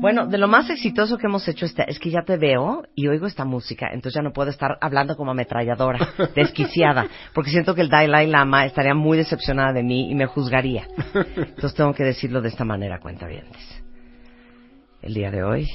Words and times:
Bueno, 0.00 0.26
de 0.26 0.38
lo 0.38 0.46
más 0.46 0.68
exitoso 0.70 1.16
que 1.18 1.26
hemos 1.26 1.46
hecho 1.48 1.64
esta- 1.66 1.84
es 1.84 1.98
que 1.98 2.10
ya 2.10 2.22
te 2.22 2.36
veo 2.36 2.84
y 2.94 3.08
oigo 3.08 3.26
esta 3.26 3.44
música, 3.44 3.86
entonces 3.92 4.14
ya 4.14 4.22
no 4.22 4.32
puedo 4.32 4.50
estar 4.50 4.76
hablando 4.80 5.16
como 5.16 5.30
ametralladora, 5.30 5.98
desquiciada, 6.36 7.06
porque 7.34 7.50
siento 7.50 7.74
que 7.74 7.80
el 7.80 7.88
Dalai 7.88 8.26
Lama 8.26 8.66
estaría 8.66 8.94
muy 8.94 9.16
decepcionada 9.16 9.72
de 9.72 9.82
mí 9.82 10.10
y 10.10 10.14
me 10.14 10.26
juzgaría. 10.26 10.86
Entonces 11.14 11.74
tengo 11.74 11.94
que 11.94 12.04
decirlo 12.04 12.40
de 12.42 12.48
esta 12.48 12.64
manera, 12.64 13.00
cuenta 13.00 13.26
El 15.02 15.14
día 15.14 15.30
de 15.30 15.42
hoy, 15.42 15.66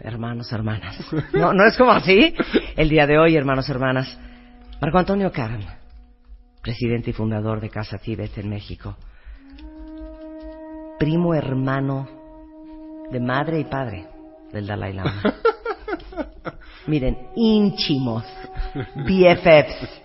hermanos, 0.00 0.52
hermanas. 0.52 0.98
No, 1.32 1.52
no 1.52 1.64
es 1.66 1.76
como 1.76 1.92
así. 1.92 2.34
El 2.76 2.88
día 2.88 3.06
de 3.06 3.18
hoy, 3.18 3.34
hermanos, 3.36 3.68
hermanas. 3.70 4.18
Marco 4.80 4.98
Antonio 4.98 5.32
Karam, 5.32 5.62
presidente 6.62 7.10
y 7.10 7.12
fundador 7.14 7.60
de 7.60 7.70
Casa 7.70 7.96
Tíbet 7.98 8.36
en 8.38 8.50
México. 8.50 8.96
Primo 10.98 11.34
hermano 11.34 12.23
de 13.10 13.20
madre 13.20 13.60
y 13.60 13.64
padre 13.64 14.06
del 14.52 14.66
Dalai 14.66 14.92
Lama. 14.92 15.22
Miren, 16.86 17.16
ínchimos, 17.36 18.24
BFFs. 18.96 20.02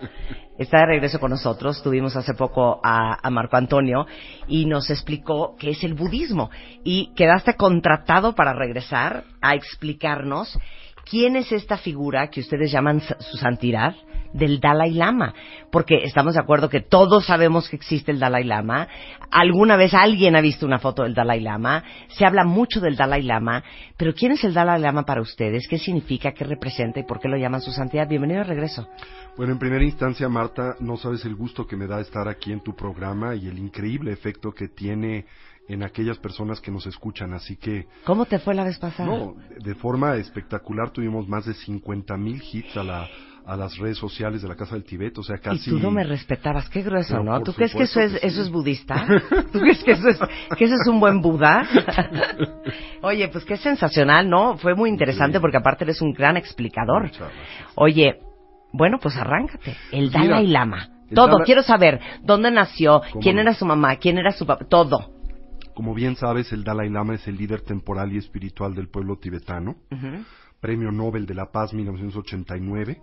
Está 0.58 0.80
de 0.80 0.86
regreso 0.86 1.18
con 1.18 1.30
nosotros. 1.30 1.82
Tuvimos 1.82 2.16
hace 2.16 2.34
poco 2.34 2.80
a, 2.82 3.18
a 3.26 3.30
Marco 3.30 3.56
Antonio 3.56 4.06
y 4.46 4.66
nos 4.66 4.90
explicó 4.90 5.56
qué 5.58 5.70
es 5.70 5.84
el 5.84 5.94
budismo. 5.94 6.50
Y 6.84 7.12
quedaste 7.14 7.54
contratado 7.54 8.34
para 8.34 8.52
regresar 8.52 9.24
a 9.40 9.54
explicarnos 9.54 10.58
quién 11.08 11.36
es 11.36 11.50
esta 11.52 11.78
figura 11.78 12.28
que 12.28 12.40
ustedes 12.40 12.70
llaman 12.70 13.00
su 13.00 13.36
santidad 13.38 13.94
del 14.32 14.60
Dalai 14.60 14.92
Lama. 14.92 15.34
Porque 15.70 16.04
estamos 16.04 16.34
de 16.34 16.40
acuerdo 16.40 16.68
que 16.68 16.80
todos 16.80 17.26
sabemos 17.26 17.68
que 17.68 17.76
existe 17.76 18.12
el 18.12 18.18
Dalai 18.18 18.44
Lama. 18.44 18.88
Alguna 19.30 19.76
vez 19.76 19.94
alguien 19.94 20.36
ha 20.36 20.40
visto 20.40 20.66
una 20.66 20.78
foto 20.78 21.02
del 21.02 21.14
Dalai 21.14 21.40
Lama. 21.40 21.84
Se 22.08 22.24
habla 22.24 22.44
mucho 22.44 22.80
del 22.80 22.96
Dalai 22.96 23.22
Lama. 23.22 23.62
Pero 23.96 24.14
¿quién 24.14 24.32
es 24.32 24.44
el 24.44 24.54
Dalai 24.54 24.80
Lama 24.80 25.04
para 25.04 25.20
ustedes? 25.20 25.66
¿Qué 25.68 25.78
significa? 25.78 26.32
¿Qué 26.32 26.44
representa? 26.44 27.00
¿Y 27.00 27.04
por 27.04 27.20
qué 27.20 27.28
lo 27.28 27.36
llaman 27.36 27.60
su 27.60 27.72
santidad? 27.72 28.08
Bienvenido 28.08 28.40
de 28.40 28.44
regreso. 28.44 28.88
Bueno, 29.36 29.52
en 29.52 29.58
primera 29.58 29.84
instancia, 29.84 30.28
Marta, 30.28 30.74
no 30.80 30.96
sabes 30.96 31.24
el 31.24 31.34
gusto 31.34 31.66
que 31.66 31.76
me 31.76 31.86
da 31.86 32.00
estar 32.00 32.28
aquí 32.28 32.52
en 32.52 32.60
tu 32.60 32.74
programa 32.74 33.34
y 33.34 33.46
el 33.46 33.58
increíble 33.58 34.12
efecto 34.12 34.52
que 34.52 34.68
tiene 34.68 35.24
en 35.68 35.84
aquellas 35.84 36.18
personas 36.18 36.60
que 36.60 36.70
nos 36.70 36.84
escuchan. 36.86 37.32
Así 37.32 37.56
que, 37.56 37.86
¿Cómo 38.04 38.26
te 38.26 38.40
fue 38.40 38.54
la 38.54 38.64
vez 38.64 38.78
pasada? 38.78 39.08
no, 39.08 39.36
de 39.56 39.74
forma 39.76 40.16
espectacular 40.16 40.90
tuvimos 40.90 41.28
más 41.28 41.46
de 41.46 41.54
50 41.54 42.16
mil 42.16 42.42
hits 42.52 42.76
a, 42.76 42.82
la, 42.82 43.08
a 43.46 43.56
las 43.56 43.76
redes 43.78 43.98
sociales 43.98 44.42
de 44.42 44.48
la 44.48 44.54
Casa 44.54 44.74
del 44.74 44.84
Tibet, 44.84 45.16
o 45.18 45.22
sea, 45.22 45.36
Y 45.36 45.40
casi... 45.40 45.70
tú 45.70 45.78
no 45.78 45.90
me 45.90 46.04
respetabas, 46.04 46.68
qué 46.68 46.82
grueso, 46.82 47.14
Pero 47.18 47.24
¿no? 47.24 47.42
¿Tú 47.42 47.52
crees 47.52 47.72
que 47.74 47.82
eso 47.84 48.00
es, 48.00 48.18
que 48.20 48.26
eso 48.26 48.42
es 48.42 48.50
budista? 48.50 49.04
¿Tú 49.52 49.58
crees 49.60 49.82
que 49.82 49.92
eso 49.92 50.08
es, 50.08 50.18
que 50.56 50.64
eso 50.64 50.74
es 50.74 50.86
un 50.88 51.00
buen 51.00 51.20
Buda? 51.20 51.66
Oye, 53.02 53.28
pues 53.28 53.44
qué 53.44 53.56
sensacional, 53.56 54.28
¿no? 54.28 54.56
Fue 54.58 54.74
muy 54.74 54.90
interesante 54.90 55.38
Sí. 55.38 55.40
porque 55.40 55.56
aparte 55.56 55.84
eres 55.84 56.00
un 56.00 56.12
gran 56.12 56.36
explicador. 56.36 57.10
Oye, 57.74 58.20
bueno, 58.72 58.98
pues 59.00 59.16
arráncate. 59.16 59.76
El 59.90 60.06
Mira, 60.06 60.20
Dalai 60.20 60.46
Lama. 60.46 60.88
el 61.08 61.14
Todo, 61.14 61.38
Dalai- 61.38 61.44
quiero 61.44 61.62
saber 61.62 62.00
dónde 62.22 62.50
nació, 62.50 63.00
¿Cómo 63.10 63.22
quién 63.22 63.38
era 63.38 63.54
su 63.54 63.64
mamá, 63.66 63.96
quién 63.96 64.18
era 64.18 64.32
su 64.32 64.46
papá, 64.46 64.64
todo. 64.68 65.10
Como 65.74 65.94
bien 65.94 66.14
sabes, 66.16 66.52
el 66.52 66.62
Dalai 66.62 66.90
Lama 66.90 67.14
es 67.14 67.26
el 67.26 67.36
líder 67.36 67.62
temporal 67.62 68.12
y 68.12 68.18
espiritual 68.18 68.74
del 68.74 68.88
pueblo 68.88 69.16
tibetano. 69.18 69.76
Ujú. 69.90 70.24
Premio 70.60 70.92
Nobel 70.92 71.26
de 71.26 71.34
la 71.34 71.50
Paz 71.50 71.72
1989, 71.72 73.00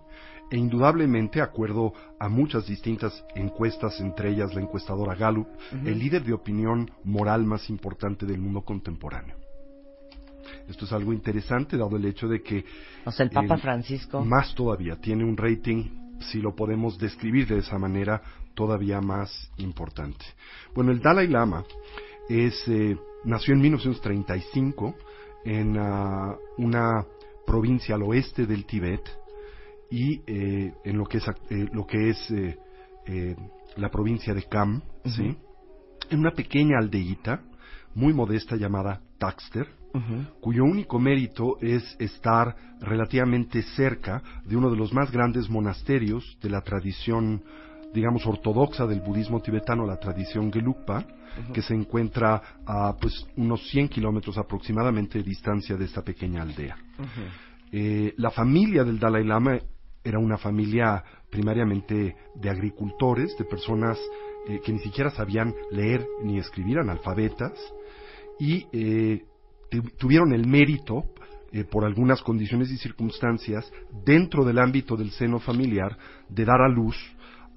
e 0.50 0.56
indudablemente, 0.56 1.42
acuerdo 1.42 1.92
a 2.18 2.28
muchas 2.28 2.66
distintas 2.66 3.24
encuestas, 3.34 4.00
entre 4.00 4.30
ellas 4.30 4.54
la 4.54 4.62
encuestadora 4.62 5.14
Gallup, 5.14 5.48
el 5.84 5.98
líder 5.98 6.24
de 6.24 6.32
opinión 6.32 6.90
moral 7.04 7.44
más 7.44 7.68
importante 7.68 8.24
del 8.24 8.40
mundo 8.40 8.62
contemporáneo. 8.62 9.36
Esto 10.68 10.86
es 10.86 10.92
algo 10.92 11.12
interesante, 11.12 11.76
dado 11.76 11.96
el 11.96 12.04
hecho 12.06 12.28
de 12.28 12.42
que 12.42 12.64
O 13.04 13.10
sea, 13.10 13.24
el 13.24 13.30
Papa 13.30 13.56
Eh, 13.56 13.58
Francisco. 13.58 14.24
más 14.24 14.54
todavía 14.54 14.96
tiene 14.96 15.24
un 15.24 15.36
rating, 15.36 15.84
si 16.20 16.40
lo 16.40 16.54
podemos 16.54 16.98
describir 16.98 17.46
de 17.46 17.58
esa 17.58 17.78
manera, 17.78 18.22
todavía 18.54 19.00
más 19.00 19.50
importante. 19.58 20.24
Bueno, 20.74 20.90
el 20.90 21.00
Dalai 21.00 21.28
Lama 21.28 21.64
es, 22.28 22.66
eh, 22.68 22.96
nació 23.24 23.54
en 23.54 23.60
1935 23.60 24.94
en 25.44 25.76
ah, 25.78 26.36
una 26.56 27.04
provincia 27.48 27.94
al 27.94 28.02
oeste 28.02 28.46
del 28.46 28.66
Tíbet 28.66 29.00
y 29.90 30.20
eh, 30.26 30.74
en 30.84 30.98
lo 30.98 31.06
que 31.06 31.16
es, 31.16 31.26
eh, 31.48 31.68
lo 31.72 31.86
que 31.86 32.10
es 32.10 32.30
eh, 32.30 32.58
eh, 33.06 33.36
la 33.76 33.88
provincia 33.90 34.34
de 34.34 34.42
Kham, 34.42 34.82
¿sí? 35.06 35.34
en 36.10 36.18
una 36.18 36.32
pequeña 36.32 36.76
aldeíta 36.78 37.40
muy 37.94 38.12
modesta 38.12 38.54
llamada 38.56 39.00
Taxter, 39.18 39.66
cuyo 40.40 40.62
único 40.62 41.00
mérito 41.00 41.58
es 41.60 41.82
estar 41.98 42.54
relativamente 42.80 43.62
cerca 43.62 44.22
de 44.44 44.56
uno 44.56 44.70
de 44.70 44.76
los 44.76 44.92
más 44.92 45.10
grandes 45.10 45.48
monasterios 45.48 46.38
de 46.40 46.50
la 46.50 46.60
tradición, 46.60 47.42
digamos, 47.92 48.26
ortodoxa 48.26 48.86
del 48.86 49.00
budismo 49.00 49.40
tibetano, 49.40 49.86
la 49.86 49.98
tradición 49.98 50.52
Gelugpa, 50.52 51.04
que 51.52 51.62
se 51.62 51.74
encuentra 51.74 52.42
a 52.66 52.96
pues 53.00 53.26
unos 53.36 53.68
100 53.70 53.88
kilómetros 53.88 54.36
aproximadamente 54.38 55.18
de 55.18 55.24
distancia 55.24 55.76
de 55.76 55.84
esta 55.84 56.02
pequeña 56.02 56.42
aldea. 56.42 56.76
Eh, 57.72 58.14
la 58.16 58.30
familia 58.30 58.82
del 58.82 58.98
Dalai 58.98 59.24
Lama 59.24 59.58
era 60.02 60.18
una 60.18 60.36
familia 60.38 61.04
primariamente 61.30 62.16
de 62.34 62.50
agricultores, 62.50 63.36
de 63.38 63.44
personas 63.44 63.98
eh, 64.48 64.60
que 64.64 64.72
ni 64.72 64.78
siquiera 64.80 65.10
sabían 65.10 65.54
leer 65.70 66.04
ni 66.22 66.38
escribir, 66.38 66.78
analfabetas, 66.78 67.52
y 68.40 68.66
eh, 68.72 69.24
tu- 69.70 69.82
tuvieron 69.98 70.32
el 70.32 70.46
mérito, 70.46 71.04
eh, 71.52 71.64
por 71.64 71.84
algunas 71.84 72.22
condiciones 72.22 72.70
y 72.70 72.78
circunstancias, 72.78 73.70
dentro 74.04 74.44
del 74.44 74.58
ámbito 74.58 74.96
del 74.96 75.10
seno 75.10 75.38
familiar, 75.38 75.96
de 76.28 76.44
dar 76.44 76.60
a 76.62 76.68
luz 76.68 76.96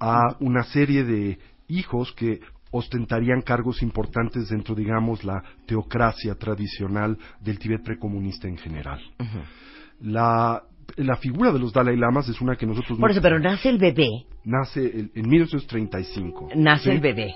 a 0.04 0.36
una 0.40 0.64
serie 0.64 1.04
de 1.04 1.38
hijos 1.68 2.12
que 2.12 2.40
ostentarían 2.72 3.42
cargos 3.42 3.82
importantes 3.82 4.48
dentro, 4.48 4.74
digamos, 4.74 5.22
la 5.24 5.42
teocracia 5.66 6.34
tradicional 6.34 7.16
del 7.40 7.58
Tíbet 7.58 7.82
precomunista 7.84 8.48
en 8.48 8.56
general. 8.56 9.00
La, 10.00 10.62
la 10.96 11.16
figura 11.16 11.52
de 11.52 11.58
los 11.60 11.72
Dalai 11.72 11.96
Lamas 11.96 12.28
es 12.28 12.40
una 12.40 12.56
que 12.56 12.66
nosotros... 12.66 12.98
Por 12.98 13.08
no- 13.08 13.12
eso, 13.12 13.22
pero 13.22 13.38
nace 13.38 13.68
el 13.68 13.78
bebé, 13.78 14.08
Nace 14.44 14.80
el- 14.84 15.12
en 15.14 15.28
1935. 15.28 16.48
nace 16.56 16.84
¿sí? 16.84 16.90
el 16.90 17.00
bebé. 17.00 17.34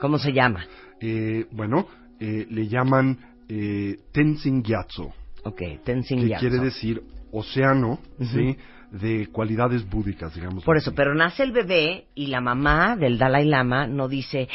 ¿Cómo 0.00 0.18
se 0.18 0.32
llama? 0.32 0.64
Eh, 1.00 1.46
bueno, 1.50 1.86
eh, 2.20 2.46
le 2.48 2.68
llaman 2.68 3.18
eh, 3.48 3.98
Tenzin 4.12 4.62
Gyatso, 4.62 5.12
Ok, 5.44 5.60
Tenzin 5.84 6.20
que 6.20 6.26
Gyatso. 6.28 6.40
quiere 6.48 6.64
decir 6.64 7.02
océano. 7.32 7.98
¿sí? 8.32 8.56
De 9.00 9.26
cualidades 9.32 9.88
búdicas, 9.88 10.34
digamos. 10.34 10.62
Por 10.64 10.76
así. 10.76 10.84
eso, 10.84 10.94
pero 10.94 11.14
nace 11.14 11.42
el 11.42 11.50
bebé 11.50 12.06
y 12.14 12.28
la 12.28 12.40
mamá 12.40 12.96
del 12.96 13.18
Dalai 13.18 13.44
Lama 13.44 13.88
no 13.88 14.06
dice, 14.06 14.48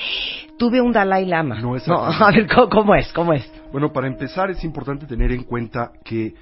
tuve 0.58 0.80
un 0.80 0.94
Dalai 0.94 1.26
Lama. 1.26 1.60
No, 1.60 1.76
exactamente. 1.76 2.24
a 2.24 2.32
ver, 2.32 2.48
¿cómo, 2.48 2.70
cómo 2.70 2.96
es? 2.96 3.12
¿Cómo 3.12 3.34
es? 3.34 3.52
Bueno, 3.72 3.92
para 3.92 4.08
empezar 4.08 4.50
es 4.50 4.64
importante 4.64 5.06
tener 5.06 5.34
en 5.34 5.44
cuenta 5.44 5.92
que 6.06 6.34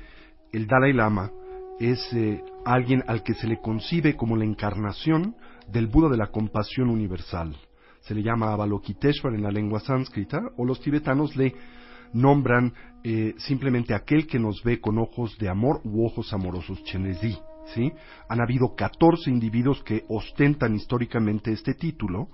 el 0.51 0.67
Dalai 0.67 0.93
Lama 0.93 1.31
es 1.79 2.11
eh, 2.13 2.43
alguien 2.65 3.03
al 3.07 3.23
que 3.23 3.33
se 3.33 3.47
le 3.47 3.59
concibe 3.59 4.15
como 4.15 4.35
la 4.35 4.45
encarnación 4.45 5.35
del 5.67 5.87
Buda 5.87 6.09
de 6.09 6.17
la 6.17 6.27
compasión 6.27 6.89
universal. 6.89 7.55
Se 8.01 8.15
le 8.15 8.23
llama 8.23 8.53
Avalokiteshvara 8.53 9.35
en 9.35 9.43
la 9.43 9.51
lengua 9.51 9.79
sánscrita, 9.79 10.39
o 10.57 10.65
los 10.65 10.79
tibetanos 10.79 11.35
le 11.35 11.53
nombran 12.13 12.73
eh, 13.03 13.35
simplemente 13.37 13.93
aquel 13.93 14.27
que 14.27 14.39
nos 14.39 14.63
ve 14.63 14.79
con 14.79 14.97
ojos 14.97 15.37
de 15.37 15.49
amor 15.49 15.81
u 15.83 16.05
ojos 16.05 16.31
amorosos, 16.33 16.83
Chenezi. 16.83 17.37
¿Sí? 17.73 17.91
Han 18.29 18.41
habido 18.41 18.75
14 18.75 19.29
individuos 19.29 19.83
que 19.83 20.03
ostentan 20.09 20.75
históricamente 20.75 21.51
este 21.51 21.73
título, 21.73 22.27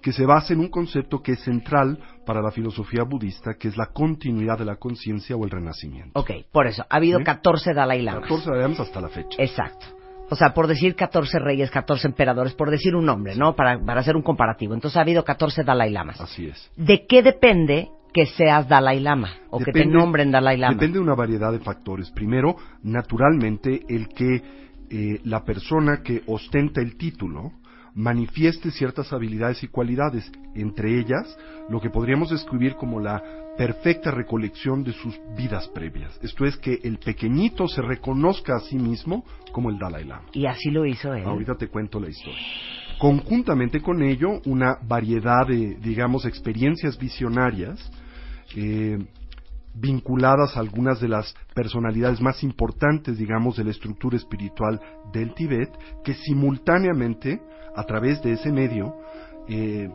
que 0.00 0.12
se 0.12 0.24
basa 0.26 0.52
en 0.52 0.60
un 0.60 0.68
concepto 0.68 1.22
que 1.22 1.32
es 1.32 1.40
central 1.40 1.98
para 2.26 2.40
la 2.42 2.50
filosofía 2.50 3.02
budista, 3.04 3.54
que 3.58 3.68
es 3.68 3.76
la 3.76 3.86
continuidad 3.86 4.58
de 4.58 4.64
la 4.64 4.76
conciencia 4.76 5.36
o 5.36 5.44
el 5.44 5.50
renacimiento. 5.50 6.18
Ok, 6.18 6.30
por 6.52 6.66
eso, 6.66 6.84
ha 6.88 6.96
habido 6.96 7.18
¿Sí? 7.18 7.24
14 7.24 7.74
Dalai 7.74 8.02
Lamas. 8.02 8.22
14 8.22 8.50
años 8.64 8.80
hasta 8.80 9.00
la 9.00 9.08
fecha. 9.08 9.36
Exacto. 9.42 9.86
O 10.30 10.34
sea, 10.36 10.54
por 10.54 10.66
decir 10.66 10.94
14 10.94 11.38
reyes, 11.40 11.70
14 11.70 12.06
emperadores, 12.08 12.54
por 12.54 12.70
decir 12.70 12.94
un 12.96 13.04
nombre, 13.04 13.36
¿no? 13.36 13.54
Para, 13.54 13.78
para 13.84 14.00
hacer 14.00 14.16
un 14.16 14.22
comparativo. 14.22 14.72
Entonces 14.72 14.96
ha 14.96 15.02
habido 15.02 15.24
14 15.24 15.62
Dalai 15.62 15.90
Lamas. 15.90 16.20
Así 16.20 16.46
es. 16.46 16.70
¿De 16.76 17.04
qué 17.06 17.22
depende 17.22 17.90
que 18.14 18.24
seas 18.26 18.66
Dalai 18.66 19.00
Lama? 19.00 19.28
O 19.50 19.58
que 19.58 19.66
te 19.66 19.72
Depende- 19.80 19.98
nombren 19.98 20.30
Dalai 20.30 20.56
Lama. 20.56 20.74
Depende 20.74 20.94
de 20.98 21.04
una 21.04 21.14
variedad 21.14 21.52
de 21.52 21.58
factores. 21.58 22.10
Primero, 22.12 22.56
naturalmente, 22.82 23.82
el 23.88 24.08
que 24.08 24.42
eh, 24.92 25.20
la 25.24 25.42
persona 25.42 26.02
que 26.02 26.22
ostenta 26.26 26.82
el 26.82 26.96
título 26.96 27.52
manifieste 27.94 28.70
ciertas 28.70 29.10
habilidades 29.12 29.62
y 29.62 29.68
cualidades, 29.68 30.30
entre 30.54 30.98
ellas 30.98 31.34
lo 31.70 31.80
que 31.80 31.88
podríamos 31.88 32.28
describir 32.28 32.74
como 32.74 33.00
la 33.00 33.22
perfecta 33.56 34.10
recolección 34.10 34.84
de 34.84 34.92
sus 34.92 35.18
vidas 35.34 35.66
previas. 35.68 36.18
Esto 36.22 36.44
es 36.44 36.58
que 36.58 36.78
el 36.82 36.98
pequeñito 36.98 37.68
se 37.68 37.80
reconozca 37.80 38.56
a 38.56 38.60
sí 38.60 38.76
mismo 38.76 39.24
como 39.52 39.70
el 39.70 39.78
Dalai 39.78 40.04
Lama. 40.04 40.28
Y 40.34 40.44
así 40.44 40.70
lo 40.70 40.84
hizo 40.84 41.14
él. 41.14 41.24
Ahorita 41.24 41.54
te 41.54 41.68
cuento 41.68 41.98
la 41.98 42.10
historia. 42.10 42.38
Conjuntamente 42.98 43.80
con 43.80 44.02
ello, 44.02 44.42
una 44.44 44.76
variedad 44.82 45.46
de, 45.46 45.76
digamos, 45.76 46.26
experiencias 46.26 46.98
visionarias, 46.98 47.90
eh, 48.56 48.98
vinculadas 49.74 50.56
a 50.56 50.60
algunas 50.60 51.00
de 51.00 51.08
las 51.08 51.34
personalidades 51.54 52.20
más 52.20 52.42
importantes, 52.42 53.18
digamos, 53.18 53.56
de 53.56 53.64
la 53.64 53.70
estructura 53.70 54.16
espiritual 54.16 54.80
del 55.12 55.34
Tíbet, 55.34 55.70
que 56.04 56.14
simultáneamente, 56.14 57.40
a 57.74 57.84
través 57.84 58.22
de 58.22 58.32
ese 58.32 58.52
medio, 58.52 58.94
eh, 59.48 59.88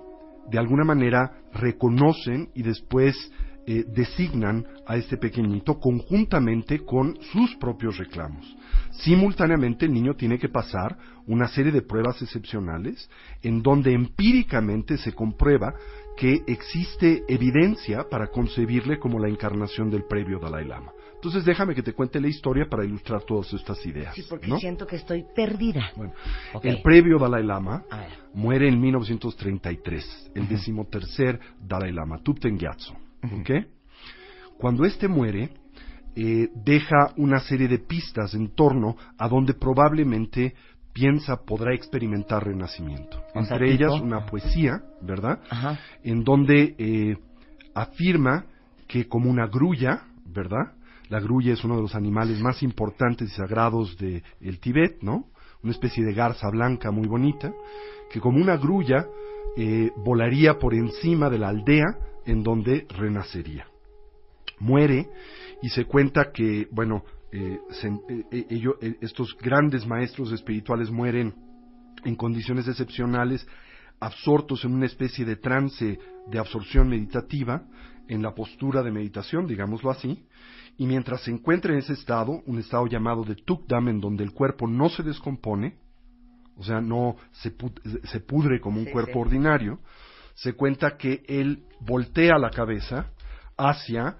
de 0.50 0.57
alguna 0.57 0.83
manera 0.83 1.41
reconocen 1.53 2.50
y 2.56 2.63
después 2.63 3.15
eh, 3.69 3.83
designan 3.85 4.65
a 4.85 4.95
este 4.95 5.18
pequeñito 5.18 5.77
conjuntamente 5.77 6.85
con 6.85 7.18
sus 7.33 7.53
propios 7.57 7.97
reclamos. 7.97 8.56
Simultáneamente 8.91 9.85
el 9.85 9.94
niño 9.94 10.15
tiene 10.15 10.39
que 10.39 10.47
pasar 10.47 10.97
una 11.25 11.50
serie 11.50 11.74
de 11.74 11.81
pruebas 11.81 12.21
excepcionales 12.21 13.09
en 13.41 13.62
donde 13.62 13.91
empíricamente 13.91 14.97
se 14.97 15.12
comprueba 15.12 15.74
que 16.17 16.43
existe 16.47 17.23
evidencia 17.27 18.09
para 18.09 18.27
concebirle 18.27 18.97
como 18.97 19.19
la 19.19 19.29
encarnación 19.29 19.89
del 19.91 20.03
previo 20.03 20.39
Dalai 20.39 20.65
Lama. 20.65 20.91
Entonces 21.13 21.45
déjame 21.45 21.75
que 21.75 21.83
te 21.83 21.93
cuente 21.93 22.19
la 22.19 22.27
historia 22.27 22.65
para 22.69 22.83
ilustrar 22.83 23.23
todas 23.23 23.53
estas 23.53 23.83
ideas. 23.85 24.15
Sí, 24.15 24.23
porque 24.27 24.47
¿no? 24.47 24.57
siento 24.57 24.85
que 24.85 24.97
estoy 24.97 25.25
perdida. 25.35 25.91
Bueno, 25.95 26.13
el 26.63 26.81
previo 26.81 27.17
Dalai 27.19 27.43
Lama 27.43 27.83
muere 28.33 28.67
en 28.67 28.79
1933, 28.81 30.31
el 30.35 30.47
decimotercer 30.47 31.39
Dalai 31.61 31.91
Lama, 31.91 32.19
Tupten 32.19 32.57
Gyatso. 32.57 32.93
¿ok? 33.23 33.49
Cuando 34.57 34.85
este 34.85 35.07
muere, 35.07 35.51
eh, 36.15 36.49
deja 36.55 37.13
una 37.17 37.39
serie 37.39 37.67
de 37.67 37.77
pistas 37.77 38.33
en 38.33 38.49
torno 38.55 38.97
a 39.19 39.27
donde 39.29 39.53
probablemente 39.53 40.55
piensa 40.97 41.38
podrá 41.45 41.75
experimentar 41.75 42.44
renacimiento. 42.44 43.21
O 43.35 43.44
sea, 43.45 43.57
Entre 43.57 43.71
ellas 43.71 44.01
una 44.01 44.25
poesía, 44.25 44.81
¿verdad? 44.99 45.39
Ajá. 45.47 45.79
en 46.03 46.23
donde 46.23 46.73
eh, 46.75 47.17
afirma 47.75 48.45
que 48.88 49.07
como 49.07 49.29
una 49.29 49.45
grulla, 49.45 50.07
¿verdad? 50.25 50.73
La 51.09 51.19
grulla 51.19 51.53
es 51.53 51.63
uno 51.63 51.75
de 51.75 51.83
los 51.83 51.94
animales 51.94 52.39
más 52.39 52.63
importantes 52.63 53.29
y 53.31 53.35
sagrados 53.35 53.95
del 53.97 54.23
el 54.41 54.59
Tíbet, 54.59 55.03
¿no? 55.03 55.27
Una 55.61 55.71
especie 55.71 56.03
de 56.03 56.13
garza 56.15 56.49
blanca 56.49 56.89
muy 56.89 57.07
bonita, 57.07 57.53
que 58.11 58.19
como 58.19 58.41
una 58.41 58.57
grulla 58.57 59.05
eh, 59.55 59.91
volaría 60.03 60.57
por 60.57 60.73
encima 60.73 61.29
de 61.29 61.38
la 61.38 61.50
aldea 61.50 61.85
en 62.25 62.41
donde 62.41 62.88
renacería. 62.89 63.67
Muere 64.59 65.09
y 65.61 65.69
se 65.69 65.85
cuenta 65.85 66.31
que, 66.31 66.67
bueno, 66.71 67.03
eh, 67.31 67.59
se- 67.71 67.88
eh, 67.88 68.25
eh, 68.31 68.63
eh, 68.81 68.97
estos 69.01 69.35
grandes 69.38 69.85
maestros 69.85 70.31
espirituales 70.31 70.89
mueren 70.89 71.33
en 72.03 72.15
condiciones 72.15 72.68
excepcionales, 72.68 73.45
absortos 74.00 74.63
en 74.63 74.74
una 74.74 74.85
especie 74.85 75.25
de 75.25 75.35
trance 75.35 76.00
de 76.27 76.39
absorción 76.39 76.88
meditativa, 76.89 77.63
en 78.07 78.21
la 78.21 78.33
postura 78.33 78.83
de 78.83 78.91
meditación, 78.91 79.47
digámoslo 79.47 79.91
así, 79.91 80.24
y 80.77 80.85
mientras 80.85 81.21
se 81.24 81.31
encuentra 81.31 81.74
en 81.74 81.79
ese 81.79 81.94
estado, 81.94 82.41
un 82.45 82.59
estado 82.59 82.88
llamado 82.88 83.24
de 83.24 83.35
Tukdam, 83.35 83.89
en 83.89 84.00
donde 84.00 84.24
el 84.24 84.31
cuerpo 84.31 84.68
no 84.68 84.88
se 84.89 85.03
descompone, 85.03 85.75
o 86.56 86.63
sea, 86.63 86.79
no 86.81 87.15
se, 87.31 87.53
se 88.06 88.19
pudre 88.21 88.59
como 88.62 88.79
un 88.79 88.85
Sí, 88.85 88.91
cuerpo 88.91 89.13
sí. 89.13 89.19
ordinario, 89.19 89.79
se 90.35 90.53
cuenta 90.53 90.97
que 90.97 91.24
él 91.27 91.63
voltea 91.81 92.38
la 92.38 92.50
cabeza 92.51 93.12
hacia 93.57 94.18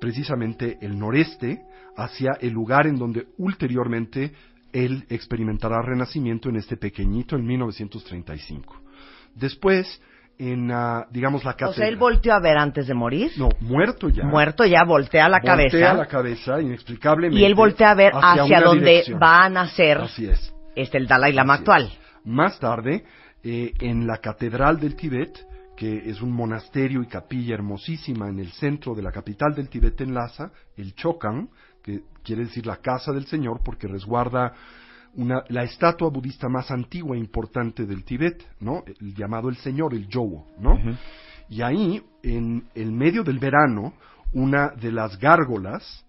precisamente 0.00 0.78
el 0.80 0.98
noreste, 0.98 1.62
hacia 1.96 2.32
el 2.40 2.52
lugar 2.52 2.86
en 2.86 2.96
donde 2.98 3.26
ulteriormente 3.38 4.32
él 4.72 5.04
experimentará 5.08 5.80
renacimiento 5.82 6.48
en 6.48 6.56
este 6.56 6.76
pequeñito 6.76 7.36
en 7.36 7.46
1935. 7.46 8.76
Después, 9.34 10.00
en, 10.38 10.70
ah, 10.70 11.06
digamos, 11.10 11.44
la 11.44 11.52
O 11.52 11.54
sea, 11.56 11.68
catedral. 11.68 11.88
él 11.88 11.96
volteó 11.96 12.34
a 12.34 12.40
ver 12.40 12.58
antes 12.58 12.86
de 12.86 12.94
morir. 12.94 13.30
No, 13.36 13.48
muerto 13.60 14.08
ya. 14.10 14.24
Muerto 14.24 14.64
ya, 14.66 14.84
voltea 14.84 15.28
la 15.28 15.38
Voltea 15.38 15.56
cabeza. 15.56 15.94
la 15.94 16.06
cabeza, 16.06 16.60
inexplicablemente. 16.60 17.40
y 17.40 17.44
él 17.44 17.54
voltea 17.54 17.90
a 17.92 17.94
ver 17.94 18.12
hacia, 18.14 18.44
una 18.44 18.60
donde 18.60 18.84
dirección. 18.90 19.20
va 19.22 19.44
a 19.44 19.48
nacer 19.48 19.98
Así 19.98 20.26
es. 20.26 20.52
este, 20.74 20.98
el 20.98 21.06
Dalai 21.06 21.32
Lama 21.32 21.54
Así 21.54 21.60
actual. 21.62 21.82
es. 21.92 21.98
Más 22.26 22.58
tarde, 22.58 23.04
eh, 23.44 23.72
en 23.80 24.06
la 24.06 24.18
Catedral 24.18 24.78
del 24.80 24.96
Tíbet, 24.96 25.38
que 25.76 26.08
es 26.08 26.22
un 26.22 26.32
monasterio 26.32 27.02
y 27.02 27.06
capilla 27.06 27.54
hermosísima 27.54 28.28
en 28.28 28.38
el 28.38 28.50
centro 28.52 28.94
de 28.94 29.02
la 29.02 29.12
capital 29.12 29.54
del 29.54 29.68
Tíbet 29.68 30.00
en 30.00 30.14
Lhasa, 30.14 30.50
el 30.76 30.94
Chokan, 30.94 31.50
que 31.82 32.02
quiere 32.24 32.44
decir 32.44 32.66
la 32.66 32.78
casa 32.78 33.12
del 33.12 33.26
Señor, 33.26 33.60
porque 33.62 33.86
resguarda 33.86 34.54
una, 35.14 35.44
la 35.48 35.62
estatua 35.62 36.08
budista 36.10 36.48
más 36.48 36.70
antigua 36.70 37.14
e 37.14 37.20
importante 37.20 37.86
del 37.86 38.04
Tíbet, 38.04 38.42
¿no? 38.60 38.82
El 38.86 39.14
llamado 39.14 39.48
el 39.48 39.56
Señor, 39.56 39.94
el 39.94 40.08
Yowo, 40.08 40.46
¿no? 40.58 40.78
Y 41.48 41.62
ahí, 41.62 42.02
en 42.22 42.68
el 42.74 42.90
medio 42.92 43.22
del 43.22 43.38
verano, 43.38 43.94
una 44.32 44.70
de 44.70 44.90
las 44.90 45.18
gárgolas 45.18 46.04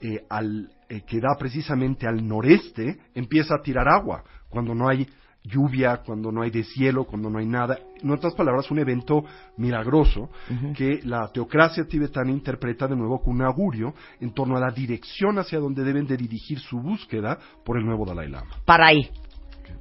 eh, 0.00 0.24
al, 0.28 0.70
eh, 0.88 1.02
que 1.06 1.20
da 1.20 1.36
precisamente 1.38 2.06
al 2.06 2.26
noreste 2.26 2.98
empieza 3.14 3.54
a 3.54 3.62
tirar 3.62 3.88
agua 3.88 4.22
cuando 4.48 4.74
no 4.74 4.88
hay 4.88 5.08
lluvia, 5.44 5.98
cuando 6.04 6.32
no 6.32 6.42
hay 6.42 6.50
deshielo, 6.50 7.04
cuando 7.04 7.28
no 7.28 7.38
hay 7.38 7.46
nada. 7.46 7.78
En 8.02 8.10
otras 8.10 8.34
palabras, 8.34 8.70
un 8.70 8.78
evento 8.78 9.24
milagroso 9.58 10.30
que 10.74 11.00
la 11.04 11.28
teocracia 11.28 11.84
tibetana 11.84 12.30
interpreta 12.30 12.88
de 12.88 12.96
nuevo 12.96 13.20
con 13.20 13.34
un 13.34 13.42
augurio 13.42 13.94
en 14.20 14.32
torno 14.32 14.56
a 14.56 14.60
la 14.60 14.70
dirección 14.70 15.38
hacia 15.38 15.58
donde 15.58 15.84
deben 15.84 16.06
de 16.06 16.16
dirigir 16.16 16.58
su 16.58 16.80
búsqueda 16.80 17.38
por 17.64 17.78
el 17.78 17.84
nuevo 17.84 18.06
Dalai 18.06 18.28
Lama. 18.28 18.56
Para 18.64 18.86
ahí. 18.86 19.10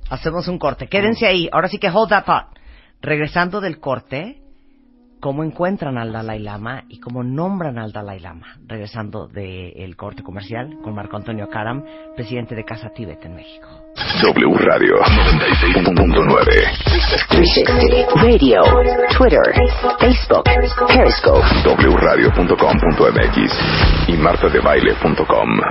Hacemos 0.10 0.48
un 0.48 0.60
corte. 0.60 0.88
Quédense 0.88 1.26
ahí. 1.26 1.50
Ahora 1.52 1.70
sí 1.70 1.78
que 1.78 1.90
hold 1.90 2.10
that 2.10 2.26
thought. 2.26 2.58
Regresando 3.02 3.62
del 3.62 3.80
corte, 3.80 4.43
¿cómo 5.24 5.44
encuentran 5.46 5.98
al 5.98 6.12
Dalai 6.12 6.40
Lama 6.40 6.84
y 6.90 7.00
cómo 7.00 7.24
nombran 7.24 7.80
al 7.80 7.94
Dalai 7.94 8.20
Lama? 8.20 8.58
Regresando 8.68 9.26
del 9.28 9.96
corte 9.96 10.22
comercial 10.22 10.80
con 10.84 10.94
Marco 10.94 11.16
Antonio 11.16 11.48
Karam, 11.48 11.82
presidente 12.14 12.56
de 12.56 12.66
Casa 12.66 12.90
Tíbet 12.90 13.24
en 13.24 13.36
México. 13.36 13.70
W 14.22 14.54
Radio 14.58 14.96
96.9. 14.98 16.36
360 17.30 18.22
Radio, 18.22 18.64
Twitter, 19.18 19.40
Facebook, 20.02 20.44
Periscope. 20.44 21.40
wradio.com.mx 21.88 23.38
y 24.10 24.18
martadebaile.com. 24.18 25.62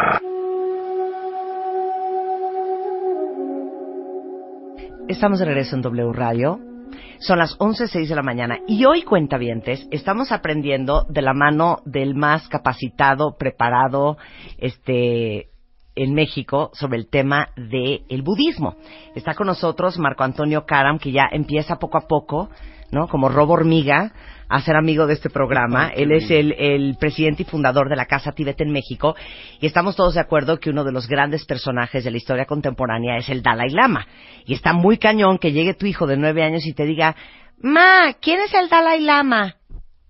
Estamos 5.08 5.40
de 5.40 5.44
regreso 5.44 5.76
en 5.76 5.82
W 5.82 6.10
Radio. 6.14 6.71
Son 7.18 7.38
las 7.38 7.56
11.06 7.58 8.08
de 8.08 8.16
la 8.16 8.22
mañana. 8.22 8.58
Y 8.66 8.84
hoy, 8.84 9.02
cuentavientes, 9.02 9.86
estamos 9.90 10.32
aprendiendo 10.32 11.04
de 11.08 11.22
la 11.22 11.34
mano 11.34 11.78
del 11.84 12.14
más 12.14 12.48
capacitado, 12.48 13.36
preparado, 13.36 14.16
este, 14.58 15.51
en 15.94 16.14
México 16.14 16.70
sobre 16.74 16.98
el 16.98 17.08
tema 17.08 17.48
del 17.56 18.02
el 18.08 18.22
budismo. 18.22 18.76
Está 19.14 19.34
con 19.34 19.46
nosotros 19.46 19.98
Marco 19.98 20.24
Antonio 20.24 20.64
Karam, 20.66 20.98
que 20.98 21.12
ya 21.12 21.28
empieza 21.30 21.76
poco 21.76 21.98
a 21.98 22.06
poco, 22.06 22.50
¿no? 22.90 23.08
Como 23.08 23.28
robo 23.28 23.54
hormiga, 23.54 24.12
a 24.48 24.60
ser 24.60 24.76
amigo 24.76 25.06
de 25.06 25.14
este 25.14 25.30
programa. 25.30 25.88
Él 25.88 26.12
es 26.12 26.30
el, 26.30 26.52
el 26.52 26.96
presidente 26.98 27.42
y 27.42 27.46
fundador 27.46 27.88
de 27.88 27.96
la 27.96 28.06
Casa 28.06 28.32
Tíbet 28.32 28.60
en 28.60 28.70
México 28.70 29.14
y 29.60 29.66
estamos 29.66 29.96
todos 29.96 30.14
de 30.14 30.20
acuerdo 30.20 30.60
que 30.60 30.70
uno 30.70 30.84
de 30.84 30.92
los 30.92 31.08
grandes 31.08 31.46
personajes 31.46 32.04
de 32.04 32.10
la 32.10 32.18
historia 32.18 32.44
contemporánea 32.44 33.16
es 33.16 33.28
el 33.28 33.42
Dalai 33.42 33.70
Lama. 33.70 34.06
Y 34.44 34.54
está 34.54 34.72
muy 34.72 34.98
cañón 34.98 35.38
que 35.38 35.52
llegue 35.52 35.74
tu 35.74 35.86
hijo 35.86 36.06
de 36.06 36.16
nueve 36.16 36.42
años 36.42 36.66
y 36.66 36.74
te 36.74 36.84
diga, 36.84 37.16
Ma, 37.58 38.14
¿quién 38.20 38.40
es 38.40 38.52
el 38.54 38.68
Dalai 38.68 39.00
Lama? 39.00 39.56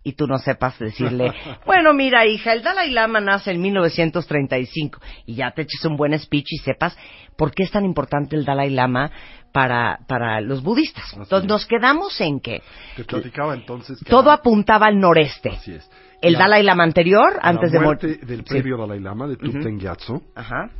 Y 0.05 0.15
tú 0.15 0.27
no 0.27 0.39
sepas 0.39 0.79
decirle, 0.81 1.33
bueno, 1.67 1.93
mira, 1.95 2.27
hija, 2.27 2.53
el 2.53 2.63
Dalai 2.63 2.91
Lama 2.91 3.21
nace 3.21 3.53
en 3.53 3.61
1935 3.63 5.01
y 5.27 5.35
ya 5.37 5.53
te 5.53 5.63
eches 5.63 5.85
un 5.85 5.97
buen 5.97 6.19
speech 6.19 6.47
y 6.53 6.59
sepas 6.59 6.97
por 7.37 7.53
qué 7.53 7.63
es 7.63 7.71
tan 7.71 7.85
importante 7.85 8.35
el 8.37 8.45
Dalai 8.45 8.71
Lama 8.71 9.11
para, 9.53 10.01
para 10.09 10.41
los 10.41 10.63
budistas. 10.63 11.05
Así 11.05 11.17
Entonces 11.17 11.45
es. 11.45 11.49
nos 11.49 11.67
quedamos 11.67 12.21
en 12.21 12.41
que 12.41 12.63
platicaba 13.07 13.55
entonces 13.55 13.99
que 14.03 14.11
todo 14.11 14.27
la- 14.27 14.35
apuntaba 14.35 14.87
al 14.87 14.99
noreste. 14.99 15.51
Así 15.51 15.73
es. 15.75 15.89
El 16.21 16.35
La- 16.35 16.41
Dalai 16.41 16.63
Lama 16.63 16.85
anterior, 16.85 17.35
la 17.43 17.49
antes 17.51 17.71
de 17.73 17.81
muerte 17.81 18.07
morir. 18.07 18.27
del 18.27 18.45
previo 18.45 18.77
Dalai 18.79 19.01
Lama 19.01 19.27
de 19.29 19.37
Tupten 19.37 19.79
Gyatso, 19.79 20.23
Ajá. 20.35 20.71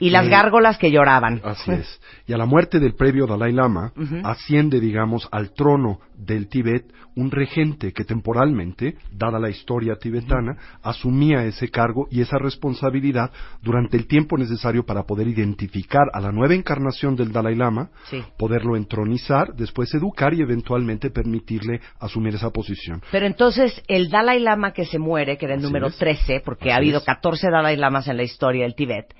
Y 0.00 0.10
las 0.10 0.26
Eh, 0.26 0.30
gárgolas 0.30 0.78
que 0.78 0.90
lloraban. 0.90 1.40
Así 1.44 1.70
es. 1.72 2.00
Y 2.26 2.32
a 2.32 2.36
la 2.38 2.46
muerte 2.46 2.78
del 2.80 2.94
previo 2.94 3.26
Dalai 3.26 3.52
Lama, 3.52 3.92
asciende, 4.24 4.80
digamos, 4.80 5.28
al 5.32 5.52
trono 5.52 6.00
del 6.16 6.48
Tíbet 6.48 6.84
un 7.14 7.30
regente 7.32 7.92
que 7.92 8.04
temporalmente, 8.04 8.96
dada 9.10 9.40
la 9.40 9.50
historia 9.50 9.96
tibetana, 9.96 10.56
asumía 10.82 11.44
ese 11.44 11.68
cargo 11.68 12.06
y 12.12 12.20
esa 12.20 12.38
responsabilidad 12.38 13.32
durante 13.60 13.96
el 13.96 14.06
tiempo 14.06 14.36
necesario 14.38 14.84
para 14.84 15.02
poder 15.02 15.26
identificar 15.26 16.04
a 16.12 16.20
la 16.20 16.30
nueva 16.30 16.54
encarnación 16.54 17.16
del 17.16 17.32
Dalai 17.32 17.56
Lama, 17.56 17.90
Sí. 18.04 18.22
poderlo 18.38 18.76
entronizar, 18.76 19.54
después 19.56 19.92
educar 19.94 20.32
y 20.34 20.42
eventualmente 20.42 21.10
permitirle 21.10 21.80
asumir 21.98 22.34
esa 22.36 22.50
posición. 22.50 23.02
Pero 23.10 23.26
entonces 23.26 23.82
el 23.88 24.10
Dalai 24.10 24.38
Lama 24.40 24.72
que 24.72 24.84
se 24.84 24.98
muere, 25.00 25.36
que 25.38 25.46
era 25.46 25.54
el 25.54 25.60
Así 25.60 25.66
número 25.66 25.88
es. 25.88 25.96
13, 25.96 26.40
porque 26.44 26.66
Así 26.66 26.70
ha 26.72 26.76
habido 26.76 26.98
es. 26.98 27.04
14 27.04 27.48
Dalai 27.50 27.76
Lamas 27.76 28.06
en 28.08 28.16
la 28.16 28.22
historia 28.22 28.62
del 28.62 28.74
Tíbet, 28.76 29.12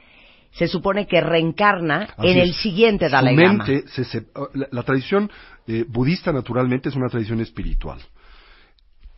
se 0.58 0.66
supone 0.68 1.06
que 1.06 1.20
reencarna 1.20 2.08
Así 2.16 2.28
en 2.28 2.38
es. 2.38 2.48
el 2.48 2.54
siguiente 2.54 3.06
Su 3.06 3.12
Dalai 3.12 3.36
Lama. 3.36 3.64
mente 3.64 3.88
se 3.88 4.02
sep- 4.02 4.28
la, 4.54 4.66
la 4.70 4.82
tradición 4.82 5.30
eh, 5.66 5.84
budista 5.88 6.32
naturalmente 6.32 6.88
es 6.88 6.96
una 6.96 7.08
tradición 7.08 7.40
espiritual. 7.40 8.00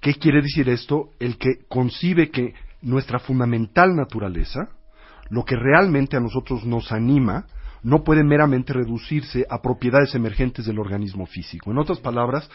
¿Qué 0.00 0.14
quiere 0.14 0.42
decir 0.42 0.68
esto? 0.68 1.10
El 1.18 1.36
que 1.38 1.64
concibe 1.68 2.30
que 2.30 2.54
nuestra 2.82 3.18
fundamental 3.18 3.94
naturaleza, 3.94 4.68
lo 5.30 5.44
que 5.44 5.56
realmente 5.56 6.16
a 6.16 6.20
nosotros 6.20 6.64
nos 6.64 6.90
anima, 6.92 7.46
no 7.82 8.02
puede 8.04 8.24
meramente 8.24 8.72
reducirse 8.72 9.46
a 9.48 9.62
propiedades 9.62 10.14
emergentes 10.14 10.66
del 10.66 10.78
organismo 10.78 11.26
físico. 11.26 11.70
En 11.70 11.78
otras 11.78 12.00
palabras, 12.00 12.50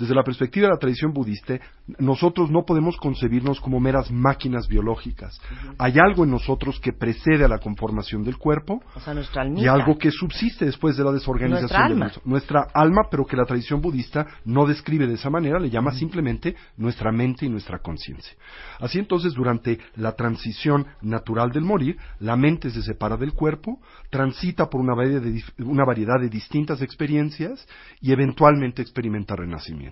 desde 0.00 0.14
la 0.14 0.24
perspectiva 0.24 0.66
de 0.66 0.72
la 0.72 0.78
tradición 0.78 1.12
budista, 1.12 1.60
nosotros 1.98 2.50
no 2.50 2.64
podemos 2.64 2.96
concebirnos 2.96 3.60
como 3.60 3.78
meras 3.78 4.10
máquinas 4.10 4.66
biológicas. 4.66 5.38
Hay 5.78 5.98
algo 5.98 6.24
en 6.24 6.30
nosotros 6.30 6.80
que 6.80 6.92
precede 6.92 7.44
a 7.44 7.48
la 7.48 7.58
conformación 7.58 8.24
del 8.24 8.38
cuerpo 8.38 8.82
O 8.96 9.00
sea, 9.00 9.14
y 9.56 9.66
algo 9.66 9.98
que 9.98 10.10
subsiste 10.10 10.64
después 10.64 10.96
de 10.96 11.04
la 11.04 11.12
desorganización 11.12 11.60
Nuestra 11.60 11.78
de 11.78 11.84
alma. 11.92 12.04
nuestro- 12.06 12.22
nuestra 12.24 12.66
alma, 12.74 13.02
pero 13.10 13.26
que 13.26 13.36
la 13.36 13.44
tradición 13.44 13.80
budista 13.80 14.26
no 14.44 14.66
describe 14.66 15.06
de 15.06 15.14
esa 15.14 15.28
manera, 15.30 15.58
le 15.60 15.68
llama 15.70 15.92
simplemente 15.92 16.56
nuestra 16.78 17.12
mente 17.12 17.44
y 17.44 17.48
nuestra 17.50 17.78
conciencia. 17.80 18.34
Así 18.78 18.98
entonces, 18.98 19.34
durante 19.34 19.78
la 19.96 20.12
transición 20.16 20.86
natural 21.02 21.50
del 21.52 21.64
morir, 21.64 21.98
la 22.20 22.36
mente 22.36 22.70
se 22.70 22.82
separa 22.82 23.16
del 23.18 23.34
cuerpo, 23.34 23.78
transita 24.08 24.70
por 24.70 24.80
una 24.80 24.94
variedad 24.94 25.20
de, 25.20 25.42
una 25.64 25.84
variedad 25.84 26.18
de 26.20 26.28
distintas 26.30 26.80
experiencias 26.80 27.66
y 28.00 28.12
eventualmente 28.12 28.80
experimenta 28.80 29.36
renacimiento. 29.36 29.89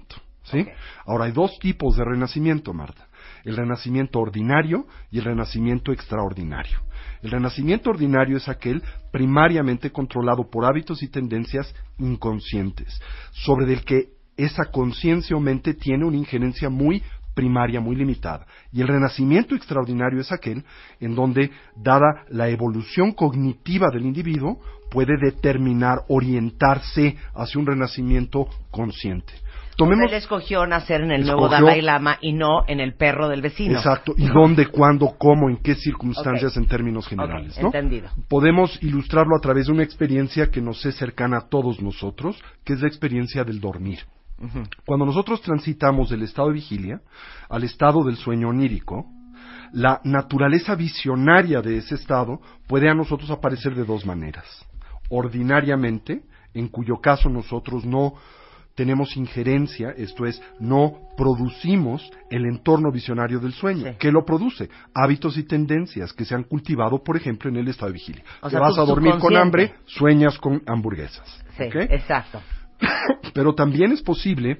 Ahora, 1.05 1.26
hay 1.26 1.33
dos 1.33 1.59
tipos 1.59 1.97
de 1.97 2.05
renacimiento, 2.05 2.73
Marta. 2.73 3.07
El 3.45 3.57
renacimiento 3.57 4.19
ordinario 4.19 4.87
y 5.11 5.19
el 5.19 5.25
renacimiento 5.25 5.93
extraordinario. 5.93 6.81
El 7.23 7.31
renacimiento 7.31 7.90
ordinario 7.90 8.37
es 8.37 8.49
aquel 8.49 8.83
primariamente 9.12 9.90
controlado 9.90 10.49
por 10.50 10.64
hábitos 10.64 11.02
y 11.02 11.09
tendencias 11.09 11.75
inconscientes, 11.99 13.00
sobre 13.33 13.73
el 13.73 13.85
que 13.85 14.11
esa 14.37 14.67
conciencia 14.67 15.37
o 15.37 15.40
mente 15.40 15.75
tiene 15.75 16.05
una 16.05 16.17
injerencia 16.17 16.69
muy 16.69 17.02
primaria, 17.38 17.80
muy 17.80 17.95
limitada. 17.95 18.45
Y 18.73 18.80
el 18.80 18.88
renacimiento 18.88 19.54
extraordinario 19.54 20.21
es 20.21 20.33
aquel 20.33 20.64
en 20.99 21.14
donde, 21.14 21.52
dada 21.76 22.25
la 22.30 22.49
evolución 22.49 23.12
cognitiva 23.12 23.90
del 23.92 24.07
individuo, 24.07 24.59
puede 24.90 25.16
determinar, 25.23 26.00
orientarse 26.09 27.16
hacia 27.37 27.61
un 27.61 27.66
renacimiento 27.66 28.49
consciente. 28.73 29.33
Tomemos 29.76 30.11
Él 30.11 30.14
escogió 30.14 30.66
nacer 30.66 31.02
en 31.02 31.12
el 31.12 31.25
nuevo 31.25 31.49
Dalai 31.49 31.80
Lama 31.80 32.18
y 32.21 32.33
no 32.33 32.64
en 32.66 32.80
el 32.80 32.95
perro 32.95 33.28
del 33.28 33.40
vecino. 33.40 33.76
Exacto. 33.76 34.14
¿Y 34.16 34.26
dónde, 34.26 34.66
cuándo, 34.66 35.14
cómo, 35.16 35.49
en 35.49 35.59
qué 35.59 35.76
circunstancias 35.76 36.57
en 36.57 36.66
términos 36.66 37.07
generales? 37.07 37.57
Entendido. 37.57 38.09
Podemos 38.28 38.83
ilustrarlo 38.83 39.37
a 39.37 39.40
través 39.40 39.66
de 39.66 39.75
una 39.75 39.85
experiencia 39.85 40.50
que 40.50 40.61
nos 40.61 40.85
es 40.85 40.97
cercana 40.97 41.37
a 41.37 41.49
todos 41.49 41.80
nosotros, 41.80 42.37
que 42.64 42.73
es 42.73 42.80
la 42.80 42.88
experiencia 42.88 43.45
del 43.45 43.61
dormir. 43.61 44.00
Cuando 44.87 45.04
nosotros 45.07 45.40
transitamos 45.42 46.11
del 46.11 46.23
estado 46.23 46.49
de 46.49 46.54
vigilia 46.54 47.00
al 47.49 47.64
estado 47.64 48.04
del 48.04 48.16
sueño 48.16 48.49
onírico, 48.49 49.07
la 49.73 50.00
naturaleza 50.04 50.75
visionaria 50.75 51.61
de 51.61 51.78
ese 51.78 51.97
estado 51.97 52.40
puede 52.66 52.88
a 52.88 52.95
nosotros 52.95 53.30
aparecer 53.30 53.75
de 53.75 53.85
dos 53.85 54.07
maneras. 54.07 54.47
Ordinariamente, 55.11 56.23
en 56.54 56.68
cuyo 56.68 57.00
caso 57.00 57.28
nosotros 57.28 57.85
no 57.85 58.14
tenemos 58.75 59.16
injerencia, 59.16 59.90
esto 59.90 60.25
es, 60.25 60.40
no 60.61 61.09
producimos 61.16 62.09
el 62.30 62.47
entorno 62.47 62.92
visionario 62.92 63.40
del 63.40 63.52
sueño. 63.52 63.85
Sí. 63.85 63.97
¿Qué 63.99 64.12
lo 64.12 64.25
produce? 64.25 64.71
Hábitos 64.95 65.37
y 65.37 65.42
tendencias 65.42 66.12
que 66.12 66.25
se 66.25 66.37
han 66.37 66.45
cultivado, 66.45 67.02
por 67.02 67.16
ejemplo, 67.16 67.50
en 67.50 67.57
el 67.57 67.66
estado 67.66 67.88
de 67.88 67.95
vigilia. 67.95 68.23
O 68.40 68.47
Te 68.47 68.52
sea, 68.52 68.61
vas 68.61 68.78
a 68.78 68.85
dormir 68.85 69.18
con 69.18 69.37
hambre, 69.37 69.75
sueñas 69.85 70.38
con 70.38 70.62
hamburguesas. 70.64 71.45
Sí, 71.57 71.64
exacto. 71.64 72.40
pero 73.35 73.55
también 73.55 73.93
es 73.93 74.03
posible 74.03 74.59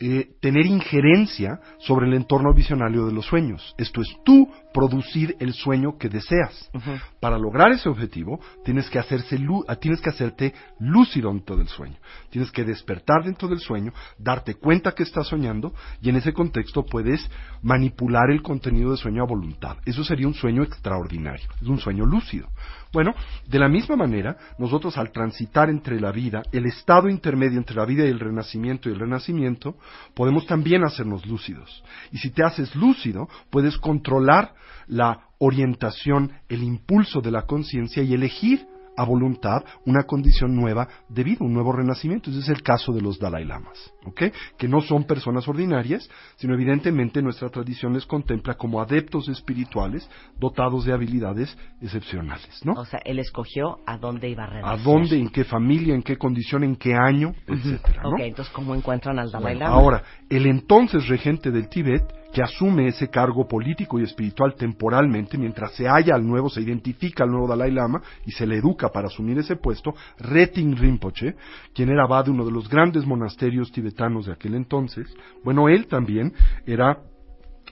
eh, 0.00 0.36
tener 0.40 0.64
injerencia 0.64 1.58
sobre 1.80 2.06
el 2.06 2.14
entorno 2.14 2.54
visionario 2.54 3.06
de 3.06 3.12
los 3.12 3.26
sueños. 3.26 3.74
Esto 3.78 4.00
es, 4.00 4.06
tú 4.24 4.48
producir 4.72 5.34
el 5.40 5.52
sueño 5.52 5.98
que 5.98 6.08
deseas. 6.08 6.70
Para 7.18 7.36
lograr 7.36 7.72
ese 7.72 7.88
objetivo, 7.88 8.38
tienes 8.64 8.88
que, 8.90 9.00
hacerse 9.00 9.36
ah, 9.66 9.74
tienes 9.74 10.00
que 10.00 10.10
hacerte 10.10 10.54
lúcido 10.78 11.32
dentro 11.32 11.56
del 11.56 11.66
sueño. 11.66 11.96
Tienes 12.30 12.52
que 12.52 12.62
despertar 12.62 13.24
dentro 13.24 13.48
del 13.48 13.58
sueño, 13.58 13.92
darte 14.18 14.54
cuenta 14.54 14.92
que 14.92 15.02
estás 15.02 15.26
soñando 15.26 15.74
y 16.00 16.10
en 16.10 16.16
ese 16.16 16.32
contexto 16.32 16.84
puedes 16.86 17.28
manipular 17.62 18.30
el 18.30 18.40
contenido 18.40 18.90
del 18.90 18.98
sueño 18.98 19.24
a 19.24 19.26
voluntad. 19.26 19.78
Eso 19.84 20.04
sería 20.04 20.28
un 20.28 20.34
sueño 20.34 20.62
extraordinario, 20.62 21.48
es 21.60 21.66
un 21.66 21.80
sueño 21.80 22.06
lúcido. 22.06 22.48
Bueno, 22.92 23.14
de 23.46 23.58
la 23.58 23.68
misma 23.68 23.96
manera, 23.96 24.36
nosotros 24.58 24.96
al 24.96 25.12
transitar 25.12 25.68
entre 25.68 26.00
la 26.00 26.10
vida, 26.10 26.42
el 26.52 26.66
estado 26.66 27.08
intermedio 27.08 27.58
entre 27.58 27.76
la 27.76 27.84
vida 27.84 28.04
y 28.04 28.08
el 28.08 28.20
renacimiento 28.20 28.88
y 28.88 28.92
el 28.92 29.00
renacimiento, 29.00 29.76
podemos 30.14 30.46
también 30.46 30.84
hacernos 30.84 31.26
lúcidos. 31.26 31.82
Y 32.12 32.18
si 32.18 32.30
te 32.30 32.42
haces 32.42 32.74
lúcido, 32.74 33.28
puedes 33.50 33.76
controlar 33.78 34.54
la 34.86 35.28
orientación, 35.38 36.32
el 36.48 36.62
impulso 36.62 37.20
de 37.20 37.30
la 37.30 37.42
conciencia 37.42 38.02
y 38.02 38.14
elegir 38.14 38.66
a 38.96 39.04
voluntad 39.04 39.62
una 39.86 40.02
condición 40.02 40.56
nueva 40.56 40.88
de 41.08 41.22
vida, 41.22 41.38
un 41.40 41.52
nuevo 41.52 41.72
renacimiento. 41.72 42.30
Ese 42.30 42.40
es 42.40 42.48
el 42.48 42.62
caso 42.62 42.92
de 42.92 43.00
los 43.00 43.18
Dalai 43.18 43.44
Lamas, 43.44 43.92
¿ok? 44.08 44.22
Que 44.58 44.68
no 44.68 44.80
son 44.80 45.04
personas 45.04 45.46
ordinarias, 45.48 46.08
sino 46.36 46.54
evidentemente 46.54 47.22
nuestra 47.22 47.48
tradición 47.48 47.94
les 47.94 48.06
contempla 48.06 48.54
como 48.54 48.80
adeptos 48.80 49.28
espirituales 49.28 50.08
dotados 50.38 50.84
de 50.84 50.92
habilidades 50.92 51.56
excepcionales, 51.80 52.64
¿no? 52.64 52.72
O 52.72 52.84
sea, 52.84 53.00
él 53.04 53.18
escogió 53.18 53.78
a 53.86 53.96
dónde 53.98 54.28
iba 54.28 54.44
a 54.44 54.46
¿A 54.46 54.50
renacer. 54.50 54.84
dónde, 54.84 55.18
en 55.18 55.28
qué 55.30 55.44
familia, 55.44 55.94
en 55.94 56.02
qué 56.02 56.16
condición, 56.16 56.64
en 56.64 56.76
qué 56.76 56.94
año, 56.94 57.34
etcétera, 57.46 58.02
¿no? 58.02 58.10
Ok, 58.10 58.20
entonces, 58.20 58.52
¿cómo 58.54 58.74
encuentran 58.74 59.18
al 59.18 59.30
Dalai 59.30 59.56
Lama? 59.56 59.74
ahora, 59.74 60.02
el 60.28 60.46
entonces 60.46 61.06
regente 61.08 61.50
del 61.50 61.68
Tíbet, 61.68 62.02
que 62.32 62.42
asume 62.42 62.88
ese 62.88 63.08
cargo 63.08 63.48
político 63.48 63.98
y 63.98 64.02
espiritual 64.02 64.54
temporalmente, 64.54 65.38
mientras 65.38 65.72
se 65.72 65.88
halla 65.88 66.14
al 66.14 66.26
nuevo, 66.26 66.50
se 66.50 66.60
identifica 66.60 67.24
al 67.24 67.30
nuevo 67.30 67.48
Dalai 67.48 67.70
Lama 67.70 68.02
y 68.26 68.32
se 68.32 68.46
le 68.46 68.56
educa 68.58 68.90
para 68.90 69.06
asumir 69.06 69.38
ese 69.38 69.56
puesto, 69.56 69.94
Retin 70.18 70.76
Rinpoche, 70.76 71.34
quien 71.74 71.88
era 71.88 72.04
abad 72.04 72.26
de 72.26 72.30
uno 72.30 72.44
de 72.44 72.52
los 72.52 72.68
grandes 72.68 73.06
monasterios 73.06 73.72
tibetanos 73.72 73.97
de 74.26 74.32
aquel 74.32 74.54
entonces, 74.54 75.12
bueno, 75.42 75.68
él 75.68 75.88
también 75.88 76.32
era 76.66 77.00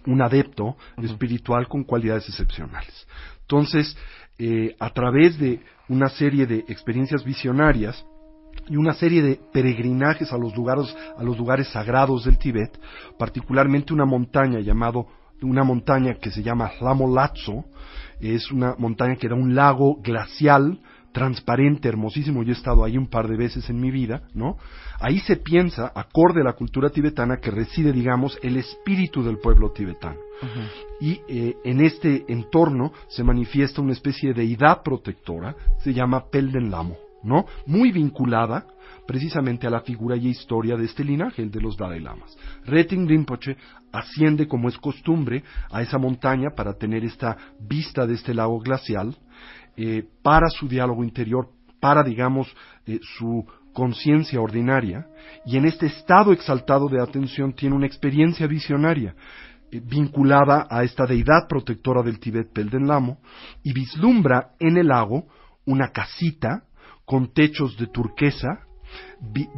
un 0.07 0.21
adepto 0.21 0.77
espiritual 1.01 1.69
con 1.69 1.85
cualidades 1.85 2.29
excepcionales. 2.29 3.07
Entonces, 3.43 3.97
eh, 4.39 4.75
a 4.81 4.91
través 4.91 5.39
de 5.39 5.61
una 5.89 6.09
serie 6.09 6.47
de 6.47 6.65
experiencias 6.69 7.25
visionarias, 7.25 8.05
y 8.69 8.77
una 8.77 8.95
serie 8.95 9.23
de 9.23 9.39
peregrinajes 9.53 10.33
a 10.33 10.39
los 10.39 10.57
lugares, 10.57 10.95
a 11.17 11.23
los 11.23 11.39
lugares 11.39 11.69
sagrados 11.69 12.25
del 12.25 12.39
Tíbet, 12.39 12.77
particularmente 13.19 13.93
una 13.93 14.05
montaña 14.05 14.59
llamado, 14.59 15.07
una 15.43 15.63
montaña 15.63 16.15
que 16.15 16.31
se 16.31 16.43
llama 16.43 16.73
Lamolazo, 16.81 17.67
es 18.19 18.51
una 18.51 18.75
montaña 18.79 19.17
que 19.17 19.29
da 19.29 19.37
un 19.37 19.55
lago 19.55 20.01
glacial, 20.03 20.81
transparente, 21.17 21.89
hermosísimo, 21.89 22.43
yo 22.43 22.51
he 22.51 22.57
estado 22.57 22.85
ahí 22.85 22.99
un 22.99 23.07
par 23.07 23.27
de 23.27 23.39
veces 23.39 23.71
en 23.71 23.81
mi 23.81 23.91
vida, 23.91 24.29
¿no? 24.35 24.59
Ahí 25.01 25.19
se 25.21 25.37
piensa, 25.37 25.91
acorde 25.95 26.43
a 26.43 26.45
la 26.45 26.53
cultura 26.53 26.91
tibetana, 26.91 27.39
que 27.39 27.51
reside, 27.51 27.91
digamos, 27.91 28.39
el 28.43 28.59
espíritu 28.59 29.25
del 29.25 29.39
pueblo 29.39 29.71
tibetano. 29.71 30.19
Y 31.01 31.23
eh, 31.27 31.57
en 31.65 31.81
este 31.81 32.27
entorno 32.29 32.93
se 33.09 33.25
manifiesta 33.25 33.81
una 33.81 33.95
especie 33.95 34.35
de 34.35 34.43
deidad 34.43 34.83
protectora, 34.83 35.57
se 35.79 35.95
llama 35.95 36.27
Pelden 36.29 36.71
Lamo, 36.71 36.99
¿no? 37.23 37.47
Muy 37.65 37.93
vinculada 37.93 38.67
precisamente 39.07 39.67
a 39.67 39.71
la 39.71 39.81
figura 39.81 40.17
y 40.17 40.29
historia 40.29 40.77
de 40.77 40.85
este 40.85 41.03
linaje, 41.03 41.41
el 41.41 41.51
de 41.51 41.63
los 41.63 41.79
Dalai 41.79 42.01
Lamas. 42.01 42.37
Retin 42.67 43.09
Rinpoche 43.09 43.57
asciende, 43.91 44.47
como 44.47 44.69
es 44.69 44.77
costumbre, 44.77 45.45
a 45.71 45.81
esa 45.81 45.97
montaña 45.97 46.51
para 46.55 46.75
tener 46.75 47.07
esta 47.07 47.39
vista 47.59 48.07
de 48.07 48.15
este 48.15 48.35
lago 48.35 48.61
glacial, 48.61 49.17
eh, 49.77 50.05
para 50.23 50.49
su 50.49 50.69
diálogo 50.69 51.05
interior, 51.05 51.49
para, 51.81 52.03
digamos, 52.03 52.49
eh, 52.87 52.99
su 53.19 53.47
conciencia 53.73 54.41
ordinaria, 54.41 55.07
y 55.45 55.59
en 55.59 55.67
este 55.67 55.87
estado 55.87 56.33
exaltado 56.33 56.89
de 56.89 57.01
atención 57.01 57.53
tiene 57.53 57.77
una 57.77 57.87
experiencia 57.87 58.47
visionaria 58.47 59.15
eh, 59.71 59.81
vinculada 59.85 60.67
a 60.71 60.83
esta 60.83 61.05
deidad 61.05 61.47
protectora 61.47 62.03
del 62.03 62.19
Tíbet 62.19 62.53
Pelden 62.53 62.87
Lamo, 62.87 63.19
y 63.63 63.73
vislumbra 63.73 64.53
en 64.59 64.79
el 64.79 64.89
lago 64.89 65.27
una 65.67 65.93
casita 65.93 66.65
con 67.05 67.33
techos 67.33 67.77
de 67.77 67.87
turquesa, 67.89 68.61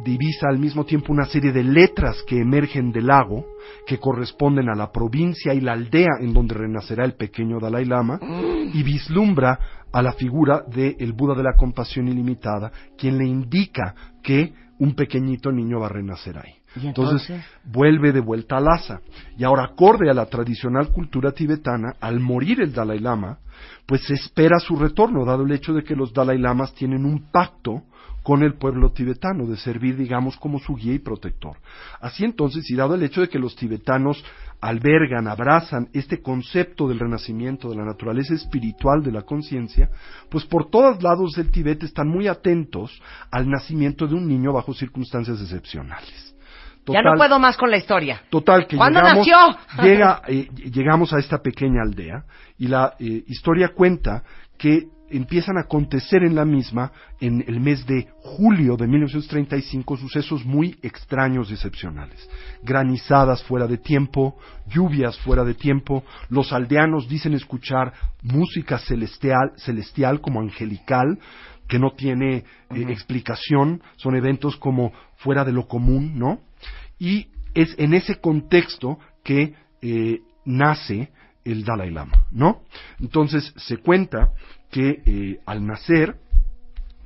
divisa 0.03 0.47
al 0.49 0.59
mismo 0.59 0.85
tiempo 0.85 1.11
una 1.11 1.25
serie 1.25 1.51
de 1.51 1.63
letras 1.63 2.23
que 2.27 2.39
emergen 2.39 2.91
del 2.91 3.07
lago, 3.07 3.45
que 3.85 3.97
corresponden 3.97 4.69
a 4.69 4.75
la 4.75 4.91
provincia 4.91 5.53
y 5.53 5.61
la 5.61 5.73
aldea 5.73 6.17
en 6.21 6.33
donde 6.33 6.55
renacerá 6.55 7.05
el 7.05 7.13
pequeño 7.13 7.59
Dalai 7.59 7.85
Lama, 7.85 8.19
y 8.73 8.83
vislumbra 8.83 9.59
a 9.91 10.01
la 10.01 10.13
figura 10.13 10.63
del 10.67 11.13
Buda 11.13 11.35
de 11.35 11.43
la 11.43 11.55
compasión 11.57 12.07
ilimitada, 12.07 12.71
quien 12.97 13.17
le 13.17 13.25
indica 13.25 13.95
que 14.23 14.53
un 14.79 14.95
pequeñito 14.95 15.51
niño 15.51 15.79
va 15.79 15.87
a 15.87 15.89
renacer 15.89 16.37
ahí. 16.37 16.53
¿Y 16.75 16.87
entonces? 16.87 17.41
vuelve 17.63 18.11
de 18.11 18.19
vuelta 18.19 18.57
a 18.57 18.61
Lhasa. 18.61 19.01
Y 19.37 19.43
ahora, 19.43 19.65
acorde 19.65 20.09
a 20.09 20.13
la 20.13 20.27
tradicional 20.27 20.89
cultura 20.91 21.31
tibetana, 21.31 21.95
al 21.99 22.19
morir 22.19 22.61
el 22.61 22.73
Dalai 22.73 22.99
Lama, 22.99 23.39
pues 23.85 24.05
se 24.05 24.13
espera 24.13 24.59
su 24.59 24.75
retorno, 24.75 25.25
dado 25.25 25.43
el 25.43 25.51
hecho 25.51 25.73
de 25.73 25.83
que 25.83 25.95
los 25.95 26.13
Dalai 26.13 26.37
Lamas 26.37 26.73
tienen 26.75 27.05
un 27.05 27.31
pacto 27.31 27.83
con 28.23 28.43
el 28.43 28.55
pueblo 28.55 28.91
tibetano, 28.91 29.45
de 29.45 29.57
servir, 29.57 29.97
digamos, 29.97 30.37
como 30.37 30.59
su 30.59 30.75
guía 30.75 30.93
y 30.93 30.99
protector. 30.99 31.57
Así 31.99 32.25
entonces, 32.25 32.69
y 32.69 32.75
dado 32.75 32.95
el 32.95 33.03
hecho 33.03 33.21
de 33.21 33.29
que 33.29 33.39
los 33.39 33.55
tibetanos 33.55 34.23
albergan, 34.61 35.27
abrazan 35.27 35.87
este 35.93 36.21
concepto 36.21 36.87
del 36.87 36.99
renacimiento, 36.99 37.69
de 37.69 37.77
la 37.77 37.85
naturaleza 37.85 38.33
espiritual 38.33 39.01
de 39.01 39.11
la 39.11 39.21
conciencia, 39.21 39.89
pues 40.29 40.45
por 40.45 40.69
todos 40.69 41.01
lados 41.01 41.33
del 41.33 41.49
Tibet 41.49 41.83
están 41.83 42.09
muy 42.09 42.27
atentos 42.27 43.01
al 43.31 43.49
nacimiento 43.49 44.05
de 44.05 44.15
un 44.15 44.27
niño 44.27 44.51
bajo 44.51 44.73
circunstancias 44.73 45.39
excepcionales. 45.41 46.35
ya 46.87 47.01
no 47.01 47.15
puedo 47.15 47.39
más 47.39 47.55
con 47.55 47.71
la 47.71 47.77
historia. 47.77 48.21
Total, 48.29 48.67
que 48.67 48.75
¿Cuándo 48.75 48.99
llegamos, 48.99 49.27
nació? 49.27 49.37
llega, 49.83 50.21
eh, 50.27 50.49
llegamos 50.71 51.13
a 51.13 51.19
esta 51.19 51.37
pequeña 51.41 51.81
aldea 51.81 52.25
y 52.57 52.67
la 52.67 52.95
eh, 52.99 53.23
historia 53.27 53.69
cuenta 53.69 54.23
que 54.57 54.87
empiezan 55.09 55.57
a 55.57 55.61
acontecer 55.61 56.23
en 56.23 56.35
la 56.35 56.45
misma, 56.45 56.91
en 57.19 57.43
el 57.47 57.59
mes 57.59 57.85
de 57.85 58.07
julio 58.21 58.77
de 58.77 58.87
1935, 58.87 59.97
sucesos 59.97 60.45
muy 60.45 60.77
extraños 60.81 61.49
y 61.49 61.53
excepcionales. 61.53 62.29
Granizadas 62.63 63.43
fuera 63.43 63.67
de 63.67 63.77
tiempo, 63.77 64.37
lluvias 64.67 65.17
fuera 65.19 65.43
de 65.43 65.53
tiempo, 65.53 66.03
los 66.29 66.53
aldeanos 66.53 67.07
dicen 67.07 67.33
escuchar 67.33 67.93
música 68.23 68.79
celestial, 68.79 69.53
celestial 69.57 70.21
como 70.21 70.41
angelical, 70.41 71.19
que 71.67 71.79
no 71.79 71.91
tiene 71.91 72.37
eh, 72.37 72.43
explicación, 72.89 73.81
son 73.97 74.15
eventos 74.15 74.57
como 74.57 74.91
fuera 75.17 75.45
de 75.45 75.51
lo 75.51 75.67
común, 75.67 76.17
¿no? 76.17 76.39
Y 76.97 77.27
es 77.53 77.75
en 77.77 77.93
ese 77.93 78.19
contexto 78.19 78.99
que 79.23 79.53
eh, 79.81 80.19
nace 80.45 81.11
el 81.45 81.63
Dalai 81.63 81.91
Lama, 81.91 82.25
¿no? 82.31 82.61
Entonces 82.99 83.53
se 83.55 83.77
cuenta 83.77 84.31
que 84.69 85.01
eh, 85.05 85.39
al 85.45 85.65
nacer, 85.65 86.15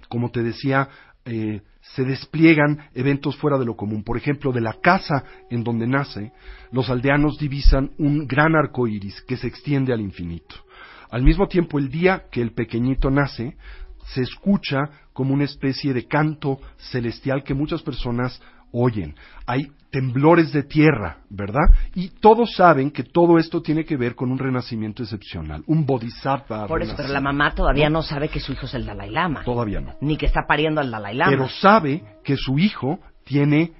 como 0.09 0.29
te 0.31 0.43
decía, 0.43 0.89
eh, 1.25 1.61
se 1.81 2.03
despliegan 2.03 2.89
eventos 2.93 3.35
fuera 3.37 3.57
de 3.57 3.65
lo 3.65 3.75
común. 3.75 4.03
Por 4.03 4.17
ejemplo, 4.17 4.51
de 4.51 4.61
la 4.61 4.73
casa 4.81 5.23
en 5.49 5.63
donde 5.63 5.87
nace, 5.87 6.31
los 6.71 6.89
aldeanos 6.89 7.37
divisan 7.37 7.91
un 7.97 8.27
gran 8.27 8.55
arco 8.55 8.87
iris 8.87 9.21
que 9.23 9.37
se 9.37 9.47
extiende 9.47 9.93
al 9.93 10.01
infinito. 10.01 10.55
Al 11.09 11.23
mismo 11.23 11.47
tiempo, 11.47 11.77
el 11.77 11.89
día 11.89 12.25
que 12.31 12.41
el 12.41 12.53
pequeñito 12.53 13.09
nace, 13.09 13.55
se 14.07 14.21
escucha 14.21 14.89
como 15.13 15.33
una 15.33 15.43
especie 15.43 15.93
de 15.93 16.07
canto 16.07 16.59
celestial 16.77 17.43
que 17.43 17.53
muchas 17.53 17.81
personas 17.81 18.41
oyen. 18.73 19.15
Hay 19.45 19.71
temblores 19.91 20.51
de 20.51 20.63
tierra, 20.63 21.19
¿verdad? 21.29 21.61
Y 21.93 22.09
todos 22.09 22.55
saben 22.55 22.91
que 22.91 23.03
todo 23.03 23.37
esto 23.37 23.61
tiene 23.61 23.85
que 23.85 23.95
ver 23.95 24.15
con 24.15 24.31
un 24.31 24.39
renacimiento 24.39 25.03
excepcional, 25.03 25.63
un 25.67 25.85
bodhisattva. 25.85 26.67
Por 26.67 26.81
eso, 26.81 26.95
pero 26.97 27.09
la 27.09 27.21
mamá 27.21 27.53
todavía 27.53 27.89
no, 27.89 28.01
sabe 28.01 28.27
que 28.27 28.39
su 28.39 28.53
hijo 28.53 28.65
es 28.65 28.73
el 28.73 28.85
Dalai 28.85 29.11
Lama. 29.11 29.43
Todavía 29.43 29.79
no. 29.79 29.93
Ni 30.01 30.17
que 30.17 30.25
está 30.25 30.41
pariendo 30.47 30.81
al 30.81 30.91
Dalai 30.91 31.15
Lama. 31.15 31.31
Pero 31.31 31.47
sabe 31.47 32.03
que 32.23 32.35
su 32.35 32.57
hijo 32.57 32.99
tiene 33.23 33.71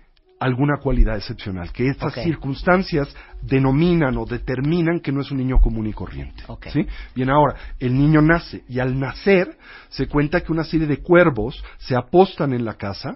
alguna 0.43 0.77
cualidad 0.77 1.15
excepcional, 1.15 1.71
que 1.71 1.87
estas 1.87 2.13
circunstancias 2.15 3.15
denominan 3.41 4.17
o 4.17 4.25
determinan 4.25 4.99
que 4.99 5.11
no 5.11 5.21
es 5.21 5.31
un 5.31 5.37
niño 5.37 5.59
común 5.59 5.87
y 5.87 5.93
corriente. 5.93 6.43
Ok. 6.47 6.67
¿sí? 6.67 6.85
Bien, 7.15 7.29
ahora, 7.29 7.55
el 7.79 7.93
niño 7.93 8.21
nace 8.21 8.63
y 8.67 8.79
al 8.79 8.99
nacer 8.99 9.57
se 9.89 10.07
cuenta 10.07 10.41
que 10.41 10.51
una 10.51 10.65
serie 10.65 10.85
de 10.85 11.01
cuervos 11.01 11.63
se 11.77 11.95
apostan 11.95 12.53
en 12.53 12.65
la 12.65 12.73
casa, 12.73 13.15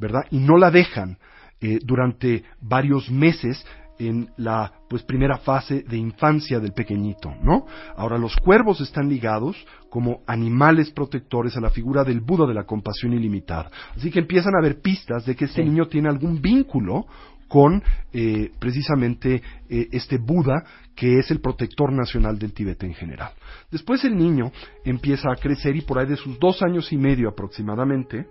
¿verdad? 0.00 0.22
Y 0.30 0.38
no 0.38 0.56
la 0.56 0.70
dejan 0.70 1.18
eh, 1.60 1.78
durante 1.84 2.42
varios 2.60 3.10
meses 3.10 3.64
en 3.98 4.30
la 4.38 4.72
pues 4.88 5.02
primera 5.02 5.36
fase 5.38 5.82
de 5.82 5.98
infancia 5.98 6.58
del 6.58 6.72
pequeñito, 6.72 7.34
¿no? 7.42 7.66
Ahora 7.96 8.16
los 8.16 8.34
cuervos 8.36 8.80
están 8.80 9.10
ligados 9.10 9.56
como 9.90 10.22
animales 10.26 10.90
protectores 10.90 11.54
a 11.56 11.60
la 11.60 11.68
figura 11.68 12.02
del 12.02 12.20
Buda 12.20 12.46
de 12.46 12.54
la 12.54 12.64
compasión 12.64 13.12
ilimitada. 13.12 13.70
Así 13.94 14.10
que 14.10 14.20
empiezan 14.20 14.54
a 14.54 14.60
haber 14.60 14.80
pistas 14.80 15.26
de 15.26 15.36
que 15.36 15.44
este 15.44 15.62
Sí. 15.62 15.68
niño 15.68 15.86
tiene 15.86 16.08
algún 16.08 16.40
vínculo 16.40 17.06
con 17.46 17.82
eh, 18.12 18.52
precisamente 18.58 19.42
eh, 19.68 19.88
este 19.92 20.16
Buda 20.16 20.64
que 20.94 21.18
es 21.18 21.30
el 21.30 21.40
protector 21.40 21.92
nacional 21.92 22.38
del 22.38 22.54
Tíbet 22.54 22.82
en 22.84 22.94
general. 22.94 23.32
Después 23.70 24.02
el 24.04 24.16
niño 24.16 24.50
empieza 24.84 25.30
a 25.30 25.36
crecer 25.36 25.76
y 25.76 25.82
por 25.82 25.98
ahí 25.98 26.06
de 26.06 26.16
sus 26.16 26.38
dos 26.38 26.62
años 26.62 26.90
y 26.92 26.96
medio 26.96 27.28
aproximadamente 27.28 28.26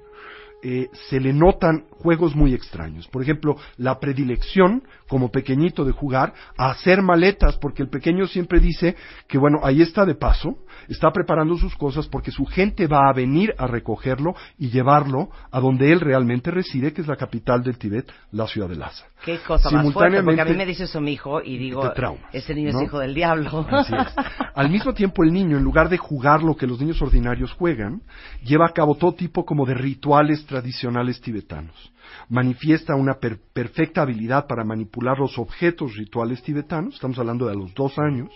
eh, 0.62 0.90
se 1.10 1.20
le 1.20 1.32
notan 1.34 1.86
juegos 1.90 2.36
muy 2.36 2.54
extraños. 2.54 3.08
Por 3.08 3.22
ejemplo, 3.22 3.56
la 3.78 4.00
predilección, 4.00 4.84
como 5.08 5.32
pequeñito, 5.32 5.86
de 5.86 5.92
jugar 5.92 6.34
a 6.58 6.72
hacer 6.72 7.02
maletas, 7.02 7.58
porque 7.58 7.82
el 7.82 7.90
pequeño 7.90 8.28
siempre 8.28 8.60
dice 8.60 8.96
que, 9.28 9.38
bueno, 9.38 9.60
ahí 9.64 9.82
está 9.82 10.06
de 10.06 10.16
paso, 10.16 10.58
está 10.88 11.12
preparando 11.12 11.58
sus 11.58 11.76
cosas 11.76 12.08
porque 12.08 12.32
su 12.32 12.46
gente 12.46 12.88
va 12.88 13.10
a 13.10 13.14
venir 13.14 13.54
a 13.58 13.68
recogerlo 13.68 14.36
y 14.58 14.70
llevarlo 14.70 15.30
a 15.52 15.60
donde 15.60 15.92
él 15.92 16.02
realmente 16.02 16.52
reside, 16.52 16.94
que 16.94 17.02
es 17.02 17.08
la 17.08 17.16
capital 17.16 17.64
del 17.64 17.78
Tíbet, 17.78 18.12
la 18.32 18.48
ciudad 18.48 18.70
de 18.70 18.76
Lhasa. 18.76 19.06
Qué 19.24 19.40
cosa 19.40 19.70
más 19.70 19.92
fuerte, 19.92 20.24
porque 20.24 20.42
a 20.42 20.46
mí 20.46 20.56
me 20.56 20.66
dice 20.66 20.86
eso 20.86 21.02
mi 21.02 21.14
hijo 21.14 21.42
y 21.42 21.58
digo, 21.58 21.92
traumas, 21.92 22.34
ese 22.34 22.54
niño 22.54 22.72
¿no? 22.72 22.80
es 22.80 22.86
hijo 22.86 23.00
del 23.00 23.14
diablo. 23.14 23.66
Así 23.70 23.94
es. 23.94 24.16
Al 24.56 24.70
mismo 24.70 24.94
tiempo, 24.94 25.24
el 25.24 25.34
niño, 25.34 25.58
en 25.58 25.64
lugar 25.64 25.90
de 25.90 25.98
jugar 25.98 26.42
lo 26.42 26.56
que 26.56 26.68
los 26.68 26.80
niños 26.80 27.02
ordinarios 27.02 27.52
juegan, 27.54 28.02
lleva 28.44 28.66
a 28.66 28.74
cabo 28.74 28.96
todo 28.96 29.14
tipo 29.14 29.46
como 29.46 29.66
de 29.66 29.74
rituales 29.74 30.46
tradicionales 30.50 31.22
tibetanos. 31.22 31.94
Manifiesta 32.28 32.96
una 32.96 33.20
per- 33.20 33.40
perfecta 33.54 34.02
habilidad 34.02 34.48
para 34.48 34.66
manipular 34.66 35.18
los 35.18 35.38
objetos 35.38 35.96
rituales 35.96 36.42
tibetanos, 36.42 36.96
estamos 36.96 37.20
hablando 37.20 37.46
de 37.46 37.52
a 37.54 37.56
los 37.56 37.74
dos 37.76 37.98
años, 38.00 38.30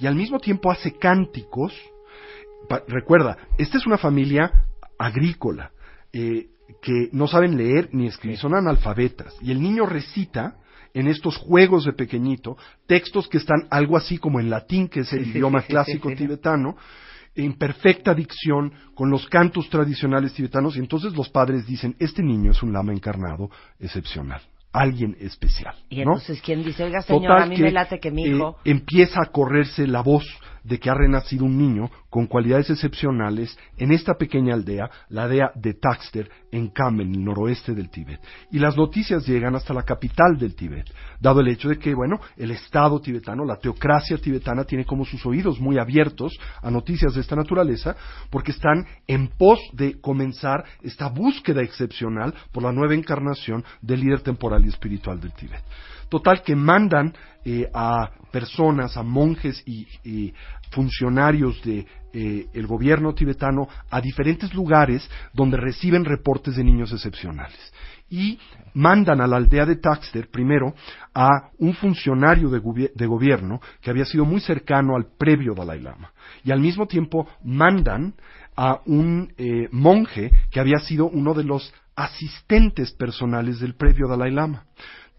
y 0.00 0.06
al 0.06 0.16
mismo 0.16 0.40
tiempo 0.40 0.70
hace 0.72 0.98
cánticos. 0.98 1.72
Recuerda, 2.88 3.38
esta 3.58 3.78
es 3.78 3.86
una 3.86 3.96
familia 3.96 4.50
agrícola, 4.98 5.70
eh, 6.12 6.48
que 6.82 7.08
no 7.12 7.28
saben 7.28 7.56
leer 7.56 7.88
ni 7.92 8.08
escribir, 8.08 8.38
son 8.38 8.54
analfabetas, 8.54 9.34
y 9.40 9.52
el 9.52 9.62
niño 9.62 9.86
recita 9.86 10.56
en 10.94 11.06
estos 11.06 11.36
juegos 11.36 11.84
de 11.84 11.92
pequeñito 11.92 12.56
textos 12.86 13.28
que 13.28 13.38
están 13.38 13.66
algo 13.70 13.96
así 13.96 14.18
como 14.18 14.40
en 14.40 14.50
latín, 14.50 14.88
que 14.88 15.00
es 15.00 15.12
el 15.12 15.28
idioma 15.28 15.62
clásico 15.62 16.10
tibetano, 16.10 16.76
en 17.34 17.54
perfecta 17.54 18.14
dicción, 18.14 18.72
con 18.94 19.10
los 19.10 19.26
cantos 19.26 19.68
tradicionales 19.68 20.34
tibetanos, 20.34 20.76
y 20.76 20.80
entonces 20.80 21.14
los 21.14 21.28
padres 21.28 21.66
dicen, 21.66 21.96
este 21.98 22.22
niño 22.22 22.52
es 22.52 22.62
un 22.62 22.72
lama 22.72 22.92
encarnado 22.92 23.50
excepcional, 23.80 24.42
alguien 24.72 25.16
especial. 25.18 25.74
Y 25.88 25.96
¿no? 25.96 26.12
entonces, 26.12 26.42
¿quién 26.42 26.62
dice, 26.62 26.84
oiga, 26.84 27.02
señor, 27.02 27.22
Total 27.22 27.42
a 27.42 27.46
mí 27.46 27.56
me 27.56 27.72
late 27.72 27.98
que 28.00 28.10
mi 28.10 28.24
eh, 28.24 28.36
hijo... 28.36 28.56
empieza 28.64 29.20
a 29.22 29.30
correrse 29.30 29.86
la 29.86 30.02
voz 30.02 30.24
de 30.64 30.78
que 30.78 30.90
ha 30.90 30.94
renacido 30.94 31.44
un 31.44 31.58
niño 31.58 31.90
con 32.08 32.26
cualidades 32.26 32.70
excepcionales 32.70 33.56
en 33.78 33.92
esta 33.92 34.14
pequeña 34.14 34.54
aldea, 34.54 34.90
la 35.08 35.24
aldea 35.24 35.52
de 35.54 35.74
Taxter, 35.74 36.30
en 36.50 36.68
Kham, 36.68 37.00
en 37.00 37.14
el 37.14 37.24
noroeste 37.24 37.74
del 37.74 37.90
Tíbet. 37.90 38.20
Y 38.50 38.58
las 38.58 38.76
noticias 38.76 39.26
llegan 39.26 39.54
hasta 39.54 39.74
la 39.74 39.82
capital 39.82 40.36
del 40.38 40.54
Tíbet, 40.54 40.86
dado 41.20 41.40
el 41.40 41.48
hecho 41.48 41.68
de 41.68 41.78
que, 41.78 41.94
bueno, 41.94 42.20
el 42.36 42.50
Estado 42.50 43.00
tibetano, 43.00 43.44
la 43.44 43.56
teocracia 43.56 44.18
tibetana 44.18 44.64
tiene 44.64 44.84
como 44.84 45.04
sus 45.04 45.24
oídos 45.26 45.60
muy 45.60 45.78
abiertos 45.78 46.38
a 46.60 46.70
noticias 46.70 47.14
de 47.14 47.20
esta 47.20 47.36
naturaleza, 47.36 47.96
porque 48.30 48.52
están 48.52 48.86
en 49.06 49.28
pos 49.28 49.58
de 49.72 50.00
comenzar 50.00 50.64
esta 50.82 51.08
búsqueda 51.08 51.62
excepcional 51.62 52.34
por 52.52 52.62
la 52.62 52.72
nueva 52.72 52.94
encarnación 52.94 53.64
del 53.80 54.00
líder 54.00 54.20
temporal 54.20 54.64
y 54.64 54.68
espiritual 54.68 55.20
del 55.20 55.32
Tíbet. 55.32 55.62
Total 56.12 56.42
que 56.42 56.54
mandan 56.54 57.14
eh, 57.42 57.70
a 57.72 58.10
personas, 58.30 58.98
a 58.98 59.02
monjes 59.02 59.64
y, 59.64 60.34
funcionarios 60.70 61.62
de 61.62 61.86
eh, 62.12 62.48
el 62.52 62.66
gobierno 62.66 63.14
tibetano 63.14 63.66
a 63.90 63.98
diferentes 63.98 64.52
lugares 64.52 65.08
donde 65.32 65.56
reciben 65.56 66.04
reportes 66.04 66.56
de 66.56 66.64
niños 66.64 66.92
excepcionales. 66.92 67.58
Y 68.10 68.38
mandan 68.74 69.22
a 69.22 69.26
la 69.26 69.38
aldea 69.38 69.64
de 69.64 69.76
Taxter 69.76 70.28
primero 70.30 70.74
a 71.14 71.48
un 71.58 71.72
funcionario 71.72 72.50
de 72.50 73.06
gobierno 73.06 73.62
que 73.80 73.88
había 73.88 74.04
sido 74.04 74.26
muy 74.26 74.42
cercano 74.42 74.96
al 74.96 75.06
previo 75.16 75.54
Dalai 75.54 75.80
Lama. 75.80 76.12
Y 76.44 76.52
al 76.52 76.60
mismo 76.60 76.86
tiempo 76.86 77.26
mandan 77.42 78.12
a 78.54 78.80
un 78.84 79.32
eh, 79.38 79.66
monje 79.72 80.30
que 80.50 80.60
había 80.60 80.78
sido 80.80 81.06
uno 81.06 81.32
de 81.32 81.44
los 81.44 81.72
asistentes 81.96 82.92
personales 82.92 83.60
del 83.60 83.76
previo 83.76 84.08
Dalai 84.08 84.30
Lama 84.30 84.66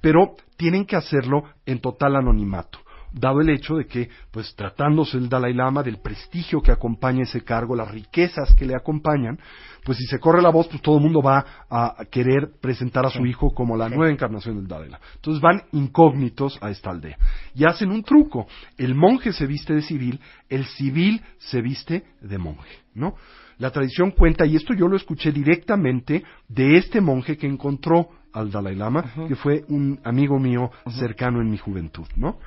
pero 0.03 0.35
tienen 0.57 0.85
que 0.85 0.97
hacerlo 0.97 1.45
en 1.65 1.79
total 1.79 2.17
anonimato, 2.17 2.77
dado 3.13 3.39
el 3.39 3.49
hecho 3.49 3.75
de 3.75 3.85
que, 3.85 4.09
pues 4.31 4.53
tratándose 4.53 5.17
el 5.17 5.29
Dalai 5.29 5.53
Lama, 5.53 5.81
del 5.81 6.01
prestigio 6.01 6.61
que 6.61 6.73
acompaña 6.73 7.23
ese 7.23 7.41
cargo, 7.45 7.73
las 7.73 7.89
riquezas 7.89 8.53
que 8.53 8.65
le 8.65 8.75
acompañan, 8.75 9.39
pues 9.85 9.97
si 9.97 10.05
se 10.05 10.19
corre 10.19 10.41
la 10.41 10.49
voz, 10.49 10.67
pues 10.67 10.81
todo 10.81 10.97
el 10.97 11.03
mundo 11.03 11.21
va 11.21 11.45
a 11.69 12.03
querer 12.11 12.49
presentar 12.59 13.05
a 13.05 13.11
su 13.11 13.25
hijo 13.25 13.53
como 13.53 13.77
la 13.77 13.87
Sí. 13.87 13.95
nueva 13.95 14.11
encarnación 14.11 14.57
del 14.57 14.67
Dalai 14.67 14.89
Lama. 14.89 15.03
Entonces 15.15 15.41
van 15.41 15.61
incógnitos 15.71 16.59
a 16.61 16.69
esta 16.69 16.89
aldea 16.89 17.17
y 17.55 17.63
hacen 17.63 17.89
un 17.89 18.03
truco. 18.03 18.45
El 18.77 18.95
monje 18.95 19.31
se 19.31 19.47
viste 19.47 19.73
de 19.73 19.83
civil, 19.83 20.19
el 20.49 20.65
civil 20.65 21.21
se 21.37 21.61
viste 21.61 22.03
de 22.19 22.37
monje, 22.37 22.79
¿no? 22.93 23.15
La 23.57 23.71
tradición 23.71 24.11
cuenta, 24.11 24.45
y 24.45 24.57
esto 24.57 24.73
yo 24.73 24.89
lo 24.89 24.97
escuché 24.97 25.31
directamente 25.31 26.25
de 26.49 26.77
este 26.77 26.99
monje 26.99 27.37
que 27.37 27.47
encontró 27.47 28.09
al 28.33 28.51
Dalai 28.51 28.75
Lama, 28.75 29.03
que 29.27 29.35
fue 29.35 29.63
un 29.69 29.99
amigo 30.03 30.39
mío 30.39 30.71
cercano 30.97 31.41
en 31.41 31.49
mi 31.49 31.57
juventud, 31.57 32.07
¿no? 32.15 32.39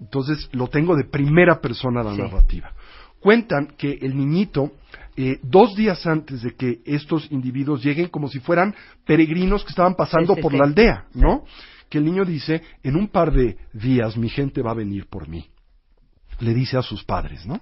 Entonces 0.00 0.48
lo 0.52 0.68
tengo 0.68 0.96
de 0.96 1.04
primera 1.04 1.60
persona 1.60 2.02
la 2.02 2.14
Sí. 2.14 2.20
narrativa. 2.22 2.72
Cuentan 3.20 3.68
que 3.78 3.98
el 4.02 4.16
niñito, 4.16 4.72
eh, 5.16 5.38
dos 5.42 5.74
días 5.76 6.06
antes 6.06 6.42
de 6.42 6.54
que 6.54 6.80
estos 6.84 7.30
individuos 7.30 7.82
lleguen, 7.82 8.08
como 8.08 8.28
si 8.28 8.40
fueran 8.40 8.74
peregrinos 9.06 9.62
que 9.64 9.70
estaban 9.70 9.94
pasando 9.94 10.34
Sí, 10.34 10.40
sí, 10.40 10.42
por 10.42 10.54
la 10.54 10.64
aldea, 10.64 11.06
¿no? 11.14 11.44
Que 11.88 11.98
el 11.98 12.04
niño 12.04 12.24
dice, 12.24 12.62
en 12.82 12.96
un 12.96 13.08
par 13.08 13.32
de 13.32 13.56
días 13.72 14.16
mi 14.16 14.28
gente 14.28 14.60
va 14.62 14.72
a 14.72 14.74
venir 14.74 15.06
por 15.06 15.28
mí. 15.28 15.46
Le 16.40 16.52
dice 16.52 16.76
a 16.76 16.82
sus 16.82 17.04
padres, 17.04 17.46
¿no? 17.46 17.60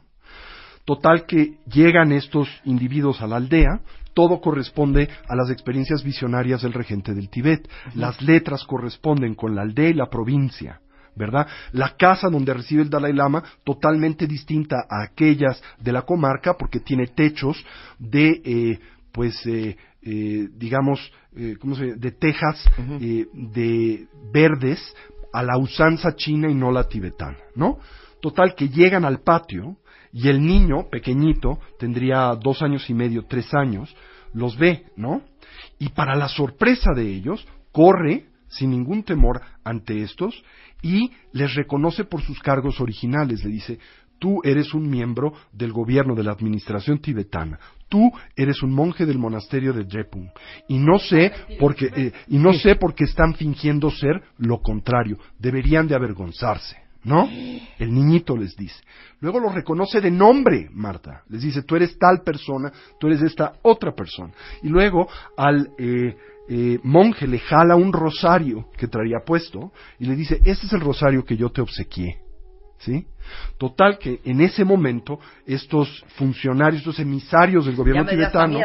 Total 0.85 1.27
que 1.27 1.59
llegan 1.67 2.11
estos 2.11 2.49
individuos 2.65 3.21
a 3.23 3.27
la 3.29 3.37
aldea, 3.37 3.81
todo 4.15 4.41
corresponde 4.41 5.09
a 5.29 5.37
las 5.37 5.51
experiencias 5.51 6.03
visionarias 6.03 6.63
del 6.63 6.73
regente 6.73 7.15
del 7.15 7.29
Tíbet. 7.29 7.69
Las 7.95 8.21
letras 8.23 8.65
corresponden 8.65 9.35
con 9.35 9.55
la 9.55 9.63
aldea 9.63 9.91
y 9.91 9.95
la 9.95 10.11
provincia, 10.11 10.81
¿verdad? 11.17 11.47
La 11.73 11.97
casa 11.97 12.29
donde 12.29 12.55
recibe 12.55 12.83
el 12.83 12.91
Dalai 12.91 13.13
Lama 13.13 13.43
totalmente 13.65 14.27
distinta 14.27 14.87
a 14.89 15.03
aquellas 15.05 15.63
de 15.79 15.93
la 15.93 16.03
comarca 16.03 16.55
porque 16.57 16.81
tiene 16.81 17.07
techos 17.09 17.65
de, 17.99 18.41
eh, 18.45 18.81
pues, 19.13 19.35
eh, 19.47 19.77
eh, 20.03 20.49
digamos, 20.57 21.13
eh, 21.37 21.57
¿cómo 21.61 21.75
se 21.77 21.87
llama? 21.87 21.97
De 21.97 22.11
tejas 22.11 22.65
eh, 23.01 23.27
de 23.33 24.07
verdes 24.33 24.81
a 25.33 25.43
la 25.43 25.57
usanza 25.57 26.15
china 26.17 26.51
y 26.51 26.55
no 26.55 26.71
la 26.73 26.89
tibetana, 26.89 27.39
¿no? 27.55 27.79
Total 28.21 28.55
que 28.55 28.69
llegan 28.69 29.05
al 29.05 29.21
patio 29.21 29.77
y 30.13 30.29
el 30.29 30.45
niño 30.45 30.89
pequeñito 30.91 31.59
tendría 31.79 32.35
dos 32.35 32.63
años 32.63 32.89
y 32.91 32.95
medio, 32.95 33.25
tres 33.27 33.53
años, 33.55 33.95
los 34.35 34.57
ve, 34.57 34.85
¿no? 34.97 35.23
Y 35.79 35.91
para 35.91 36.15
la 36.15 36.29
sorpresa 36.29 36.93
de 36.95 37.09
ellos, 37.09 37.47
corre 37.73 38.27
sin 38.49 38.71
ningún 38.71 39.03
temor 39.03 39.41
ante 39.65 40.03
estos 40.03 40.43
y 40.83 41.11
les 41.33 41.55
reconoce 41.55 42.05
por 42.05 42.23
sus 42.23 42.41
cargos 42.41 42.81
originales. 42.81 43.43
Le 43.45 43.51
dice, 43.51 43.79
tú 44.19 44.41
eres 44.45 44.75
un 44.75 44.89
miembro 44.89 45.33
del 45.53 45.73
gobierno 45.73 46.15
de 46.15 46.25
la 46.25 46.33
administración 46.33 46.99
tibetana. 46.99 47.59
Tú 47.89 48.11
eres 48.37 48.63
un 48.63 48.73
monje 48.73 49.07
del 49.07 49.19
monasterio 49.19 49.73
de 49.73 49.85
Drepung. 49.85 50.29
Y 50.69 50.79
no 50.79 50.99
sé 50.99 51.33
porque, 51.59 51.91
eh, 51.95 52.13
y 52.29 52.39
no 52.39 52.53
sé 52.53 52.77
por 52.77 52.95
qué 52.95 53.05
están 53.05 53.35
fingiendo 53.35 53.91
ser 53.91 54.23
lo 54.39 54.61
contrario. 54.61 55.19
Deberían 55.39 55.89
de 55.89 55.95
avergonzarse. 55.95 56.77
¿No? 57.05 57.29
El 57.79 57.93
niñito 57.93 58.37
les 58.37 58.55
dice. 58.57 58.81
Luego 59.21 59.41
lo 59.41 59.49
reconoce 59.49 60.01
de 60.01 60.11
nombre, 60.11 60.69
Marta. 60.73 61.23
Les 61.29 61.43
dice, 61.43 61.63
tú 61.63 61.75
eres 61.75 61.99
tal 61.99 62.23
persona, 62.23 62.73
tú 63.01 63.09
eres 63.09 63.23
esta 63.23 63.55
otra 63.63 63.93
persona. 63.93 64.33
Y 64.63 64.69
luego 64.69 65.09
al 65.37 65.71
eh, 65.79 66.17
eh, 66.49 66.79
monje 66.85 67.27
le 67.27 67.41
jala 67.41 67.75
un 67.75 67.93
rosario 67.93 68.69
que 68.77 68.87
traía 68.87 69.19
puesto 69.27 69.73
y 69.99 70.07
le 70.07 70.15
dice, 70.15 70.41
este 70.45 70.67
es 70.67 70.73
el 70.73 70.81
rosario 70.81 71.25
que 71.25 71.37
yo 71.37 71.51
te 71.51 71.61
obsequié. 71.61 72.19
¿Sí? 72.79 73.07
Total 73.59 73.97
que 73.97 74.21
en 74.25 74.41
ese 74.41 74.65
momento 74.65 75.21
estos 75.47 76.05
funcionarios, 76.17 76.81
estos 76.81 76.99
emisarios 76.99 77.65
del 77.67 77.77
gobierno 77.77 78.03
tibetano 78.17 78.59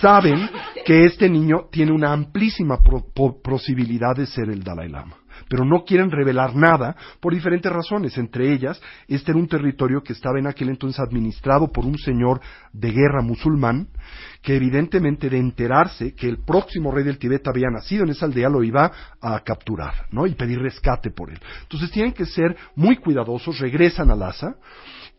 saben 0.00 0.48
que 0.86 1.04
este 1.04 1.28
niño 1.28 1.66
tiene 1.70 1.92
una 1.92 2.10
amplísima 2.12 2.78
pro- 2.82 3.04
posibilidad 3.42 4.16
de 4.16 4.24
ser 4.26 4.48
el 4.48 4.62
Dalai 4.64 4.88
Lama. 4.88 5.16
Pero 5.48 5.64
no 5.64 5.84
quieren 5.84 6.10
revelar 6.10 6.54
nada 6.54 6.96
por 7.20 7.34
diferentes 7.34 7.70
razones. 7.72 8.16
Entre 8.18 8.52
ellas, 8.52 8.80
este 9.08 9.32
era 9.32 9.40
un 9.40 9.48
territorio 9.48 10.02
que 10.02 10.12
estaba 10.12 10.38
en 10.38 10.46
aquel 10.46 10.68
entonces 10.68 11.00
administrado 11.00 11.70
por 11.70 11.84
un 11.84 11.98
señor 11.98 12.40
de 12.72 12.90
guerra 12.90 13.22
musulmán, 13.22 13.88
que 14.42 14.56
evidentemente 14.56 15.30
de 15.30 15.38
enterarse 15.38 16.14
que 16.14 16.28
el 16.28 16.38
próximo 16.38 16.90
rey 16.90 17.04
del 17.04 17.18
Tíbet 17.18 17.46
había 17.46 17.70
nacido 17.70 18.04
en 18.04 18.10
esa 18.10 18.26
aldea, 18.26 18.48
lo 18.48 18.62
iba 18.62 18.90
a 19.20 19.40
capturar, 19.40 20.06
¿no? 20.10 20.26
Y 20.26 20.34
pedir 20.34 20.58
rescate 20.60 21.10
por 21.10 21.30
él. 21.30 21.40
Entonces 21.62 21.90
tienen 21.90 22.12
que 22.12 22.26
ser 22.26 22.56
muy 22.74 22.96
cuidadosos, 22.96 23.58
regresan 23.58 24.10
a 24.10 24.16
Lhasa 24.16 24.56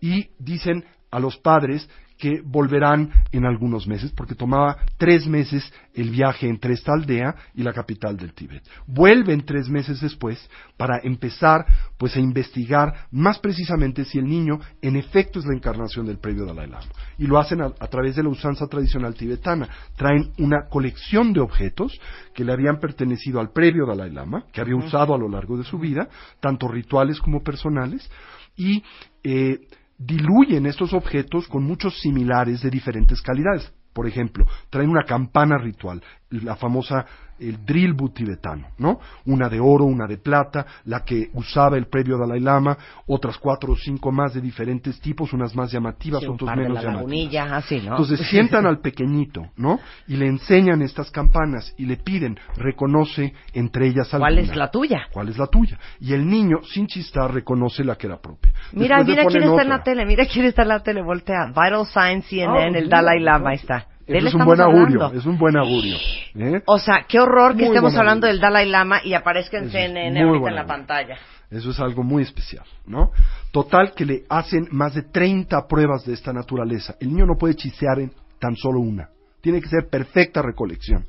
y 0.01 0.29
dicen 0.37 0.83
a 1.15 1.19
los 1.19 1.37
padres 1.37 1.89
que 2.17 2.41
volverán 2.43 3.11
en 3.31 3.45
algunos 3.45 3.87
meses, 3.87 4.11
porque 4.11 4.35
tomaba 4.35 4.77
tres 4.97 5.27
meses 5.27 5.71
el 5.93 6.09
viaje 6.09 6.47
entre 6.47 6.73
esta 6.73 6.93
aldea 6.93 7.35
y 7.53 7.63
la 7.63 7.73
capital 7.73 8.15
del 8.15 8.33
Tíbet. 8.33 8.63
Vuelven 8.87 9.45
tres 9.45 9.69
meses 9.69 9.99
después 9.99 10.49
para 10.77 10.99
empezar 11.03 11.65
pues 11.97 12.15
a 12.15 12.19
investigar 12.19 13.07
más 13.11 13.39
precisamente 13.39 14.05
si 14.05 14.17
el 14.17 14.25
niño 14.25 14.59
en 14.81 14.95
efecto 14.95 15.39
es 15.39 15.45
la 15.45 15.55
encarnación 15.55 16.05
del 16.05 16.17
previo 16.17 16.45
Dalai 16.45 16.67
Lama. 16.67 16.85
Y 17.17 17.27
lo 17.27 17.37
hacen 17.37 17.61
a, 17.61 17.73
a 17.79 17.87
través 17.87 18.15
de 18.15 18.23
la 18.23 18.29
usanza 18.29 18.67
tradicional 18.67 19.13
tibetana. 19.13 19.69
Traen 19.95 20.31
una 20.37 20.67
colección 20.69 21.33
de 21.33 21.41
objetos 21.41 21.99
que 22.33 22.45
le 22.45 22.53
habían 22.53 22.79
pertenecido 22.79 23.39
al 23.39 23.51
previo 23.51 23.85
Dalai 23.85 24.11
Lama, 24.11 24.45
que 24.53 24.61
había 24.61 24.75
usado 24.75 25.13
a 25.13 25.17
lo 25.17 25.29
largo 25.29 25.57
de 25.57 25.63
su 25.63 25.79
vida, 25.79 26.07
tanto 26.39 26.67
rituales 26.67 27.19
como 27.19 27.43
personales, 27.43 28.09
y 28.57 28.83
eh, 29.23 29.59
diluyen 29.97 30.65
estos 30.65 30.93
objetos 30.93 31.47
con 31.47 31.63
muchos 31.63 31.99
similares 32.01 32.61
de 32.61 32.69
diferentes 32.69 33.21
calidades. 33.21 33.71
Por 33.93 34.07
ejemplo, 34.07 34.45
traen 34.69 34.89
una 34.89 35.05
campana 35.05 35.57
ritual, 35.57 36.03
la 36.43 36.55
famosa 36.55 37.05
el 37.37 37.65
drilbu 37.65 38.09
tibetano, 38.13 38.67
¿no? 38.77 38.99
Una 39.25 39.49
de 39.49 39.59
oro, 39.59 39.83
una 39.83 40.07
de 40.07 40.17
plata, 40.17 40.65
la 40.85 41.03
que 41.03 41.29
usaba 41.33 41.77
el 41.77 41.87
previo 41.87 42.17
Dalai 42.17 42.39
Lama, 42.39 42.77
otras 43.07 43.37
cuatro 43.37 43.73
o 43.73 43.75
cinco 43.75 44.09
más 44.11 44.33
de 44.33 44.39
diferentes 44.39 44.99
tipos, 45.01 45.33
unas 45.33 45.53
más 45.53 45.69
llamativas, 45.71 46.21
Sí, 46.21 46.27
de 46.27 46.55
menos 46.55 46.75
la 46.75 46.81
llamativas. 46.93 47.51
así, 47.51 47.81
¿no? 47.81 47.91
Entonces 47.91 48.21
sientan 48.29 48.65
al 48.65 48.79
pequeñito, 48.79 49.49
¿no? 49.57 49.79
Y 50.07 50.15
le 50.15 50.27
enseñan 50.27 50.81
estas 50.81 51.11
campanas 51.11 51.73
y 51.77 51.85
le 51.85 51.97
piden, 51.97 52.37
reconoce 52.55 53.33
entre 53.53 53.87
ellas 53.87 54.13
alguna. 54.13 54.29
¿Cuál 54.31 54.39
es 54.39 54.55
la 54.55 54.71
tuya? 54.71 55.07
¿Cuál 55.11 55.27
es 55.29 55.37
la 55.37 55.47
tuya? 55.47 55.77
Y 55.99 56.13
el 56.13 56.29
niño, 56.29 56.59
sin 56.63 56.87
chistar, 56.87 57.33
reconoce 57.33 57.83
la 57.83 57.97
que 57.97 58.07
era 58.07 58.17
propia. 58.21 58.53
Mira, 58.71 58.97
Después 59.03 59.07
mira 59.17 59.25
quién 59.27 59.43
está 59.43 59.61
en 59.61 59.69
la 59.69 59.83
tele, 59.83 60.05
mira 60.05 60.25
quién 60.25 60.45
está 60.45 60.61
en 60.61 60.67
la 60.69 60.79
tele, 60.81 61.01
voltea. 61.01 61.47
Vital 61.47 61.85
Signs, 61.85 62.25
CNN, 62.27 62.77
Ah, 62.77 62.79
el 62.79 62.87
Dalai 62.89 63.19
¿no? 63.19 63.25
Lama, 63.25 63.53
está. 63.53 63.87
Eso 64.07 64.27
es 64.27 64.33
un 64.35 64.45
buen 64.45 64.61
augurio, 64.61 65.03
hablando. 65.03 65.19
es 65.19 65.25
un 65.25 65.37
buen 65.37 65.57
augurio. 65.57 65.97
¿eh? 66.35 66.61
O 66.67 66.77
sea, 66.77 67.05
qué 67.07 67.19
horror 67.19 67.51
que 67.53 67.65
Muy 67.65 67.67
estemos 67.67 67.95
hablando 67.95 68.27
augurio. 68.27 68.33
del 68.33 68.41
Dalai 68.41 68.69
Lama 68.69 69.01
y 69.03 69.13
aparezca 69.13 69.57
en 69.57 69.63
Eso 69.65 69.71
CNN 69.73 70.21
ahorita 70.21 70.49
en 70.49 70.55
la 70.55 70.61
augurio. 70.61 70.67
pantalla. 70.67 71.17
Eso 71.49 71.71
es 71.71 71.79
algo 71.79 72.03
muy 72.03 72.23
especial, 72.23 72.65
¿no? 72.85 73.11
Total 73.51 73.93
que 73.95 74.05
le 74.05 74.23
hacen 74.29 74.67
más 74.71 74.93
de 74.95 75.03
30 75.03 75.67
pruebas 75.67 76.05
de 76.05 76.13
esta 76.13 76.33
naturaleza. 76.33 76.95
El 76.99 77.09
niño 77.09 77.25
no 77.25 77.35
puede 77.37 77.55
chisear 77.55 77.99
en 77.99 78.11
tan 78.39 78.55
solo 78.55 78.79
una. 78.79 79.09
Tiene 79.41 79.61
que 79.61 79.69
ser 79.69 79.87
perfecta 79.89 80.41
recolección. 80.41 81.05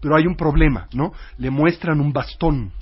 Pero 0.00 0.16
hay 0.16 0.26
un 0.26 0.36
problema, 0.36 0.88
¿no? 0.94 1.12
Le 1.38 1.50
muestran 1.50 2.00
un 2.00 2.12
bastón. 2.12 2.72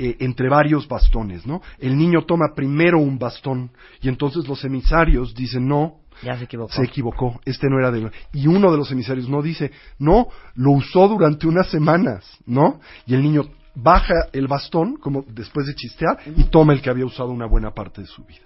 eh, 0.00 0.16
entre 0.20 0.48
varios 0.48 0.86
bastones, 0.86 1.44
¿no? 1.44 1.60
El 1.78 1.96
niño 1.98 2.22
toma 2.22 2.54
primero 2.54 3.00
un 3.00 3.18
bastón 3.18 3.70
y 4.00 4.08
entonces 4.08 4.46
los 4.46 4.62
emisarios 4.64 5.34
dicen 5.34 5.66
no, 5.66 5.96
Ya 6.22 6.36
se 6.36 6.44
equivocó. 6.44 6.72
se 6.72 6.82
equivocó, 6.84 7.40
este 7.44 7.68
no 7.68 7.78
era 7.78 7.90
de... 7.90 8.10
Y 8.32 8.46
uno 8.46 8.70
de 8.70 8.76
los 8.78 8.90
emisarios 8.92 9.28
no 9.28 9.42
dice, 9.42 9.70
no, 9.98 10.28
lo 10.54 10.72
usó 10.72 11.08
durante 11.08 11.46
unas 11.46 11.68
semanas, 11.70 12.24
¿no? 12.46 12.80
Y 13.06 13.14
el 13.14 13.22
niño 13.22 13.42
baja 13.74 14.14
el 14.32 14.48
bastón, 14.48 14.96
como 14.96 15.24
después 15.28 15.66
de 15.66 15.74
chistear, 15.74 16.18
y 16.36 16.44
toma 16.44 16.72
el 16.72 16.82
que 16.82 16.90
había 16.90 17.06
usado 17.06 17.30
una 17.30 17.46
buena 17.46 17.70
parte 17.72 18.00
de 18.00 18.06
su 18.06 18.24
vida. 18.24 18.40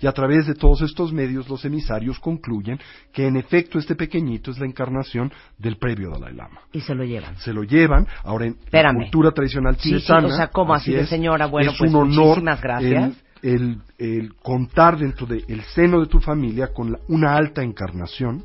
Y 0.00 0.08
a 0.08 0.12
través 0.12 0.46
de 0.48 0.54
todos 0.56 0.82
estos 0.82 1.12
medios, 1.12 1.48
los 1.48 1.64
emisarios 1.64 2.18
concluyen 2.18 2.78
que 3.12 3.26
en 3.28 3.36
efecto 3.36 3.78
este 3.78 3.94
pequeñito 3.94 4.50
es 4.50 4.58
la 4.58 4.66
encarnación 4.66 5.32
del 5.56 5.76
previo 5.78 6.10
Dalai 6.10 6.34
Lama. 6.34 6.60
Y 6.72 6.80
se 6.80 6.94
lo 6.96 7.04
llevan. 7.04 7.36
Se 7.38 7.52
lo 7.52 7.62
llevan, 7.62 8.06
ahora 8.24 8.46
en 8.46 8.56
Espérame. 8.64 8.96
la 8.98 9.02
cultura 9.04 9.30
tradicional 9.30 9.76
Sí, 9.76 9.90
sí, 9.90 10.06
tibetana. 10.06 10.26
o 10.26 10.36
sea, 10.36 10.48
¿cómo 10.48 10.74
así 10.74 10.92
de 10.92 11.02
es, 11.02 11.08
señora? 11.08 11.46
Bueno, 11.46 11.70
es 11.70 11.78
pues, 11.78 11.90
un 11.90 11.96
honor 12.00 12.26
muchísimas 12.26 12.60
gracias. 12.60 13.04
El, 13.04 13.16
el- 13.44 13.82
el 13.98 14.34
contar 14.36 14.98
dentro 14.98 15.26
del 15.26 15.62
seno 15.74 16.00
de 16.00 16.06
tu 16.06 16.18
familia 16.18 16.72
con 16.72 16.92
la- 16.92 16.98
una 17.08 17.36
alta 17.36 17.62
encarnación 17.62 18.42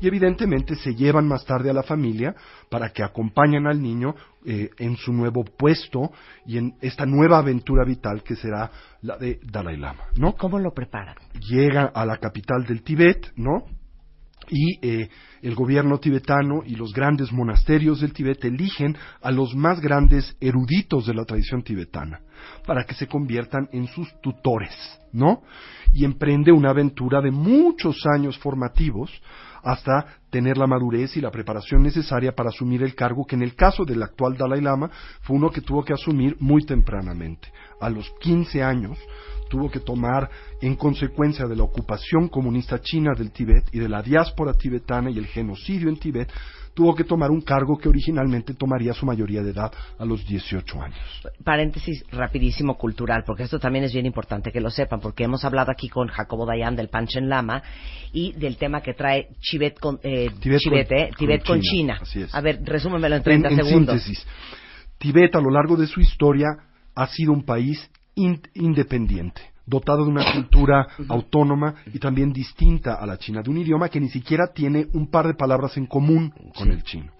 y 0.00 0.06
evidentemente 0.06 0.76
se 0.76 0.94
llevan 0.94 1.26
más 1.26 1.44
tarde 1.44 1.68
a 1.70 1.72
la 1.74 1.82
familia 1.82 2.34
para 2.70 2.90
que 2.90 3.02
acompañen 3.02 3.66
al 3.66 3.82
niño 3.82 4.14
eh, 4.48 4.70
en 4.78 4.96
su 4.96 5.12
nuevo 5.12 5.42
puesto 5.44 6.12
y 6.46 6.58
en 6.58 6.74
esta 6.80 7.04
nueva 7.04 7.38
aventura 7.38 7.84
vital 7.84 8.22
que 8.22 8.36
será 8.36 8.70
la 9.02 9.16
de 9.18 9.40
Dalai 9.42 9.76
Lama, 9.76 10.04
¿no? 10.16 10.36
¿Cómo 10.36 10.60
lo 10.60 10.72
preparan? 10.72 11.16
llega 11.40 11.86
a 11.86 12.06
la 12.06 12.18
capital 12.18 12.64
del 12.64 12.82
Tíbet, 12.82 13.32
¿no? 13.34 13.64
Y 14.48 14.78
eh, 14.86 15.08
el 15.42 15.54
gobierno 15.54 15.98
tibetano 15.98 16.62
y 16.64 16.76
los 16.76 16.92
grandes 16.92 17.32
monasterios 17.32 18.00
del 18.00 18.12
Tíbet 18.12 18.44
eligen 18.44 18.96
a 19.20 19.30
los 19.30 19.54
más 19.54 19.80
grandes 19.80 20.36
eruditos 20.40 21.06
de 21.06 21.14
la 21.14 21.24
tradición 21.24 21.62
tibetana 21.62 22.20
para 22.66 22.84
que 22.84 22.94
se 22.94 23.06
conviertan 23.06 23.68
en 23.72 23.86
sus 23.88 24.08
tutores, 24.20 24.72
¿no? 25.12 25.42
Y 25.92 26.04
emprende 26.04 26.52
una 26.52 26.70
aventura 26.70 27.20
de 27.20 27.30
muchos 27.30 28.04
años 28.06 28.38
formativos 28.38 29.10
hasta 29.66 30.06
tener 30.30 30.56
la 30.56 30.68
madurez 30.68 31.16
y 31.16 31.20
la 31.20 31.32
preparación 31.32 31.82
necesaria 31.82 32.30
para 32.30 32.50
asumir 32.50 32.84
el 32.84 32.94
cargo 32.94 33.26
que 33.26 33.34
en 33.34 33.42
el 33.42 33.56
caso 33.56 33.84
del 33.84 34.00
actual 34.00 34.36
Dalai 34.36 34.60
Lama 34.60 34.88
fue 35.22 35.34
uno 35.34 35.50
que 35.50 35.60
tuvo 35.60 35.84
que 35.84 35.92
asumir 35.92 36.36
muy 36.38 36.64
tempranamente. 36.64 37.48
A 37.80 37.90
los 37.90 38.08
15 38.20 38.62
años 38.62 38.96
tuvo 39.50 39.68
que 39.68 39.80
tomar 39.80 40.30
en 40.60 40.76
consecuencia 40.76 41.46
de 41.46 41.56
la 41.56 41.64
ocupación 41.64 42.28
comunista 42.28 42.80
china 42.80 43.12
del 43.18 43.32
Tíbet 43.32 43.68
y 43.72 43.80
de 43.80 43.88
la 43.88 44.02
diáspora 44.02 44.54
tibetana 44.54 45.10
y 45.10 45.18
el 45.18 45.26
genocidio 45.26 45.88
en 45.88 45.96
Tíbet, 45.96 46.32
tuvo 46.76 46.94
que 46.94 47.04
tomar 47.04 47.30
un 47.30 47.40
cargo 47.40 47.78
que 47.78 47.88
originalmente 47.88 48.52
tomaría 48.52 48.92
su 48.92 49.06
mayoría 49.06 49.42
de 49.42 49.50
edad 49.52 49.72
a 49.98 50.04
los 50.04 50.26
18 50.26 50.82
años. 50.82 50.98
Paréntesis 51.42 52.04
rapidísimo 52.12 52.76
cultural, 52.76 53.24
porque 53.26 53.44
esto 53.44 53.58
también 53.58 53.86
es 53.86 53.94
bien 53.94 54.04
importante 54.04 54.52
que 54.52 54.60
lo 54.60 54.68
sepan, 54.68 55.00
porque 55.00 55.24
hemos 55.24 55.42
hablado 55.46 55.72
aquí 55.72 55.88
con 55.88 56.08
Jacobo 56.08 56.44
Dayan 56.44 56.76
del 56.76 56.88
Panchen 56.90 57.30
Lama 57.30 57.62
y 58.12 58.32
del 58.32 58.58
tema 58.58 58.82
que 58.82 58.92
trae 58.92 59.28
Tibet 59.40 59.80
con, 59.80 59.98
eh, 60.02 60.28
Tibet 60.38 60.60
con- 60.62 60.98
eh, 60.98 61.10
Tibet 61.16 61.42
China. 61.62 61.98
A 62.34 62.40
ver, 62.42 62.60
resúmemelo 62.62 63.16
en 63.16 63.22
30 63.22 63.48
en, 63.48 63.58
en 63.58 63.64
segundos. 63.64 64.02
síntesis, 64.02 64.26
Tibet 64.98 65.34
a 65.34 65.40
lo 65.40 65.50
largo 65.50 65.76
de 65.76 65.86
su 65.86 66.00
historia 66.02 66.48
ha 66.94 67.06
sido 67.06 67.32
un 67.32 67.42
país 67.46 67.90
in- 68.16 68.42
independiente, 68.54 69.40
dotado 69.66 70.04
de 70.04 70.10
una 70.10 70.32
cultura 70.32 70.86
autónoma 71.08 71.74
y 71.92 71.98
también 71.98 72.32
distinta 72.32 72.94
a 72.94 73.06
la 73.06 73.18
china, 73.18 73.42
de 73.42 73.50
un 73.50 73.58
idioma 73.58 73.88
que 73.88 74.00
ni 74.00 74.08
siquiera 74.08 74.52
tiene 74.54 74.86
un 74.92 75.10
par 75.10 75.26
de 75.26 75.34
palabras 75.34 75.76
en 75.76 75.86
común 75.86 76.30
con 76.54 76.68
Sí. 76.68 76.72
el 76.72 76.82
chino. 76.84 77.12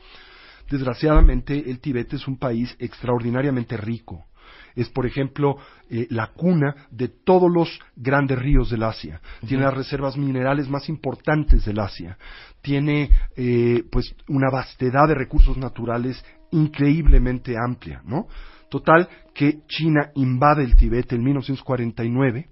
Desgraciadamente, 0.71 1.71
el 1.71 1.79
Tibet 1.81 2.13
es 2.15 2.27
un 2.27 2.39
país 2.39 2.75
extraordinariamente 2.79 3.77
rico. 3.77 4.27
Es, 4.75 4.89
por 4.91 5.07
ejemplo, 5.07 5.57
eh, 5.89 6.07
la 6.11 6.29
cuna 6.29 6.75
de 6.91 7.09
todos 7.09 7.51
los 7.51 7.81
grandes 7.97 8.39
ríos 8.39 8.69
del 8.71 8.83
Asia. 8.83 9.21
Tiene 9.47 9.65
las 9.65 9.75
reservas 9.75 10.17
minerales 10.17 10.69
más 10.69 10.89
importantes 10.89 11.65
del 11.65 11.79
Asia. 11.79 12.19
Tiene, 12.63 13.11
eh, 13.37 13.85
pues, 13.91 14.15
una 14.29 14.51
vastedad 14.51 15.09
de 15.09 15.15
recursos 15.15 15.57
naturales 15.57 16.23
increíblemente 16.51 17.55
amplia, 17.57 18.03
¿no? 18.05 18.27
Total, 18.69 19.09
que 19.35 19.61
China 19.69 20.11
invade 20.15 20.65
el 20.65 20.77
Tibet 20.77 21.13
en 21.13 21.23
1949 21.23 22.49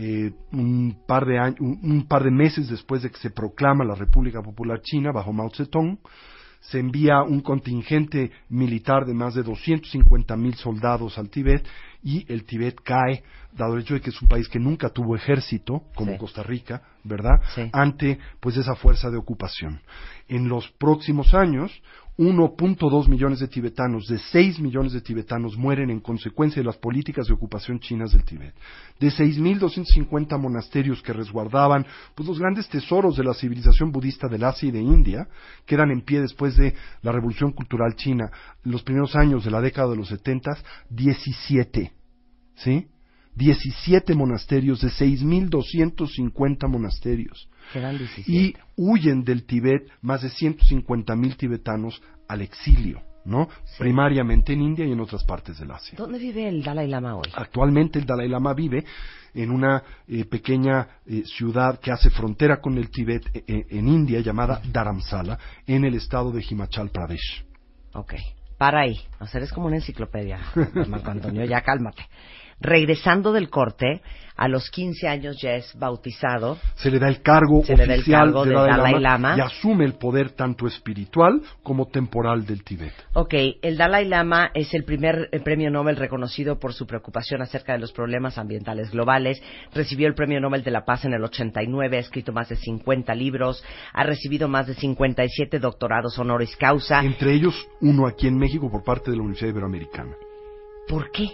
eh, 0.00 0.32
un, 0.52 0.96
par 1.08 1.26
de 1.26 1.38
años, 1.38 1.58
un, 1.58 1.80
un 1.82 2.06
par 2.06 2.22
de 2.22 2.30
meses 2.30 2.68
después 2.68 3.02
de 3.02 3.10
que 3.10 3.18
se 3.18 3.30
proclama 3.30 3.84
la 3.84 3.96
República 3.96 4.40
Popular 4.40 4.80
China 4.80 5.10
bajo 5.10 5.32
Mao 5.32 5.50
Zedong, 5.50 5.98
se 6.60 6.78
envía 6.78 7.22
un 7.22 7.40
contingente 7.40 8.30
militar 8.48 9.06
de 9.06 9.14
más 9.14 9.34
de 9.34 9.42
250 9.42 10.36
mil 10.36 10.54
soldados 10.54 11.18
al 11.18 11.30
Tíbet 11.30 11.66
y 12.02 12.30
el 12.32 12.44
Tíbet 12.44 12.80
cae, 12.82 13.24
dado 13.52 13.74
el 13.74 13.82
hecho 13.82 13.94
de 13.94 14.00
que 14.00 14.10
es 14.10 14.22
un 14.22 14.28
país 14.28 14.48
que 14.48 14.60
nunca 14.60 14.90
tuvo 14.90 15.16
ejército, 15.16 15.82
como 15.96 16.12
Sí. 16.12 16.18
Costa 16.18 16.42
Rica, 16.44 16.82
¿verdad? 17.02 17.40
Sí. 17.56 17.68
Ante 17.72 18.18
pues 18.38 18.56
esa 18.56 18.76
fuerza 18.76 19.10
de 19.10 19.16
ocupación. 19.16 19.80
En 20.28 20.48
los 20.48 20.68
próximos 20.78 21.34
años, 21.34 21.72
1.2 22.18 23.06
millones 23.06 23.38
de 23.38 23.46
tibetanos, 23.46 24.08
de 24.08 24.18
6 24.18 24.58
millones 24.58 24.92
de 24.92 25.00
tibetanos 25.00 25.56
mueren 25.56 25.88
en 25.88 26.00
consecuencia 26.00 26.60
de 26.60 26.66
las 26.66 26.76
políticas 26.76 27.28
de 27.28 27.34
ocupación 27.34 27.78
chinas 27.78 28.10
del 28.10 28.24
Tíbet. 28.24 28.54
De 28.98 29.06
6.250 29.06 30.36
monasterios 30.36 31.00
que 31.00 31.12
resguardaban 31.12 31.86
pues, 32.16 32.28
los 32.28 32.40
grandes 32.40 32.68
tesoros 32.68 33.16
de 33.16 33.22
la 33.22 33.34
civilización 33.34 33.92
budista 33.92 34.26
del 34.26 34.42
Asia 34.42 34.68
y 34.68 34.72
de 34.72 34.80
India, 34.80 35.28
quedan 35.64 35.92
en 35.92 36.00
pie 36.00 36.20
después 36.20 36.56
de 36.56 36.74
la 37.02 37.12
Revolución 37.12 37.52
Cultural 37.52 37.94
China, 37.94 38.32
en 38.64 38.72
los 38.72 38.82
primeros 38.82 39.14
años 39.14 39.44
de 39.44 39.52
la 39.52 39.60
década 39.60 39.90
de 39.90 39.96
los 39.96 40.08
70, 40.08 40.58
17. 40.90 41.92
¿Sí? 42.56 42.88
17 43.38 44.14
monasterios 44.14 44.80
de 44.80 44.88
6.250 44.88 46.68
monasterios 46.68 47.48
Quedan 47.72 47.96
17. 47.96 48.30
y 48.30 48.54
huyen 48.76 49.22
del 49.22 49.44
Tíbet 49.44 49.88
más 50.02 50.22
de 50.22 50.30
150 50.30 51.14
mil 51.14 51.36
tibetanos 51.36 52.02
al 52.26 52.42
exilio, 52.42 53.00
¿no? 53.24 53.48
Primariamente 53.78 54.52
en 54.52 54.62
India 54.62 54.84
y 54.84 54.92
en 54.92 55.00
otras 55.00 55.22
partes 55.24 55.58
del 55.58 55.70
Asia. 55.70 55.96
¿Dónde 55.96 56.18
vive 56.18 56.48
el 56.48 56.64
Dalai 56.64 56.88
Lama 56.88 57.14
hoy? 57.14 57.28
Actualmente 57.34 58.00
el 58.00 58.06
Dalai 58.06 58.28
Lama 58.28 58.54
vive 58.54 58.84
en 59.34 59.50
una 59.50 59.84
eh, 60.08 60.24
pequeña 60.24 60.88
eh, 61.06 61.22
ciudad 61.24 61.78
que 61.78 61.92
hace 61.92 62.10
frontera 62.10 62.60
con 62.60 62.76
el 62.76 62.90
Tíbet 62.90 63.24
eh, 63.34 63.66
en 63.70 63.86
India 63.86 64.20
llamada 64.20 64.60
Dharamsala, 64.72 65.38
en 65.64 65.84
el 65.84 65.94
estado 65.94 66.32
de 66.32 66.44
Himachal 66.48 66.90
Pradesh. 66.90 67.44
Ok, 67.94 68.14
para 68.58 68.80
ahí. 68.80 68.98
O 69.20 69.26
sea, 69.26 69.38
eres 69.38 69.52
como 69.52 69.68
una 69.68 69.76
enciclopedia, 69.76 70.40
Marco 70.88 71.10
Antonio, 71.12 71.44
ya 71.44 71.60
cálmate. 71.60 72.02
Regresando 72.60 73.32
del 73.32 73.50
corte, 73.50 74.02
a 74.38 74.46
los 74.46 74.70
15 74.70 75.08
años 75.08 75.36
ya 75.40 75.54
es 75.54 75.76
bautizado. 75.76 76.58
Se 76.76 76.90
le 76.90 76.98
da 77.00 77.08
el 77.08 77.22
cargo 77.22 77.64
Se 77.64 77.76
le 77.76 77.86
da 77.86 77.94
el 77.94 78.00
oficial 78.00 78.26
cargo 78.26 78.44
de 78.44 78.50
de 78.50 78.56
Dalai, 78.56 78.76
Dalai 78.76 78.92
Lama, 78.92 79.28
Lama. 79.30 79.36
y 79.36 79.40
asume 79.40 79.84
el 79.84 79.94
poder 79.94 80.30
tanto 80.30 80.66
espiritual 80.66 81.42
como 81.62 81.86
temporal 81.86 82.46
del 82.46 82.62
Tíbet. 82.62 82.92
Ok, 83.14 83.34
el 83.62 83.76
Dalai 83.76 84.06
Lama 84.06 84.50
es 84.54 84.72
el 84.74 84.84
primer 84.84 85.28
eh, 85.32 85.40
premio 85.40 85.70
Nobel 85.70 85.96
reconocido 85.96 86.58
por 86.60 86.72
su 86.72 86.86
preocupación 86.86 87.42
acerca 87.42 87.72
de 87.72 87.80
los 87.80 87.92
problemas 87.92 88.38
ambientales 88.38 88.92
globales. 88.92 89.42
Recibió 89.74 90.06
el 90.06 90.14
premio 90.14 90.40
Nobel 90.40 90.62
de 90.62 90.70
la 90.70 90.84
Paz 90.84 91.04
en 91.04 91.14
el 91.14 91.24
89, 91.24 91.96
ha 91.96 92.00
escrito 92.00 92.32
más 92.32 92.48
de 92.48 92.56
50 92.56 93.12
libros, 93.16 93.64
ha 93.92 94.04
recibido 94.04 94.46
más 94.48 94.68
de 94.68 94.74
57 94.74 95.58
doctorados 95.58 96.16
honoris 96.16 96.54
causa. 96.56 97.00
Entre 97.00 97.32
ellos 97.32 97.54
uno 97.80 98.06
aquí 98.06 98.28
en 98.28 98.36
México 98.38 98.70
por 98.70 98.84
parte 98.84 99.10
de 99.10 99.16
la 99.16 99.22
Universidad 99.22 99.50
Iberoamericana. 99.50 100.14
¿Por 100.86 101.10
qué? 101.10 101.26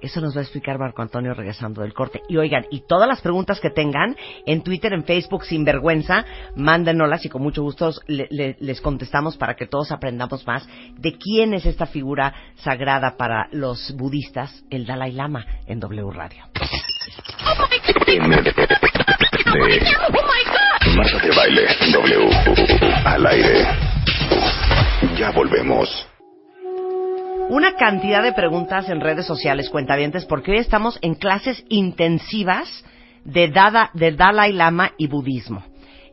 Eso 0.00 0.20
nos 0.20 0.36
va 0.36 0.40
a 0.40 0.42
explicar 0.42 0.78
Marco 0.78 1.02
Antonio 1.02 1.32
regresando 1.34 1.82
del 1.82 1.94
corte. 1.94 2.20
Y 2.28 2.36
oigan, 2.36 2.66
y 2.70 2.80
todas 2.86 3.08
las 3.08 3.20
preguntas 3.22 3.60
que 3.60 3.70
tengan 3.70 4.14
en 4.44 4.62
Twitter, 4.62 4.92
en 4.92 5.04
Facebook, 5.04 5.44
sin 5.44 5.64
vergüenza, 5.64 6.24
mándenoslas 6.54 7.24
y 7.24 7.28
con 7.28 7.42
mucho 7.42 7.62
gusto 7.62 7.90
le- 8.06 8.28
le- 8.30 8.56
les 8.60 8.80
contestamos 8.80 9.36
para 9.36 9.56
que 9.56 9.66
todos 9.66 9.90
aprendamos 9.92 10.46
más 10.46 10.68
de 10.98 11.16
quién 11.16 11.54
es 11.54 11.64
esta 11.66 11.86
figura 11.86 12.34
sagrada 12.56 13.16
para 13.16 13.48
los 13.52 13.94
budistas, 13.96 14.64
el 14.70 14.86
Dalai 14.86 15.12
Lama, 15.12 15.46
en 15.66 15.80
W 15.80 16.10
Radio. 16.12 16.44
Marta 20.96 21.18
de 21.18 21.30
baile 21.36 21.66
W 21.92 22.30
al 23.04 23.26
aire. 23.26 23.66
Ya 25.18 25.30
volvemos. 25.30 26.06
Una 27.48 27.76
cantidad 27.76 28.24
de 28.24 28.32
preguntas 28.32 28.88
en 28.88 29.00
redes 29.00 29.24
sociales, 29.24 29.70
cuentavientes, 29.70 30.24
porque 30.24 30.50
hoy 30.50 30.58
estamos 30.58 30.98
en 31.00 31.14
clases 31.14 31.64
intensivas 31.68 32.84
de, 33.24 33.46
Dada, 33.48 33.90
de 33.94 34.10
Dalai 34.10 34.52
Lama 34.52 34.92
y 34.98 35.06
budismo. 35.06 35.62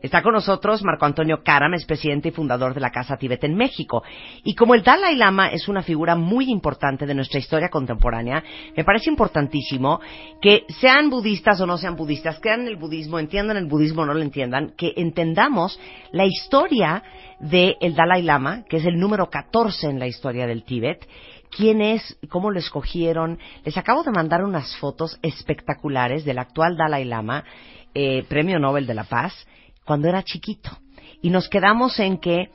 Está 0.04 0.20
con 0.20 0.34
nosotros 0.34 0.84
Marco 0.84 1.06
Antonio 1.06 1.42
Karam, 1.42 1.72
es 1.72 1.86
presidente 1.86 2.28
y 2.28 2.30
fundador 2.30 2.74
de 2.74 2.80
la 2.80 2.90
Casa 2.90 3.16
Tíbet 3.16 3.42
en 3.42 3.54
México. 3.54 4.02
Y 4.44 4.54
como 4.54 4.74
el 4.74 4.82
Dalai 4.82 5.16
Lama 5.16 5.48
es 5.48 5.66
una 5.66 5.82
figura 5.82 6.14
muy 6.14 6.50
importante 6.50 7.06
de 7.06 7.14
nuestra 7.14 7.38
historia 7.38 7.70
contemporánea, 7.70 8.44
me 8.76 8.84
parece 8.84 9.08
importantísimo 9.08 10.02
que 10.42 10.66
sean 10.78 11.08
budistas 11.08 11.58
o 11.62 11.66
no 11.66 11.78
sean 11.78 11.96
budistas, 11.96 12.38
crean 12.38 12.68
el 12.68 12.76
budismo, 12.76 13.18
entiendan 13.18 13.56
el 13.56 13.64
budismo 13.64 14.02
o 14.02 14.04
no 14.04 14.12
lo 14.12 14.20
entiendan, 14.20 14.74
que 14.76 14.92
entendamos 14.94 15.80
la 16.12 16.26
historia 16.26 17.02
del 17.40 17.78
el 17.80 17.94
Dalai 17.94 18.20
Lama, 18.20 18.64
que 18.68 18.76
es 18.76 18.84
el 18.84 19.00
número 19.00 19.30
14 19.30 19.88
en 19.88 19.98
la 19.98 20.06
historia 20.06 20.46
del 20.46 20.64
Tíbet, 20.64 21.08
quién 21.50 21.80
es, 21.80 22.18
cómo 22.28 22.50
lo 22.50 22.58
escogieron. 22.58 23.38
Les 23.64 23.78
acabo 23.78 24.02
de 24.02 24.10
mandar 24.10 24.44
unas 24.44 24.76
fotos 24.76 25.18
espectaculares 25.22 26.26
del 26.26 26.40
actual 26.40 26.76
Dalai 26.76 27.06
Lama, 27.06 27.44
eh, 27.94 28.22
Premio 28.28 28.58
Nobel 28.58 28.86
de 28.86 28.92
la 28.92 29.04
Paz, 29.04 29.46
cuando 29.84 30.08
era 30.08 30.22
chiquito. 30.22 30.70
Y 31.22 31.30
nos 31.30 31.48
quedamos 31.48 31.98
en 32.00 32.18
que 32.18 32.50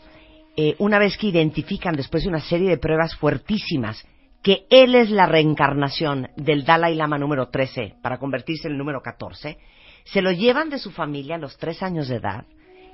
eh, 0.56 0.76
una 0.80 1.00
vez 1.00 1.18
que 1.18 1.28
identifican, 1.28 1.96
después 1.96 2.24
de 2.24 2.30
una 2.30 2.42
serie 2.42 2.70
de 2.70 2.78
pruebas 2.78 3.16
fuertísimas, 3.16 4.06
que 4.42 4.66
él 4.70 4.96
es 4.96 5.10
la 5.10 5.26
reencarnación 5.26 6.30
del 6.36 6.66
Dalai 6.66 6.96
Lama 6.96 7.18
número 7.18 7.50
13 7.50 7.96
para 8.02 8.18
convertirse 8.18 8.68
en 8.68 8.74
el 8.74 8.78
número 8.78 9.02
14, 9.02 9.58
se 10.06 10.22
lo 10.22 10.32
llevan 10.32 10.70
de 10.70 10.80
su 10.80 10.92
familia 10.92 11.36
a 11.36 11.40
los 11.40 11.58
tres 11.58 11.84
años 11.84 12.08
de 12.08 12.16
edad. 12.16 12.46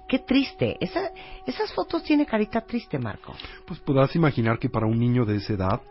Qué 0.07 0.19
triste. 0.19 0.77
Esa, 0.79 1.11
esas 1.47 1.73
fotos 1.73 2.03
tiene 2.03 2.25
carita 2.25 2.61
triste, 2.61 2.99
Marco. 2.99 3.33
Pues 3.65 3.79
podrás 3.79 4.15
imaginar 4.15 4.59
que 4.59 4.69
para 4.69 4.85
un 4.85 4.99
niño 4.99 5.25
de 5.25 5.37
esa 5.37 5.53
edad, 5.53 5.81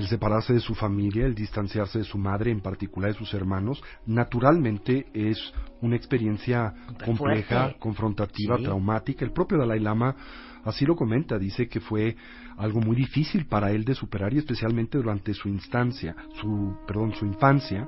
el 0.00 0.06
separarse 0.06 0.52
de 0.52 0.60
su 0.60 0.76
familia, 0.76 1.26
el 1.26 1.34
distanciarse 1.34 1.98
de 1.98 2.04
su 2.04 2.18
madre, 2.18 2.52
en 2.52 2.60
particular 2.60 3.10
de 3.12 3.18
sus 3.18 3.34
hermanos, 3.34 3.82
naturalmente 4.06 5.06
es 5.12 5.52
una 5.80 5.96
experiencia 5.96 6.72
compleja, 7.04 7.74
confrontativa, 7.80 8.56
Sí. 8.58 8.62
traumática. 8.64 9.24
El 9.24 9.32
propio 9.32 9.58
Dalai 9.58 9.80
Lama 9.80 10.14
así 10.68 10.84
lo 10.84 10.96
comenta, 10.96 11.38
dice 11.38 11.68
que 11.68 11.80
fue 11.80 12.16
algo 12.56 12.80
muy 12.80 12.96
difícil 12.96 13.46
para 13.46 13.70
él 13.70 13.84
de 13.84 13.94
superar 13.94 14.32
y 14.34 14.38
especialmente 14.38 14.98
durante 14.98 15.32
su 15.34 15.48
instancia, 15.48 16.14
su, 16.40 16.76
perdón, 16.86 17.14
su 17.14 17.24
infancia, 17.24 17.86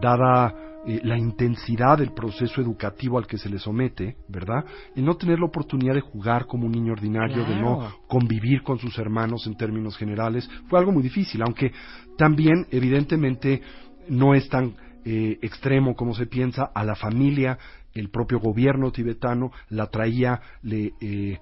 dada 0.00 0.54
eh, 0.86 1.00
la 1.02 1.18
intensidad 1.18 1.98
del 1.98 2.12
proceso 2.12 2.60
educativo 2.60 3.18
al 3.18 3.26
que 3.26 3.38
se 3.38 3.48
le 3.48 3.58
somete, 3.58 4.16
¿verdad? 4.28 4.64
El 4.94 5.04
no 5.04 5.16
tener 5.16 5.40
la 5.40 5.46
oportunidad 5.46 5.94
de 5.94 6.00
jugar 6.00 6.46
como 6.46 6.66
un 6.66 6.72
niño 6.72 6.92
ordinario, 6.92 7.44
de 7.44 7.56
no 7.56 7.92
convivir 8.06 8.62
con 8.62 8.78
sus 8.78 8.96
hermanos 8.98 9.46
en 9.46 9.56
términos 9.56 9.96
generales, 9.96 10.48
fue 10.68 10.78
algo 10.78 10.92
muy 10.92 11.02
difícil, 11.02 11.42
aunque 11.42 11.72
también 12.16 12.66
evidentemente 12.70 13.62
no 14.08 14.34
es 14.34 14.48
tan 14.48 14.76
eh, 15.04 15.38
extremo 15.42 15.96
como 15.96 16.14
se 16.14 16.26
piensa, 16.26 16.70
a 16.72 16.84
la 16.84 16.94
familia, 16.94 17.58
el 17.92 18.10
propio 18.10 18.38
gobierno 18.38 18.92
tibetano 18.92 19.50
la 19.70 19.86
traía, 19.86 20.40
le 20.62 20.92
eh, 21.00 21.38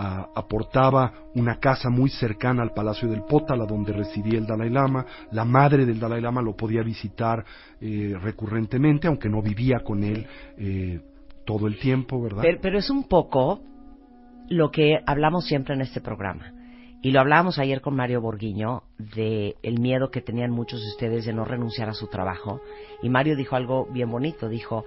aportaba 0.00 1.12
una 1.34 1.58
casa 1.58 1.90
muy 1.90 2.10
cercana 2.10 2.62
al 2.62 2.72
Palacio 2.72 3.08
del 3.08 3.22
Pótala 3.22 3.66
donde 3.66 3.92
residía 3.92 4.38
el 4.38 4.46
Dalai 4.46 4.70
Lama, 4.70 5.04
la 5.32 5.44
madre 5.44 5.84
del 5.84 6.00
Dalai 6.00 6.20
Lama 6.20 6.42
lo 6.42 6.56
podía 6.56 6.82
visitar 6.82 7.44
eh, 7.80 8.16
recurrentemente, 8.20 9.08
aunque 9.08 9.28
no 9.28 9.42
vivía 9.42 9.80
con 9.80 10.02
él 10.02 10.26
eh, 10.56 11.00
todo 11.44 11.66
el 11.66 11.78
tiempo, 11.78 12.22
¿verdad? 12.22 12.42
Pero, 12.42 12.58
pero 12.60 12.78
es 12.78 12.90
un 12.90 13.04
poco 13.04 13.60
lo 14.48 14.70
que 14.70 14.98
hablamos 15.06 15.46
siempre 15.46 15.74
en 15.74 15.82
este 15.82 16.00
programa. 16.00 16.52
Y 17.02 17.12
lo 17.12 17.20
hablábamos 17.20 17.58
ayer 17.58 17.80
con 17.80 17.96
Mario 17.96 18.20
Borguiño 18.20 18.82
de 18.98 19.56
el 19.62 19.80
miedo 19.80 20.10
que 20.10 20.20
tenían 20.20 20.50
muchos 20.50 20.82
de 20.82 20.88
ustedes 20.88 21.24
de 21.24 21.32
no 21.32 21.46
renunciar 21.46 21.88
a 21.88 21.94
su 21.94 22.08
trabajo. 22.08 22.60
Y 23.02 23.08
Mario 23.08 23.36
dijo 23.36 23.56
algo 23.56 23.86
bien 23.86 24.10
bonito. 24.10 24.50
Dijo, 24.50 24.84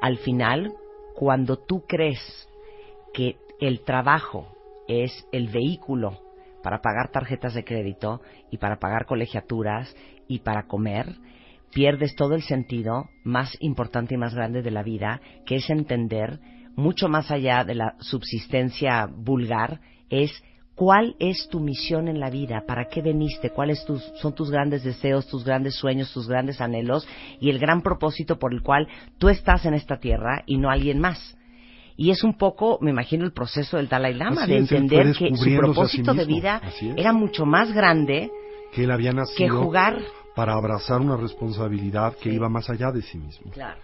al 0.00 0.18
final, 0.18 0.72
cuando 1.16 1.58
tú 1.58 1.84
crees 1.88 2.20
que 3.12 3.36
el 3.66 3.84
trabajo 3.84 4.48
es 4.88 5.24
el 5.30 5.46
vehículo 5.46 6.18
para 6.64 6.80
pagar 6.80 7.12
tarjetas 7.12 7.54
de 7.54 7.64
crédito 7.64 8.20
y 8.50 8.58
para 8.58 8.80
pagar 8.80 9.06
colegiaturas 9.06 9.94
y 10.26 10.40
para 10.40 10.66
comer, 10.66 11.14
pierdes 11.72 12.16
todo 12.16 12.34
el 12.34 12.42
sentido 12.42 13.08
más 13.22 13.56
importante 13.60 14.14
y 14.14 14.18
más 14.18 14.34
grande 14.34 14.62
de 14.62 14.72
la 14.72 14.82
vida, 14.82 15.20
que 15.46 15.56
es 15.56 15.70
entender, 15.70 16.40
mucho 16.74 17.08
más 17.08 17.30
allá 17.30 17.62
de 17.62 17.76
la 17.76 17.94
subsistencia 18.00 19.06
vulgar, 19.06 19.80
es 20.10 20.32
cuál 20.74 21.14
es 21.20 21.48
tu 21.48 21.60
misión 21.60 22.08
en 22.08 22.18
la 22.18 22.30
vida, 22.30 22.64
para 22.66 22.86
qué 22.86 23.00
veniste, 23.00 23.50
cuáles 23.50 23.84
tus, 23.84 24.02
son 24.16 24.34
tus 24.34 24.50
grandes 24.50 24.82
deseos, 24.82 25.28
tus 25.28 25.44
grandes 25.44 25.76
sueños, 25.76 26.12
tus 26.12 26.28
grandes 26.28 26.60
anhelos 26.60 27.06
y 27.40 27.50
el 27.50 27.60
gran 27.60 27.82
propósito 27.82 28.40
por 28.40 28.52
el 28.52 28.62
cual 28.62 28.88
tú 29.18 29.28
estás 29.28 29.64
en 29.66 29.74
esta 29.74 29.98
tierra 29.98 30.42
y 30.46 30.58
no 30.58 30.68
alguien 30.68 30.98
más. 30.98 31.36
Y 32.02 32.10
es 32.10 32.24
un 32.24 32.36
poco, 32.36 32.78
me 32.80 32.90
imagino, 32.90 33.24
el 33.24 33.32
proceso 33.32 33.76
del 33.76 33.88
Dalai 33.88 34.14
Lama, 34.14 34.42
Así 34.42 34.50
de 34.50 34.58
es, 34.58 34.72
entender 34.72 35.14
que 35.16 35.28
su 35.28 35.34
a 35.34 35.44
sí 35.44 35.56
propósito 35.56 36.14
de 36.14 36.24
vida 36.24 36.60
era 36.96 37.12
mucho 37.12 37.46
más 37.46 37.72
grande 37.72 38.28
Que 38.72 38.82
él 38.82 38.90
había 38.90 39.10
que 39.10 39.16
nacido 39.18 39.62
jugar. 39.62 40.00
para 40.34 40.54
abrazar 40.54 41.00
una 41.00 41.16
responsabilidad 41.16 42.16
que 42.16 42.30
Sí. 42.30 42.34
iba 42.34 42.48
más 42.48 42.68
allá 42.70 42.90
de 42.90 43.02
sí 43.02 43.18
mismo. 43.18 43.52
Claro. 43.52 43.80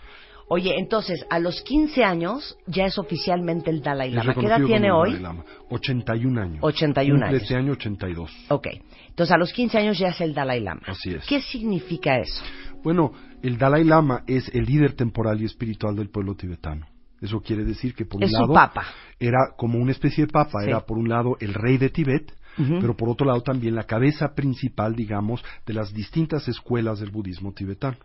Oye, 0.49 0.77
entonces, 0.81 1.25
a 1.31 1.39
los 1.39 1.63
15 1.63 2.03
años 2.03 2.57
ya 2.67 2.87
es 2.87 2.99
oficialmente 2.99 3.71
el 3.71 3.83
Dalai 3.83 4.11
Lama. 4.11 4.35
¿Qué 4.35 4.47
edad 4.47 4.65
tiene 4.67 4.91
hoy? 4.91 5.11
Dalai 5.11 5.23
Lama. 5.23 5.45
81 5.71 6.39
años. 6.39 6.59
81 6.63 7.21
Cumple 7.21 7.29
años. 7.29 7.43
este 7.43 7.55
año 7.55 7.73
82. 7.75 8.31
Ok. 8.49 8.67
Entonces, 9.11 9.33
a 9.33 9.39
los 9.39 9.53
15 9.53 9.79
años 9.79 9.97
ya 9.97 10.09
es 10.09 10.21
el 10.23 10.35
Dalai 10.35 10.61
Lama. 10.61 10.83
Así 10.87 11.11
es. 11.15 11.25
¿Qué 11.27 11.41
significa 11.41 12.19
eso? 12.19 12.43
Bueno, 12.83 13.13
el 13.45 13.59
Dalai 13.59 13.85
Lama 13.85 14.25
es 14.27 14.49
el 14.53 14.65
líder 14.65 14.95
temporal 14.95 15.41
y 15.41 15.45
espiritual 15.45 15.95
del 15.95 16.09
pueblo 16.11 16.35
tibetano. 16.35 16.87
Eso 17.21 17.41
quiere 17.41 17.65
decir 17.65 17.95
que 17.95 18.05
por 18.05 18.23
Es 18.23 18.33
un 18.33 18.41
lado 18.41 18.55
papa. 18.55 18.85
era 19.19 19.39
como 19.57 19.79
una 19.79 19.93
especie 19.93 20.27
de 20.27 20.33
papa, 20.33 20.61
Sí. 20.63 20.69
era 20.69 20.81
por 20.87 20.99
un 20.99 21.09
lado 21.09 21.37
el 21.41 21.55
rey 21.55 21.77
de 21.79 21.91
Tibet, 21.91 22.33
pero 22.81 22.97
por 22.97 23.09
otro 23.09 23.25
lado 23.27 23.41
también 23.41 23.77
la 23.77 23.85
cabeza 23.85 24.35
principal, 24.35 24.97
digamos, 24.97 25.45
de 25.65 25.75
las 25.75 25.93
distintas 25.95 26.49
escuelas 26.49 26.99
del 26.99 27.11
budismo 27.11 27.53
tibetano. 27.53 27.97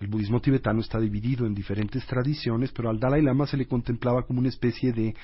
El 0.00 0.08
budismo 0.08 0.40
tibetano 0.40 0.80
está 0.80 0.98
dividido 0.98 1.46
en 1.46 1.54
diferentes 1.54 2.04
tradiciones, 2.06 2.72
pero 2.72 2.88
al 2.88 2.98
Dalai 2.98 3.20
Lama 3.22 3.46
se 3.46 3.56
le 3.58 3.66
contemplaba 3.66 4.22
como 4.22 4.40
una 4.40 4.48
especie 4.48 4.92
de 4.92 5.14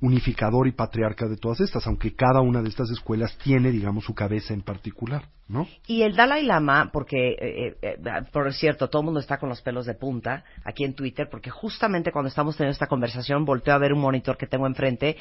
unificador 0.00 0.66
y 0.66 0.72
patriarca 0.72 1.26
de 1.28 1.36
todas 1.36 1.60
estas, 1.60 1.86
aunque 1.86 2.14
cada 2.14 2.40
una 2.40 2.62
de 2.62 2.68
estas 2.70 2.90
escuelas 2.90 3.36
tiene, 3.38 3.70
digamos, 3.70 4.04
su 4.04 4.14
cabeza 4.14 4.54
en 4.54 4.62
particular, 4.62 5.24
¿no? 5.46 5.66
Y 5.86 6.02
el 6.02 6.16
Dalai 6.16 6.42
Lama, 6.42 6.90
porque, 6.90 7.32
eh, 7.32 7.36
eh, 7.38 7.76
eh, 7.82 8.22
por 8.32 8.50
cierto, 8.54 8.88
todo 8.88 9.02
el 9.02 9.06
mundo 9.06 9.20
está 9.20 9.36
con 9.36 9.50
los 9.50 9.60
pelos 9.60 9.84
de 9.84 9.94
punta 9.94 10.44
aquí 10.64 10.84
en 10.84 10.94
Twitter, 10.94 11.28
porque 11.30 11.50
justamente 11.50 12.12
cuando 12.12 12.28
estamos 12.28 12.56
teniendo 12.56 12.72
esta 12.72 12.86
conversación, 12.86 13.44
volteo 13.44 13.74
a 13.74 13.78
ver 13.78 13.92
un 13.92 14.00
monitor 14.00 14.38
que 14.38 14.46
tengo 14.46 14.66
enfrente, 14.66 15.16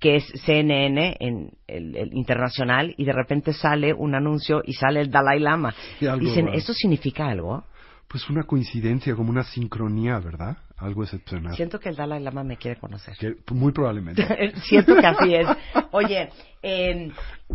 que 0.00 0.16
es 0.16 0.24
CNN 0.46 1.16
en 1.20 1.50
el, 1.66 1.94
el 1.94 2.14
internacional, 2.14 2.94
y 2.96 3.04
de 3.04 3.12
repente 3.12 3.52
sale 3.52 3.92
un 3.92 4.14
anuncio 4.14 4.62
y 4.64 4.72
sale 4.72 5.00
el 5.00 5.10
Dalai 5.10 5.40
Lama. 5.40 5.74
Dicen. 6.00 6.48
¿esto 6.48 6.72
significa 6.72 7.28
algo? 7.28 7.64
Pues 8.08 8.28
una 8.30 8.44
coincidencia, 8.44 9.14
como 9.14 9.30
una 9.30 9.44
sincronía, 9.44 10.18
¿verdad? 10.18 10.56
Algo 10.82 11.04
excepcional. 11.04 11.54
Siento 11.54 11.78
que 11.78 11.88
el 11.88 11.94
Dalai 11.94 12.20
Lama 12.20 12.42
me 12.42 12.56
quiere 12.56 12.78
conocer. 12.80 13.14
Que- 13.16 13.36
muy 13.54 13.72
probablemente. 13.72 14.26
Siento 14.64 14.96
que 14.96 15.06
así 15.06 15.32
es. 15.32 15.46
Oye, 15.92 16.28
eh, 16.60 17.08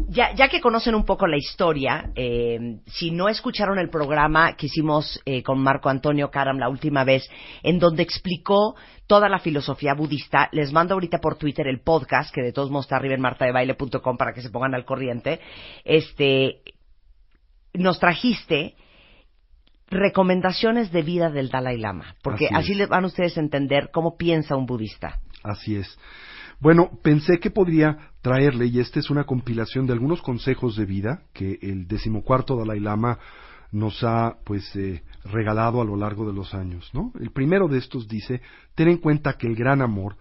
ya, 0.07 0.33
ya 0.33 0.47
que 0.47 0.61
conocen 0.61 0.95
un 0.95 1.03
poco 1.03 1.27
la 1.27 1.35
historia, 1.35 2.09
eh, 2.15 2.79
si 2.85 3.11
no 3.11 3.27
escucharon 3.27 3.79
el 3.79 3.89
programa 3.89 4.55
que 4.55 4.67
hicimos 4.67 5.21
eh, 5.25 5.43
con 5.43 5.59
Marco 5.59 5.89
Antonio 5.89 6.31
Karam 6.31 6.57
la 6.57 6.69
última 6.69 7.03
vez, 7.03 7.29
en 7.63 7.79
donde 7.79 8.03
explicó 8.03 8.75
toda 9.07 9.27
la 9.27 9.39
filosofía 9.39 9.93
budista, 9.93 10.47
les 10.53 10.71
mando 10.71 10.93
ahorita 10.93 11.17
por 11.17 11.37
Twitter 11.37 11.67
el 11.67 11.81
podcast, 11.81 12.33
que 12.33 12.41
de 12.41 12.53
todos 12.53 12.71
modos 12.71 12.85
está 12.85 12.95
arriba 12.95 13.15
en 13.15 13.21
martadebaile.com 13.21 14.17
para 14.17 14.33
que 14.33 14.41
se 14.41 14.49
pongan 14.49 14.73
al 14.73 14.85
corriente. 14.85 15.41
Este, 15.83 16.61
nos 17.73 17.99
trajiste 17.99 18.75
recomendaciones 19.89 20.91
de 20.91 21.01
vida 21.01 21.29
del 21.29 21.49
Dalai 21.49 21.77
Lama, 21.77 22.15
porque 22.21 22.47
Así 22.47 22.55
así, 22.55 22.71
es. 22.73 22.77
les 22.79 22.89
van 22.89 23.05
ustedes 23.05 23.37
a 23.37 23.41
entender 23.41 23.89
cómo 23.91 24.17
piensa 24.17 24.55
un 24.55 24.65
budista. 24.65 25.19
Así 25.43 25.75
es. 25.75 25.97
Bueno, 26.59 26.89
pensé 27.03 27.39
que 27.39 27.51
podría 27.51 28.11
traerle, 28.21 28.65
y 28.65 28.79
esta 28.79 28.99
es 28.99 29.09
una 29.09 29.25
compilación 29.25 29.85
de 29.85 29.93
algunos 29.93 30.21
consejos 30.21 30.75
de 30.75 30.85
vida 30.85 31.21
que 31.33 31.59
el 31.61 31.87
decimocuarto 31.87 32.57
Dalai 32.57 32.79
Lama 32.79 33.19
nos 33.71 34.03
ha, 34.03 34.37
pues, 34.43 34.75
eh, 34.75 35.03
regalado 35.25 35.81
a 35.81 35.85
lo 35.85 35.95
largo 35.95 36.25
de 36.25 36.33
los 36.33 36.53
años, 36.53 36.89
¿no? 36.93 37.11
El 37.19 37.31
primero 37.31 37.67
de 37.67 37.77
estos 37.77 38.07
dice, 38.07 38.41
ten 38.75 38.87
en 38.87 38.97
cuenta 38.97 39.33
que 39.33 39.45
el 39.45 39.55
gran 39.55 39.81
amor 39.81 40.15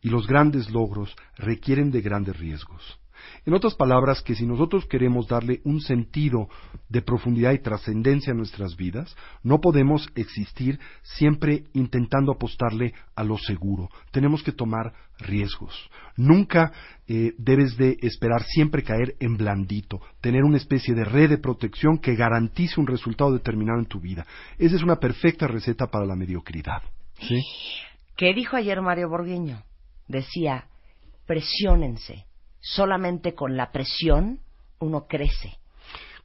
y 0.00 0.10
los 0.10 0.26
grandes 0.26 0.70
logros 0.70 1.16
requieren 1.36 1.90
de 1.90 2.02
grandes 2.02 2.38
riesgos. 2.38 2.99
En 3.46 3.54
otras 3.54 3.74
palabras, 3.74 4.22
que 4.22 4.34
si 4.34 4.46
nosotros 4.46 4.86
queremos 4.86 5.28
darle 5.28 5.60
un 5.64 5.80
sentido 5.80 6.48
de 6.88 7.02
profundidad 7.02 7.52
y 7.52 7.62
trascendencia 7.62 8.32
a 8.32 8.36
nuestras 8.36 8.76
vidas, 8.76 9.16
no 9.42 9.60
podemos 9.60 10.08
existir 10.14 10.78
siempre 11.02 11.64
intentando 11.72 12.32
apostarle 12.32 12.94
a 13.14 13.24
lo 13.24 13.38
seguro. 13.38 13.88
Tenemos 14.10 14.42
que 14.42 14.52
tomar 14.52 14.92
riesgos. 15.18 15.90
Nunca 16.16 16.72
eh, 17.06 17.32
debes 17.38 17.76
de 17.76 17.96
esperar 18.02 18.44
siempre 18.44 18.82
caer 18.82 19.16
en 19.20 19.36
blandito, 19.36 20.00
tener 20.20 20.44
una 20.44 20.56
especie 20.56 20.94
de 20.94 21.04
red 21.04 21.30
de 21.30 21.38
protección 21.38 21.98
que 21.98 22.14
garantice 22.14 22.80
un 22.80 22.86
resultado 22.86 23.32
determinado 23.32 23.78
en 23.78 23.86
tu 23.86 24.00
vida. 24.00 24.26
Esa 24.58 24.76
es 24.76 24.82
una 24.82 24.96
perfecta 24.96 25.46
receta 25.46 25.86
para 25.86 26.06
la 26.06 26.16
mediocridad. 26.16 26.82
¿sí? 27.20 27.40
¿Qué 28.16 28.34
dijo 28.34 28.56
ayer 28.56 28.80
Mario 28.80 29.08
Borguiño? 29.08 29.62
Decía, 30.08 30.66
presiónense. 31.26 32.26
Solamente 32.60 33.34
con 33.34 33.56
la 33.56 33.70
presión 33.72 34.40
uno 34.78 35.06
crece. 35.06 35.58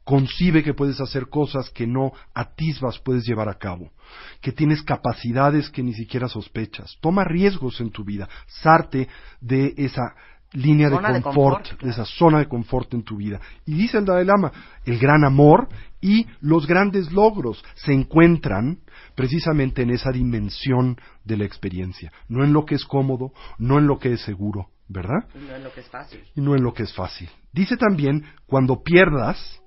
concibe 0.05 0.63
que 0.63 0.75
puedes 0.75 1.01
hacer 1.01 1.29
cosas 1.29 1.71
que 1.71 1.87
no 1.87 2.11
atisbas 2.33 2.99
puedes 2.99 3.25
llevar 3.25 3.49
a 3.49 3.57
cabo, 3.57 3.91
que 4.39 4.51
tienes 4.51 4.83
capacidades 4.83 5.69
que 5.71 5.81
ni 5.81 5.93
siquiera 5.93 6.29
sospechas. 6.29 6.95
Toma 7.01 7.23
riesgos 7.23 7.81
en 7.81 7.89
tu 7.89 8.03
vida, 8.03 8.29
sarte 8.45 9.09
de 9.41 9.73
esa 9.77 10.13
línea 10.53 10.89
de 10.89 10.95
de 10.95 11.21
confort, 11.21 11.23
confort, 11.23 11.81
de 11.81 11.89
esa 11.89 12.05
zona 12.05 12.37
de 12.37 12.47
confort 12.47 12.93
en 12.93 13.03
tu 13.03 13.17
vida. 13.17 13.41
Y 13.65 13.73
dice 13.73 13.97
el 13.97 14.05
Dalai 14.05 14.25
Lama, 14.25 14.51
el 14.85 14.99
gran 14.99 15.25
amor 15.25 15.67
y 15.99 16.27
los 16.39 16.67
grandes 16.67 17.11
logros 17.11 17.65
se 17.73 17.91
encuentran 17.91 18.79
precisamente 19.15 19.81
en 19.81 19.89
esa 19.89 20.11
dimensión 20.11 20.97
de 21.23 21.37
la 21.37 21.45
experiencia, 21.45 22.13
no 22.29 22.43
en 22.43 22.53
lo 22.53 22.63
que 22.63 22.75
es 22.75 22.85
cómodo, 22.85 23.33
no 23.57 23.79
en 23.79 23.87
lo 23.87 23.97
que 23.97 24.13
es 24.13 24.21
seguro, 24.21 24.69
¿verdad? 24.87 25.27
No 25.35 25.55
es 25.55 25.63
lo 25.63 25.71
que 25.73 25.79
es 25.81 25.89
fácil. 25.89 26.23
y 26.35 26.41
no 26.41 26.55
en 26.55 26.63
lo 26.63 26.73
que 26.73 26.83
es 26.83 26.93
fácil. 26.93 27.29
Dice 27.51 27.77
también, 27.77 28.23
cuando 28.45 28.83
pierdas, 28.83 29.61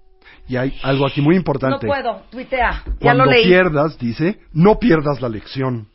y 0.46 0.57
hay 0.57 0.78
algo 0.83 1.07
aquí 1.07 1.20
muy 1.20 1.35
No 1.35 1.38
importante, 1.40 1.87
puedo, 1.87 2.22
tuitea. 2.31 2.83
Ya 2.87 2.92
cuando 3.00 3.24
lo 3.24 3.31
leí. 3.33 3.44
pierdas, 3.46 3.98
dice, 3.98 4.40
no 4.52 4.78
pierdas 4.78 5.20
la 5.20 5.28
lección. 5.28 5.88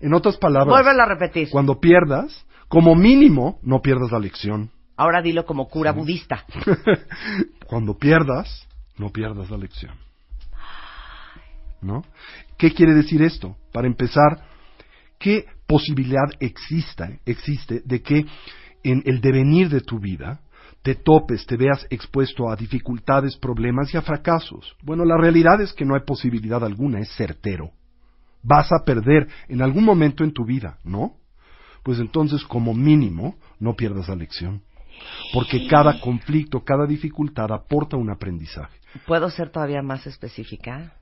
En 0.00 0.14
otras 0.14 0.36
palabras, 0.36 0.68
Vuélvelo 0.68 1.02
a 1.02 1.06
repetir. 1.06 1.48
cuando 1.50 1.80
pierdas, 1.80 2.46
como 2.68 2.94
mínimo, 2.94 3.58
no 3.62 3.80
pierdas 3.80 4.12
la 4.12 4.18
lección. 4.18 4.70
Ahora 4.96 5.22
dilo 5.22 5.44
como 5.44 5.68
cura 5.68 5.92
budista. 5.92 6.44
cuando 7.66 7.96
pierdas, 7.98 8.66
no 8.96 9.10
pierdas 9.10 9.50
la 9.50 9.56
lección. 9.56 9.94
¿No? 11.80 12.02
¿Qué 12.56 12.72
quiere 12.74 12.94
decir 12.94 13.22
esto? 13.22 13.56
Para 13.72 13.86
empezar, 13.86 14.44
¿qué 15.18 15.46
posibilidad 15.66 16.24
existe, 16.40 17.20
existe 17.24 17.82
de 17.84 18.02
que 18.02 18.24
en 18.82 19.02
el 19.06 19.20
devenir 19.20 19.68
de 19.68 19.80
tu 19.80 19.98
vida 19.98 20.40
te 20.82 20.94
topes, 20.94 21.44
te 21.46 21.56
veas 21.56 21.86
expuesto 21.90 22.48
a 22.48 22.56
dificultades, 22.56 23.36
problemas 23.36 23.92
y 23.92 23.96
a 23.96 24.02
fracasos? 24.02 24.76
Bueno, 24.82 25.04
la 25.04 25.16
realidad 25.16 25.60
es 25.60 25.72
que 25.72 25.84
no 25.84 25.94
hay 25.94 26.02
posibilidad 26.02 26.64
alguna, 26.64 27.00
es 27.00 27.14
certero. 27.16 27.72
Vas 28.42 28.70
a 28.72 28.84
perder 28.84 29.28
en 29.48 29.62
algún 29.62 29.84
momento 29.84 30.24
en 30.24 30.32
tu 30.32 30.44
vida, 30.44 30.78
¿no? 30.84 31.14
Pues 31.82 31.98
entonces, 31.98 32.44
como 32.44 32.74
mínimo, 32.74 33.36
no 33.58 33.74
pierdas 33.74 34.08
la 34.08 34.14
lección. 34.16 34.62
Porque 35.32 35.66
cada 35.68 36.00
conflicto, 36.00 36.64
cada 36.64 36.86
dificultad 36.86 37.52
aporta 37.52 37.96
un 37.96 38.10
aprendizaje. 38.10 38.78
¿Puedo 39.06 39.30
ser 39.30 39.50
todavía 39.50 39.82
más 39.82 40.06
específica? 40.06 40.94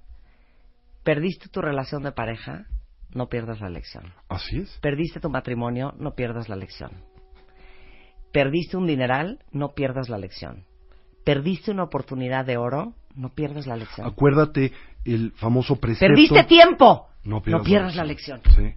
Perdiste 1.04 1.48
tu 1.48 1.60
relación 1.60 2.02
de 2.02 2.12
pareja, 2.12 2.66
no 3.14 3.28
pierdas 3.28 3.60
la 3.60 3.70
lección. 3.70 4.12
Así 4.28 4.58
es. 4.58 4.78
Perdiste 4.80 5.20
tu 5.20 5.30
matrimonio, 5.30 5.94
no 5.98 6.14
pierdas 6.14 6.48
la 6.48 6.56
lección. 6.56 6.90
Perdiste 8.32 8.76
un 8.76 8.86
dineral, 8.86 9.38
no 9.52 9.74
pierdas 9.74 10.08
la 10.08 10.18
lección. 10.18 10.64
Perdiste 11.24 11.70
una 11.70 11.84
oportunidad 11.84 12.44
de 12.44 12.56
oro, 12.56 12.94
no 13.14 13.30
pierdas 13.30 13.66
la 13.66 13.76
lección. 13.76 14.06
Acuérdate 14.06 14.72
el 15.04 15.32
famoso 15.32 15.76
precepto. 15.76 16.06
Perdiste 16.14 16.44
tiempo, 16.44 17.08
No 17.24 17.42
no 17.44 17.62
pierdas, 17.62 17.96
la 17.96 18.04
lección. 18.04 18.40
Sí. 18.54 18.74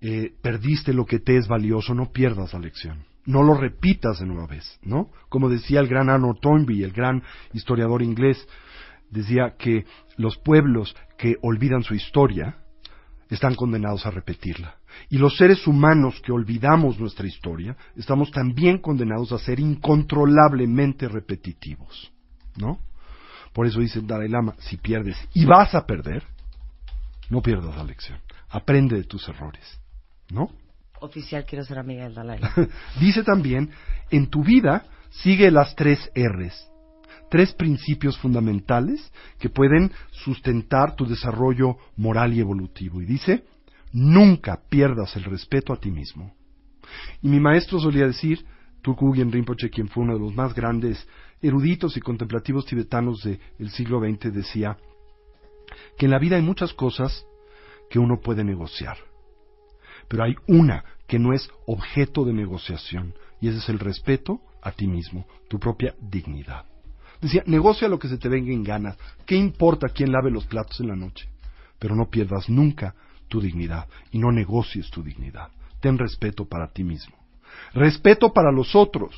Eh, 0.00 0.32
perdiste 0.40 0.92
lo 0.92 1.04
que 1.04 1.18
te 1.18 1.36
es 1.36 1.48
valioso, 1.48 1.92
no 1.94 2.12
pierdas 2.12 2.52
la 2.52 2.60
lección. 2.60 3.04
no 3.26 3.42
lo 3.42 3.52
repitas 3.54 4.20
de 4.20 4.26
nueva 4.26 4.46
vez, 4.46 4.78
¿no? 4.82 5.10
Como 5.28 5.50
decía 5.50 5.80
el 5.80 5.88
gran 5.88 6.08
Arnold 6.08 6.40
Toynbee, 6.40 6.82
el 6.82 6.92
gran 6.92 7.22
historiador 7.52 8.00
inglés, 8.00 8.48
decía 9.10 9.56
que 9.58 9.84
los 10.16 10.38
pueblos 10.38 10.96
que 11.18 11.36
olvidan 11.42 11.82
su 11.82 11.94
historia 11.94 12.56
están 13.28 13.54
condenados 13.54 14.06
a 14.06 14.10
repetirla. 14.10 14.77
Y 15.08 15.18
los 15.18 15.36
seres 15.36 15.66
humanos 15.66 16.20
que 16.24 16.32
olvidamos 16.32 16.98
nuestra 16.98 17.26
historia 17.26 17.76
estamos 17.96 18.30
también 18.30 18.78
condenados 18.78 19.32
a 19.32 19.38
ser 19.38 19.60
incontrolablemente 19.60 21.08
repetitivos, 21.08 22.12
¿no? 22.56 22.78
Por 23.52 23.66
eso 23.66 23.80
dice 23.80 23.98
el 23.98 24.06
Dalai 24.06 24.28
Lama, 24.28 24.54
si 24.58 24.76
pierdes 24.76 25.16
y 25.34 25.44
vas 25.44 25.74
a 25.74 25.86
perder, 25.86 26.22
no 27.30 27.42
pierdas 27.42 27.76
la 27.76 27.84
lección. 27.84 28.18
Aprende 28.50 28.96
de 28.96 29.04
tus 29.04 29.28
errores, 29.28 29.80
¿no? 30.30 30.50
Oficial, 31.00 31.44
quiero 31.44 31.64
ser 31.64 31.78
amiga 31.78 32.04
del 32.04 32.14
Dalai 32.14 32.38
Lama. 32.38 32.68
Dice 33.00 33.22
también, 33.22 33.70
en 34.10 34.28
tu 34.28 34.42
vida 34.42 34.84
sigue 35.10 35.50
las 35.50 35.74
tres 35.74 36.10
R's, 36.14 36.68
tres 37.30 37.52
principios 37.52 38.18
fundamentales 38.18 39.12
que 39.38 39.48
pueden 39.48 39.92
sustentar 40.10 40.96
tu 40.96 41.06
desarrollo 41.06 41.76
moral 41.96 42.34
y 42.34 42.40
evolutivo. 42.40 43.00
Y 43.00 43.06
dice, 43.06 43.44
nunca 43.92 44.60
pierdas 44.68 45.16
el 45.16 45.24
respeto 45.24 45.72
a 45.72 45.80
ti 45.80 45.90
mismo. 45.90 46.34
Y 47.22 47.28
mi 47.28 47.40
maestro 47.40 47.78
solía 47.78 48.06
decir, 48.06 48.44
Tulku 48.82 49.12
Rinpoche, 49.12 49.70
quien 49.70 49.88
fue 49.88 50.04
uno 50.04 50.14
de 50.14 50.20
los 50.20 50.34
más 50.34 50.54
grandes 50.54 51.06
eruditos 51.42 51.96
y 51.96 52.00
contemplativos 52.00 52.66
tibetanos 52.66 53.22
del 53.22 53.70
siglo 53.70 54.00
XX, 54.00 54.32
decía 54.32 54.76
que 55.98 56.06
en 56.06 56.12
la 56.12 56.18
vida 56.18 56.36
hay 56.36 56.42
muchas 56.42 56.72
cosas 56.72 57.24
que 57.90 57.98
uno 57.98 58.20
puede 58.20 58.44
negociar 58.44 58.98
pero 60.08 60.24
hay 60.24 60.34
una 60.46 60.84
que 61.06 61.18
no 61.18 61.32
es 61.32 61.48
objeto 61.66 62.24
de 62.24 62.32
negociación, 62.32 63.14
y 63.40 63.48
ese 63.48 63.58
es 63.58 63.68
el 63.68 63.78
respeto 63.78 64.40
a 64.62 64.72
ti 64.72 64.86
mismo, 64.86 65.26
tu 65.48 65.58
propia 65.58 65.94
dignidad. 66.00 66.64
Decía, 67.20 67.42
negocia 67.46 67.88
lo 67.88 67.98
que 67.98 68.08
se 68.08 68.18
te 68.18 68.28
venga 68.28 68.52
en 68.52 68.64
ganas, 68.64 68.96
¿qué 69.26 69.36
importa 69.36 69.88
quién 69.88 70.12
lave 70.12 70.30
los 70.30 70.46
platos 70.46 70.80
en 70.80 70.88
la 70.88 70.96
noche? 70.96 71.28
Pero 71.78 71.94
no 71.94 72.08
pierdas 72.08 72.48
nunca 72.48 72.94
tu 73.28 73.40
dignidad 73.40 73.86
y 74.10 74.18
no 74.18 74.32
negocies 74.32 74.90
tu 74.90 75.02
dignidad. 75.02 75.48
Ten 75.80 75.98
respeto 75.98 76.46
para 76.46 76.72
ti 76.72 76.84
mismo. 76.84 77.16
Respeto 77.72 78.32
para 78.32 78.50
los 78.52 78.74
otros, 78.74 79.14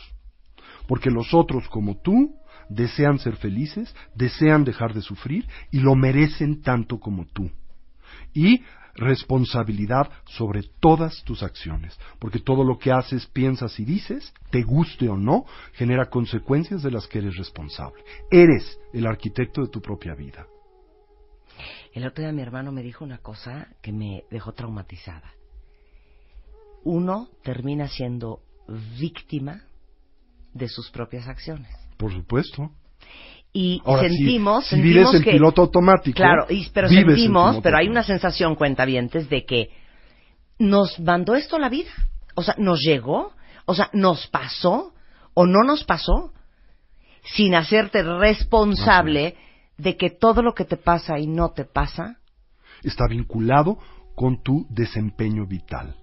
porque 0.86 1.10
los 1.10 1.32
otros 1.34 1.68
como 1.68 1.96
tú 1.96 2.34
desean 2.68 3.18
ser 3.18 3.36
felices, 3.36 3.94
desean 4.14 4.64
dejar 4.64 4.94
de 4.94 5.02
sufrir 5.02 5.46
y 5.70 5.80
lo 5.80 5.94
merecen 5.94 6.62
tanto 6.62 6.98
como 6.98 7.26
tú. 7.26 7.50
Y 8.32 8.62
responsabilidad 8.94 10.10
sobre 10.26 10.62
todas 10.80 11.22
tus 11.24 11.42
acciones, 11.42 11.98
porque 12.18 12.38
todo 12.38 12.64
lo 12.64 12.78
que 12.78 12.92
haces, 12.92 13.26
piensas 13.26 13.78
y 13.80 13.84
dices, 13.84 14.32
te 14.50 14.62
guste 14.62 15.08
o 15.08 15.16
no, 15.16 15.46
genera 15.72 16.10
consecuencias 16.10 16.82
de 16.82 16.90
las 16.90 17.06
que 17.06 17.18
eres 17.18 17.36
responsable. 17.36 18.02
Eres 18.30 18.78
el 18.92 19.06
arquitecto 19.06 19.62
de 19.62 19.68
tu 19.68 19.80
propia 19.80 20.14
vida. 20.14 20.46
El 21.92 22.06
otro 22.06 22.22
día 22.22 22.32
mi 22.32 22.42
hermano 22.42 22.72
me 22.72 22.82
dijo 22.82 23.04
una 23.04 23.18
cosa 23.18 23.68
que 23.82 23.92
me 23.92 24.24
dejó 24.30 24.52
traumatizada. 24.52 25.32
Uno 26.84 27.28
termina 27.42 27.88
siendo 27.88 28.40
víctima 28.98 29.64
de 30.54 30.68
sus 30.68 30.90
propias 30.90 31.28
acciones. 31.28 31.70
Por 31.96 32.12
supuesto 32.12 32.70
y 33.52 33.82
sentimos, 33.84 34.66
si, 34.66 34.80
vives 34.80 35.12
en 35.12 35.24
piloto 35.24 35.62
automático, 35.62 36.16
claro, 36.16 36.46
pero 36.72 36.88
sentimos, 36.88 37.58
pero 37.62 37.78
hay 37.78 37.88
una 37.88 38.04
sensación 38.04 38.54
cuentavientes 38.54 39.28
de 39.28 39.44
que 39.44 39.70
nos 40.58 41.00
mandó 41.00 41.34
esto 41.34 41.58
la 41.58 41.68
vida, 41.68 41.90
o 42.36 42.42
sea, 42.42 42.54
nos 42.58 42.80
llegó, 42.80 43.32
o 43.64 43.74
sea, 43.74 43.90
nos 43.92 44.28
pasó 44.28 44.92
o 45.34 45.46
no 45.46 45.64
nos 45.66 45.82
pasó, 45.82 46.32
sin 47.34 47.54
hacerte 47.54 48.02
responsable 48.02 49.34
de 49.80 49.96
que 49.96 50.10
todo 50.10 50.42
lo 50.42 50.54
que 50.54 50.64
te 50.64 50.76
pasa 50.76 51.18
y 51.18 51.26
no 51.26 51.50
te 51.50 51.64
pasa 51.64 52.18
está 52.82 53.06
vinculado 53.08 53.78
con 54.14 54.42
tu 54.42 54.66
desempeño 54.70 55.46
vital. 55.46 55.96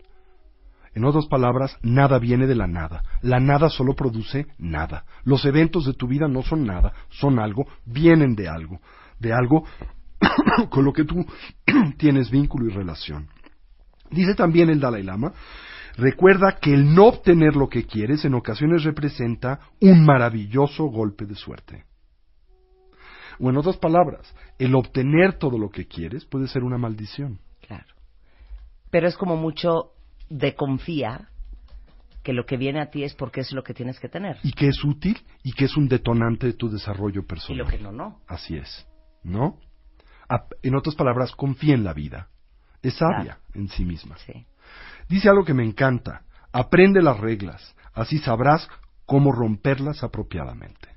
En 0.93 1.05
otras 1.05 1.27
palabras, 1.27 1.77
nada 1.83 2.17
viene 2.17 2.47
de 2.47 2.55
la 2.55 2.65
nada. 2.65 3.03
La 3.21 3.39
nada 3.39 3.69
solo 3.69 3.93
produce 3.93 4.47
nada. 4.57 5.05
Los 5.23 5.45
eventos 5.45 5.85
de 5.85 5.93
tu 5.93 6.07
vida 6.07 6.27
no 6.27 6.41
son 6.41 6.65
nada, 6.65 6.93
son 7.09 7.37
algo, 7.37 7.67
vienen 7.85 8.33
de 8.33 8.49
algo, 8.49 8.79
de 9.19 9.31
algo 9.31 9.63
con 10.71 10.83
lo 10.83 10.93
que 10.93 11.03
tú 11.03 11.23
tienes 11.97 12.31
vínculo 12.31 12.65
y 12.65 12.69
relación. 12.69 13.27
Dice 14.09 14.33
también 14.33 14.69
el 14.69 14.79
Dalai 14.79 15.03
Lama, 15.03 15.33
recuerda 15.97 16.57
que 16.59 16.73
el 16.73 16.95
no 16.95 17.05
obtener 17.05 17.55
lo 17.55 17.69
que 17.69 17.85
quieres 17.85 18.25
en 18.25 18.33
ocasiones 18.33 18.83
representa 18.83 19.59
un 19.79 20.03
maravilloso 20.03 20.85
golpe 20.85 21.25
de 21.25 21.35
suerte. 21.35 21.86
O 23.39 23.49
en 23.49 23.57
otras 23.57 23.77
palabras, 23.77 24.33
el 24.57 24.75
obtener 24.75 25.37
todo 25.37 25.57
lo 25.57 25.69
que 25.69 25.87
quieres 25.87 26.25
puede 26.25 26.47
ser 26.47 26.63
una 26.63 26.77
maldición. 26.77 27.39
Claro. 27.65 27.85
Pero 28.89 29.07
es 29.07 29.17
como 29.17 29.35
mucho 29.35 29.91
de 30.29 30.55
confía 30.55 31.29
que 32.23 32.33
lo 32.33 32.45
que 32.45 32.57
viene 32.57 32.81
a 32.81 32.89
ti 32.89 33.03
es 33.03 33.15
porque 33.15 33.41
es 33.41 33.53
lo 33.53 33.63
que 33.63 33.73
tienes 33.73 33.99
que 33.99 34.09
tener. 34.09 34.37
Y 34.43 34.51
que 34.51 34.67
es 34.67 34.83
útil 34.83 35.17
y 35.43 35.53
que 35.53 35.65
es 35.65 35.77
un 35.77 35.87
detonante 35.87 36.47
de 36.47 36.53
tu 36.53 36.69
desarrollo 36.69 37.25
personal. 37.25 37.55
Y 37.55 37.63
lo 37.63 37.67
que 37.67 37.79
no, 37.79 37.91
no. 37.91 38.19
Así 38.27 38.57
es. 38.57 38.85
¿No? 39.23 39.59
En 40.61 40.75
otras 40.75 40.95
palabras, 40.95 41.31
confía 41.31 41.73
en 41.73 41.85
la 41.85 41.93
vida. 41.93 42.27
Es 42.81 42.95
sabia 42.95 43.39
en 43.53 43.69
sí 43.69 43.85
misma. 43.85 44.17
Sí. 44.17 44.45
Dice 45.07 45.29
algo 45.29 45.45
que 45.45 45.53
me 45.53 45.63
encanta. 45.63 46.23
Aprende 46.51 47.01
las 47.01 47.17
reglas. 47.17 47.75
Así 47.93 48.17
sabrás 48.19 48.67
cómo 49.05 49.31
romperlas 49.31 50.03
apropiadamente. 50.03 50.96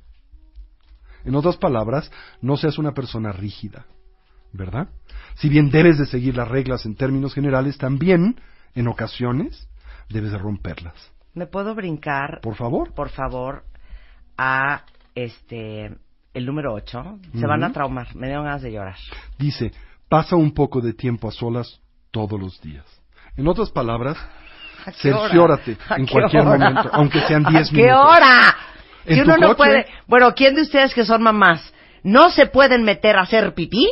En 1.24 1.34
otras 1.34 1.56
palabras, 1.56 2.10
no 2.40 2.56
seas 2.56 2.78
una 2.78 2.92
persona 2.92 3.32
rígida. 3.32 3.86
¿Verdad? 4.52 4.88
Si 5.36 5.48
bien 5.48 5.70
debes 5.70 5.98
de 5.98 6.06
seguir 6.06 6.36
las 6.36 6.48
reglas 6.48 6.84
en 6.84 6.96
términos 6.96 7.34
generales, 7.34 7.78
también 7.78 8.40
en 8.74 8.88
ocasiones 8.88 9.68
debes 10.08 10.32
de 10.32 10.38
romperlas. 10.38 10.94
¿Me 11.34 11.46
puedo 11.46 11.74
brincar? 11.74 12.40
Por 12.42 12.56
favor. 12.56 12.92
Por 12.92 13.10
favor, 13.10 13.64
a 14.36 14.84
este 15.14 15.96
el 16.34 16.46
número 16.46 16.72
8. 16.74 17.18
Se 17.38 17.46
van 17.46 17.62
a 17.64 17.72
traumar, 17.72 18.14
me 18.16 18.28
dan 18.28 18.44
ganas 18.44 18.62
de 18.62 18.72
llorar. 18.72 18.96
Dice, 19.38 19.72
pasa 20.08 20.36
un 20.36 20.52
poco 20.52 20.80
de 20.80 20.94
tiempo 20.94 21.28
a 21.28 21.32
solas 21.32 21.80
todos 22.10 22.40
los 22.40 22.60
días. 22.60 22.84
En 23.36 23.46
otras 23.46 23.70
palabras, 23.70 24.16
cerciórate 24.96 25.76
en 25.96 26.06
cualquier 26.06 26.44
momento, 26.44 26.90
aunque 26.92 27.20
sean 27.20 27.44
10 27.44 27.52
minutos. 27.52 27.70
¿Qué 27.72 27.92
hora? 27.92 28.56
Si 29.14 29.20
uno 29.20 29.36
no 29.36 29.56
puede... 29.56 29.86
Bueno, 30.06 30.34
¿quién 30.34 30.54
de 30.54 30.62
ustedes 30.62 30.94
que 30.94 31.04
son 31.04 31.22
mamás 31.22 31.72
no 32.02 32.30
se 32.30 32.46
pueden 32.46 32.84
meter 32.84 33.16
a 33.16 33.22
hacer 33.22 33.54
pipí? 33.54 33.86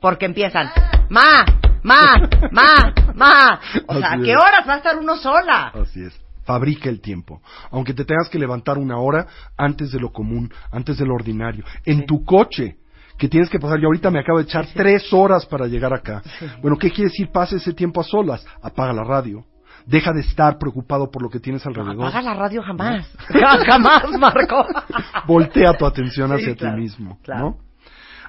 Porque 0.00 0.24
empiezan, 0.24 0.70
ma, 1.10 1.44
ma, 1.82 2.14
ma, 2.50 2.94
ma. 3.14 3.60
O 3.86 3.98
sea, 3.98 4.12
¿a 4.12 4.18
qué 4.18 4.34
horas 4.36 4.66
va 4.66 4.74
a 4.74 4.76
estar 4.78 4.96
uno 4.96 5.16
sola? 5.16 5.72
Así 5.74 6.02
es. 6.02 6.18
Fabrica 6.44 6.88
el 6.88 7.00
tiempo. 7.00 7.42
Aunque 7.70 7.92
te 7.92 8.04
tengas 8.04 8.28
que 8.28 8.38
levantar 8.38 8.78
una 8.78 8.98
hora 8.98 9.26
antes 9.56 9.92
de 9.92 10.00
lo 10.00 10.10
común, 10.10 10.52
antes 10.72 10.98
de 10.98 11.06
lo 11.06 11.14
ordinario. 11.14 11.64
En 11.84 12.06
tu 12.06 12.24
coche, 12.24 12.76
que 13.18 13.28
tienes 13.28 13.50
que 13.50 13.58
pasar. 13.60 13.78
Yo 13.78 13.86
ahorita 13.86 14.10
me 14.10 14.20
acabo 14.20 14.38
de 14.38 14.44
echar 14.44 14.66
tres 14.74 15.12
horas 15.12 15.44
para 15.46 15.66
llegar 15.66 15.92
acá. 15.92 16.22
Bueno, 16.62 16.78
¿qué 16.78 16.90
quiere 16.90 17.10
decir? 17.10 17.30
Pase 17.30 17.56
ese 17.56 17.74
tiempo 17.74 18.00
a 18.00 18.04
solas. 18.04 18.44
Apaga 18.62 18.94
la 18.94 19.04
radio. 19.04 19.44
Deja 19.86 20.12
de 20.12 20.20
estar 20.20 20.58
preocupado 20.58 21.10
por 21.10 21.22
lo 21.22 21.30
que 21.30 21.40
tienes 21.40 21.64
alrededor. 21.66 22.06
apaga 22.06 22.22
la 22.22 22.34
radio 22.34 22.62
jamás. 22.62 23.10
jamás, 23.66 24.10
Marco. 24.18 24.66
Voltea 25.26 25.76
tu 25.76 25.86
atención 25.86 26.32
hacia 26.32 26.54
ti 26.54 26.66
mismo. 26.66 27.18
¿no? 27.26 27.58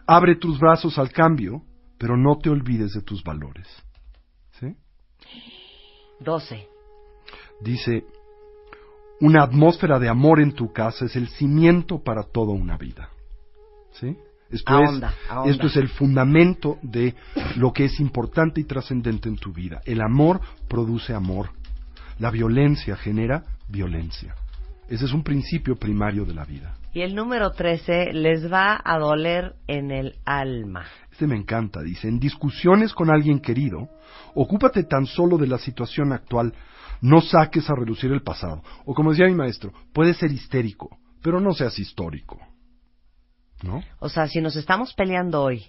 Abre 0.08 0.36
tus 0.36 0.60
brazos 0.60 0.98
al 0.98 1.12
cambio 1.12 1.64
pero 2.02 2.18
no 2.18 2.40
te 2.40 2.50
olvides 2.50 2.94
de 2.94 3.04
tus 3.04 3.24
valores. 3.24 3.68
¿Sí? 4.60 4.76
12. 6.20 6.68
Dice, 7.62 8.06
una 9.20 9.44
atmósfera 9.44 10.00
de 10.00 10.10
amor 10.10 10.40
en 10.40 10.54
tu 10.54 10.74
casa 10.74 11.06
es 11.06 11.16
el 11.16 11.30
cimiento 11.30 12.04
para 12.04 12.24
toda 12.24 12.54
una 12.54 12.76
vida. 12.76 13.10
¿Sí? 13.92 14.18
Esto, 14.52 14.82
es, 14.82 15.02
esto 15.46 15.68
es 15.68 15.76
el 15.78 15.88
fundamento 15.88 16.78
de 16.82 17.16
lo 17.56 17.72
que 17.72 17.86
es 17.86 18.00
importante 18.00 18.60
y 18.60 18.66
trascendente 18.66 19.30
en 19.30 19.38
tu 19.38 19.54
vida. 19.54 19.82
El 19.86 20.02
amor 20.02 20.42
produce 20.68 21.14
amor. 21.14 21.52
La 22.20 22.32
violencia 22.32 22.98
genera 22.98 23.44
violencia. 23.70 24.36
Ese 24.90 25.06
es 25.06 25.14
un 25.14 25.24
principio 25.24 25.78
primario 25.78 26.26
de 26.26 26.34
la 26.34 26.44
vida. 26.44 26.76
Y 26.94 27.00
el 27.00 27.16
número 27.16 27.52
13 27.52 28.12
les 28.12 28.52
va 28.52 28.82
a 28.84 29.00
doler 29.00 29.56
en 29.68 29.92
el 29.92 30.16
alma. 30.26 30.86
Este 31.10 31.26
me 31.26 31.38
encanta, 31.38 31.82
dice, 31.82 32.10
en 32.10 32.20
discusiones 32.20 32.94
con 32.94 33.10
alguien 33.10 33.40
querido, 33.40 33.88
ocúpate 34.36 34.84
tan 34.84 35.06
solo 35.06 35.38
de 35.38 35.48
la 35.48 35.58
situación 35.58 36.12
actual, 36.12 36.54
no 37.00 37.22
saques 37.22 37.70
a 37.70 37.76
relucir 37.76 38.12
el 38.12 38.22
pasado. 38.22 38.62
O 38.84 38.94
como 38.94 39.12
decía 39.12 39.28
mi 39.28 39.36
maestro, 39.36 39.72
puedes 39.94 40.18
ser 40.18 40.34
histérico, 40.34 40.98
pero 41.22 41.40
no 41.40 41.54
seas 41.54 41.80
histórico. 41.80 42.38
¿No? 43.64 43.84
O 44.00 44.10
sea, 44.10 44.28
si 44.28 44.42
nos 44.42 44.56
estamos 44.56 44.94
peleando 44.94 45.42
hoy 45.44 45.66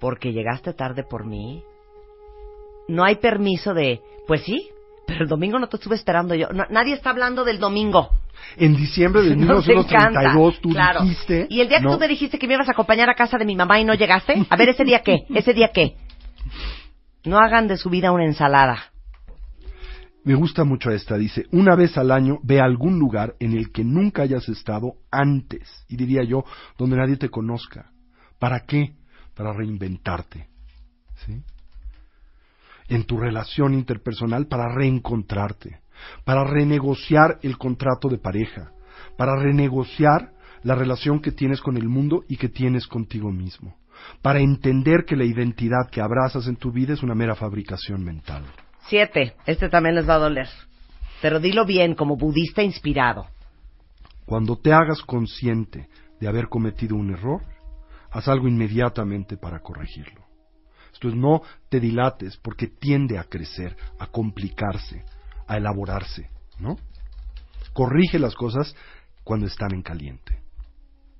porque 0.00 0.32
llegaste 0.32 0.72
tarde 0.72 1.02
por 1.02 1.26
mí, 1.26 1.62
no 2.88 3.04
hay 3.04 3.16
permiso 3.16 3.74
de, 3.74 4.00
pues 4.26 4.42
sí, 4.44 4.70
Pero 5.06 5.22
el 5.24 5.28
domingo 5.28 5.58
no 5.58 5.68
te 5.68 5.76
estuve 5.76 5.94
esperando 5.96 6.34
yo. 6.34 6.48
No, 6.50 6.64
nadie 6.70 6.94
está 6.94 7.10
hablando 7.10 7.44
del 7.44 7.58
domingo. 7.58 8.10
En 8.56 8.76
diciembre 8.76 9.22
de 9.22 9.36
Nos 9.36 9.66
encanta. 9.68 10.20
1932 10.20 10.60
tú 10.60 10.68
Claro. 10.70 11.02
dijiste... 11.02 11.46
Y 11.50 11.60
el 11.60 11.68
día 11.68 11.78
que 11.78 11.84
¿no? 11.84 11.94
tú 11.94 11.98
me 11.98 12.08
dijiste 12.08 12.38
que 12.38 12.46
me 12.46 12.54
ibas 12.54 12.68
a 12.68 12.72
acompañar 12.72 13.08
a 13.10 13.14
casa 13.14 13.36
de 13.38 13.44
mi 13.44 13.56
mamá 13.56 13.80
y 13.80 13.84
no 13.84 13.94
llegaste, 13.94 14.34
a 14.48 14.56
ver, 14.56 14.68
¿ese 14.70 14.84
día 14.84 15.00
qué? 15.02 15.24
¿Ese 15.34 15.52
día 15.54 15.70
qué? 15.72 15.96
No 17.24 17.38
hagan 17.38 17.68
de 17.68 17.76
su 17.76 17.90
vida 17.90 18.12
una 18.12 18.24
ensalada. 18.24 18.92
Me 20.28 20.34
gusta 20.34 20.62
mucho 20.62 20.90
esta, 20.90 21.16
dice, 21.16 21.46
una 21.52 21.74
vez 21.74 21.96
al 21.96 22.10
año 22.10 22.38
ve 22.42 22.60
a 22.60 22.64
algún 22.64 22.98
lugar 22.98 23.34
en 23.40 23.56
el 23.56 23.72
que 23.72 23.82
nunca 23.82 24.24
hayas 24.24 24.46
estado 24.50 24.96
antes, 25.10 25.86
y 25.88 25.96
diría 25.96 26.22
yo, 26.22 26.44
donde 26.76 26.98
nadie 26.98 27.16
te 27.16 27.30
conozca. 27.30 27.92
¿Para 28.38 28.66
qué? 28.66 28.92
Para 29.34 29.54
reinventarte. 29.54 30.46
¿Sí? 31.24 31.40
En 32.90 33.04
tu 33.04 33.16
relación 33.16 33.72
interpersonal, 33.72 34.48
para 34.48 34.68
reencontrarte, 34.68 35.80
para 36.26 36.44
renegociar 36.44 37.38
el 37.40 37.56
contrato 37.56 38.10
de 38.10 38.18
pareja, 38.18 38.72
para 39.16 39.34
renegociar 39.34 40.34
la 40.62 40.74
relación 40.74 41.20
que 41.20 41.32
tienes 41.32 41.62
con 41.62 41.78
el 41.78 41.88
mundo 41.88 42.26
y 42.28 42.36
que 42.36 42.50
tienes 42.50 42.86
contigo 42.86 43.32
mismo, 43.32 43.78
para 44.20 44.40
entender 44.40 45.06
que 45.06 45.16
la 45.16 45.24
identidad 45.24 45.88
que 45.90 46.02
abrazas 46.02 46.48
en 46.48 46.56
tu 46.56 46.70
vida 46.70 46.92
es 46.92 47.02
una 47.02 47.14
mera 47.14 47.34
fabricación 47.34 48.04
mental. 48.04 48.44
Siete. 48.88 49.34
Este 49.46 49.68
también 49.68 49.94
les 49.94 50.08
va 50.08 50.14
a 50.14 50.18
doler. 50.18 50.48
Pero 51.20 51.40
dilo 51.40 51.64
bien, 51.66 51.94
como 51.94 52.16
budista 52.16 52.62
inspirado. 52.62 53.26
Cuando 54.24 54.56
te 54.56 54.72
hagas 54.72 55.02
consciente 55.02 55.88
de 56.20 56.28
haber 56.28 56.48
cometido 56.48 56.96
un 56.96 57.12
error, 57.12 57.42
haz 58.10 58.28
algo 58.28 58.48
inmediatamente 58.48 59.36
para 59.36 59.60
corregirlo. 59.60 60.26
Esto 60.92 61.08
es, 61.08 61.14
no 61.14 61.42
te 61.68 61.80
dilates 61.80 62.36
porque 62.38 62.66
tiende 62.66 63.18
a 63.18 63.24
crecer, 63.24 63.76
a 63.98 64.06
complicarse, 64.06 65.04
a 65.46 65.56
elaborarse, 65.56 66.30
¿no? 66.58 66.76
Corrige 67.72 68.18
las 68.18 68.34
cosas 68.34 68.74
cuando 69.22 69.46
están 69.46 69.74
en 69.74 69.82
caliente. 69.82 70.40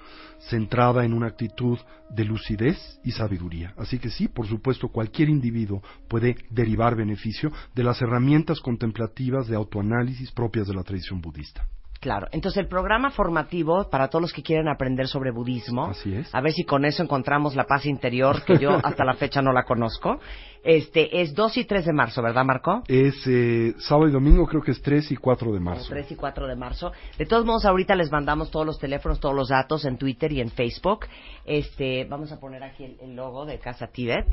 centrada 0.50 1.04
en 1.04 1.14
una 1.14 1.28
actitud 1.28 1.78
de 2.10 2.24
lucidez 2.24 3.00
y 3.04 3.12
sabiduría. 3.12 3.74
Así 3.78 4.00
que 4.00 4.10
sí, 4.10 4.28
por 4.28 4.48
supuesto, 4.48 4.88
cualquier 4.88 5.30
individuo 5.30 5.82
puede 6.08 6.38
derivar 6.50 6.96
beneficio 6.96 7.52
de 7.76 7.84
las 7.84 8.02
herramientas 8.02 8.60
contemplativas 8.62 9.48
de 9.48 9.56
autoanálisis 9.56 10.32
propias 10.32 10.68
de 10.68 10.76
la 10.76 10.84
tradición 10.84 11.20
budista. 11.20 11.68
Claro. 12.00 12.28
Entonces, 12.32 12.64
el 12.64 12.70
programa 12.70 13.12
formativo 13.12 13.90
para 13.90 14.08
todos 14.08 14.22
los 14.22 14.34
que 14.34 14.42
quieren 14.42 14.70
aprender 14.70 15.08
sobre 15.08 15.32
budismo, 15.32 15.88
Así 15.88 16.16
es. 16.16 16.34
a 16.34 16.40
ver 16.40 16.54
si 16.54 16.64
con 16.64 16.86
eso 16.86 17.04
encontramos 17.04 17.56
la 17.56 17.66
paz 17.66 17.86
interior, 17.86 18.44
que 18.46 18.58
yo 18.58 18.70
hasta 18.84 19.04
la 19.04 19.16
fecha 19.16 19.42
no 19.42 19.52
la 19.52 19.64
conozco, 19.64 20.18
este, 20.64 21.22
es 21.22 21.34
2 21.36 21.58
y 21.58 21.66
3 21.66 21.86
de 21.86 21.94
marzo, 21.94 22.22
¿verdad, 22.22 22.46
Marco? 22.46 22.84
Es 22.88 23.16
eh, 23.28 23.74
sábado 23.80 24.08
y 24.08 24.12
domingo, 24.12 24.46
creo 24.46 24.62
que 24.62 24.72
es 24.72 24.82
3 24.82 25.12
y 25.12 25.18
4 25.18 25.52
de 25.52 25.60
marzo. 25.60 25.90
3 25.90 26.12
y 26.12 26.16
4 26.16 26.48
de 26.48 26.56
marzo. 26.56 26.92
De 27.18 27.26
todos 27.26 27.46
modos, 27.46 27.66
ahorita 27.66 27.96
les 27.96 28.12
mandamos 28.12 28.50
todos 28.50 28.66
los 28.66 28.80
teléfonos, 28.80 29.20
todos 29.20 29.36
los 29.36 29.50
datos 29.50 29.84
en 29.86 29.98
Twitter 29.98 30.32
y 30.32 30.40
en 30.40 30.50
Facebook. 30.52 31.06
Este, 31.46 32.06
vamos 32.06 32.32
a 32.32 32.40
poner 32.40 32.64
aquí 32.64 32.86
el, 32.86 32.98
el 33.02 33.16
logo 33.16 33.46
de 33.46 33.60
Casa 33.60 33.88
Tibet. 33.88 34.28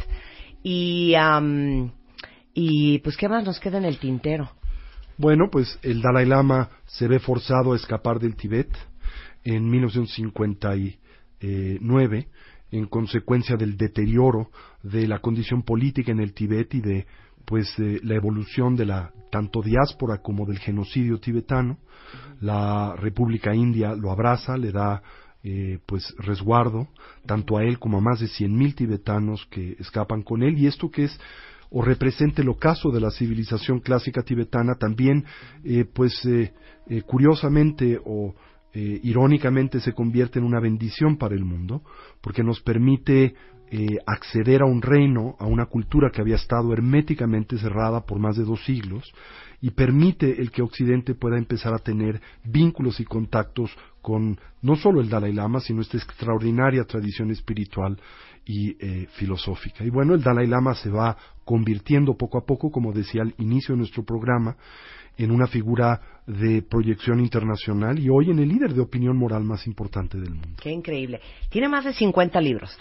Y, 0.62 1.14
am, 1.14 1.92
y 2.54 2.98
pues, 3.00 3.16
¿qué 3.16 3.28
más 3.28 3.44
nos 3.44 3.60
queda 3.60 3.78
en 3.78 3.84
el 3.84 3.98
tintero? 3.98 4.50
Bueno, 5.18 5.48
pues 5.50 5.78
el 5.82 6.02
Dalai 6.02 6.26
Lama 6.26 6.68
se 6.84 7.08
ve 7.08 7.18
forzado 7.18 7.72
a 7.72 7.76
escapar 7.76 8.20
del 8.20 8.36
Tíbet 8.36 8.68
en 9.44 9.66
1959 9.70 12.28
en 12.70 12.86
consecuencia 12.86 13.56
del 13.56 13.78
deterioro 13.78 14.50
de 14.82 15.08
la 15.08 15.20
condición 15.20 15.62
política 15.62 16.12
en 16.12 16.20
el 16.20 16.34
Tíbet 16.34 16.74
y 16.74 16.82
de 16.82 17.06
pues 17.46 17.66
eh, 17.78 17.98
la 18.02 18.14
evolución 18.14 18.76
de 18.76 18.84
la 18.84 19.10
tanto 19.30 19.62
diáspora 19.62 20.18
como 20.18 20.44
del 20.44 20.58
genocidio 20.58 21.18
tibetano. 21.18 21.78
La 22.40 22.94
República 22.96 23.54
India 23.54 23.94
lo 23.94 24.10
abraza, 24.10 24.58
le 24.58 24.70
da 24.70 25.02
eh, 25.42 25.78
pues 25.86 26.14
resguardo 26.18 26.88
tanto 27.24 27.56
a 27.56 27.64
él 27.64 27.78
como 27.78 27.96
a 27.98 28.02
más 28.02 28.20
de 28.20 28.26
100.000 28.26 28.74
tibetanos 28.74 29.46
que 29.46 29.76
escapan 29.78 30.20
con 30.22 30.42
él 30.42 30.58
y 30.58 30.66
esto 30.66 30.90
que 30.90 31.04
es 31.04 31.18
o 31.70 31.82
representa 31.82 32.42
el 32.42 32.48
ocaso 32.48 32.90
de 32.90 33.00
la 33.00 33.10
civilización 33.10 33.80
clásica 33.80 34.22
tibetana 34.22 34.74
también 34.76 35.24
eh, 35.64 35.84
pues 35.84 36.24
eh, 36.24 36.52
eh, 36.88 37.02
curiosamente 37.02 37.98
o 38.04 38.34
irónicamente 38.78 39.80
se 39.80 39.94
convierte 39.94 40.38
en 40.38 40.44
una 40.44 40.60
bendición 40.60 41.16
para 41.16 41.34
el 41.34 41.46
mundo 41.46 41.80
porque 42.20 42.44
nos 42.44 42.60
permite 42.60 43.34
acceder 44.06 44.60
a 44.60 44.66
un 44.66 44.82
reino, 44.82 45.34
a 45.38 45.46
una 45.46 45.64
cultura 45.64 46.10
que 46.10 46.20
había 46.20 46.34
estado 46.34 46.74
herméticamente 46.74 47.56
cerrada 47.56 48.04
por 48.04 48.18
más 48.18 48.36
de 48.36 48.44
dos 48.44 48.62
siglos 48.66 49.10
y 49.62 49.70
permite 49.70 50.42
el 50.42 50.50
que 50.50 50.60
Occidente 50.60 51.14
pueda 51.14 51.38
empezar 51.38 51.72
a 51.72 51.78
tener 51.78 52.20
vínculos 52.44 53.00
y 53.00 53.04
contactos 53.04 53.70
con 54.02 54.38
no 54.60 54.76
solo 54.76 55.00
el 55.00 55.08
Dalai 55.08 55.32
Lama, 55.32 55.60
sino 55.60 55.80
esta 55.80 55.96
extraordinaria 55.96 56.84
tradición 56.84 57.30
espiritual 57.30 57.98
y 58.46 58.76
eh, 58.78 59.08
filosófica. 59.10 59.84
Y 59.84 59.90
bueno, 59.90 60.14
el 60.14 60.22
Dalai 60.22 60.46
Lama 60.46 60.74
se 60.74 60.88
va 60.88 61.16
convirtiendo 61.44 62.16
poco 62.16 62.38
a 62.38 62.46
poco, 62.46 62.70
como 62.70 62.92
decía 62.92 63.22
al 63.22 63.34
inicio 63.38 63.74
de 63.74 63.80
nuestro 63.80 64.04
programa, 64.04 64.56
en 65.18 65.30
una 65.30 65.46
figura 65.46 66.00
de 66.26 66.62
proyección 66.62 67.20
internacional 67.20 67.98
y 67.98 68.08
hoy 68.08 68.30
en 68.30 68.38
el 68.38 68.48
líder 68.48 68.74
de 68.74 68.82
opinión 68.82 69.16
moral 69.16 69.44
más 69.44 69.66
importante 69.66 70.18
del 70.18 70.30
mundo. 70.30 70.56
Qué 70.60 70.70
increíble. 70.70 71.20
Tiene 71.50 71.68
más 71.68 71.84
de 71.84 71.92
50 71.92 72.40
libros. 72.40 72.78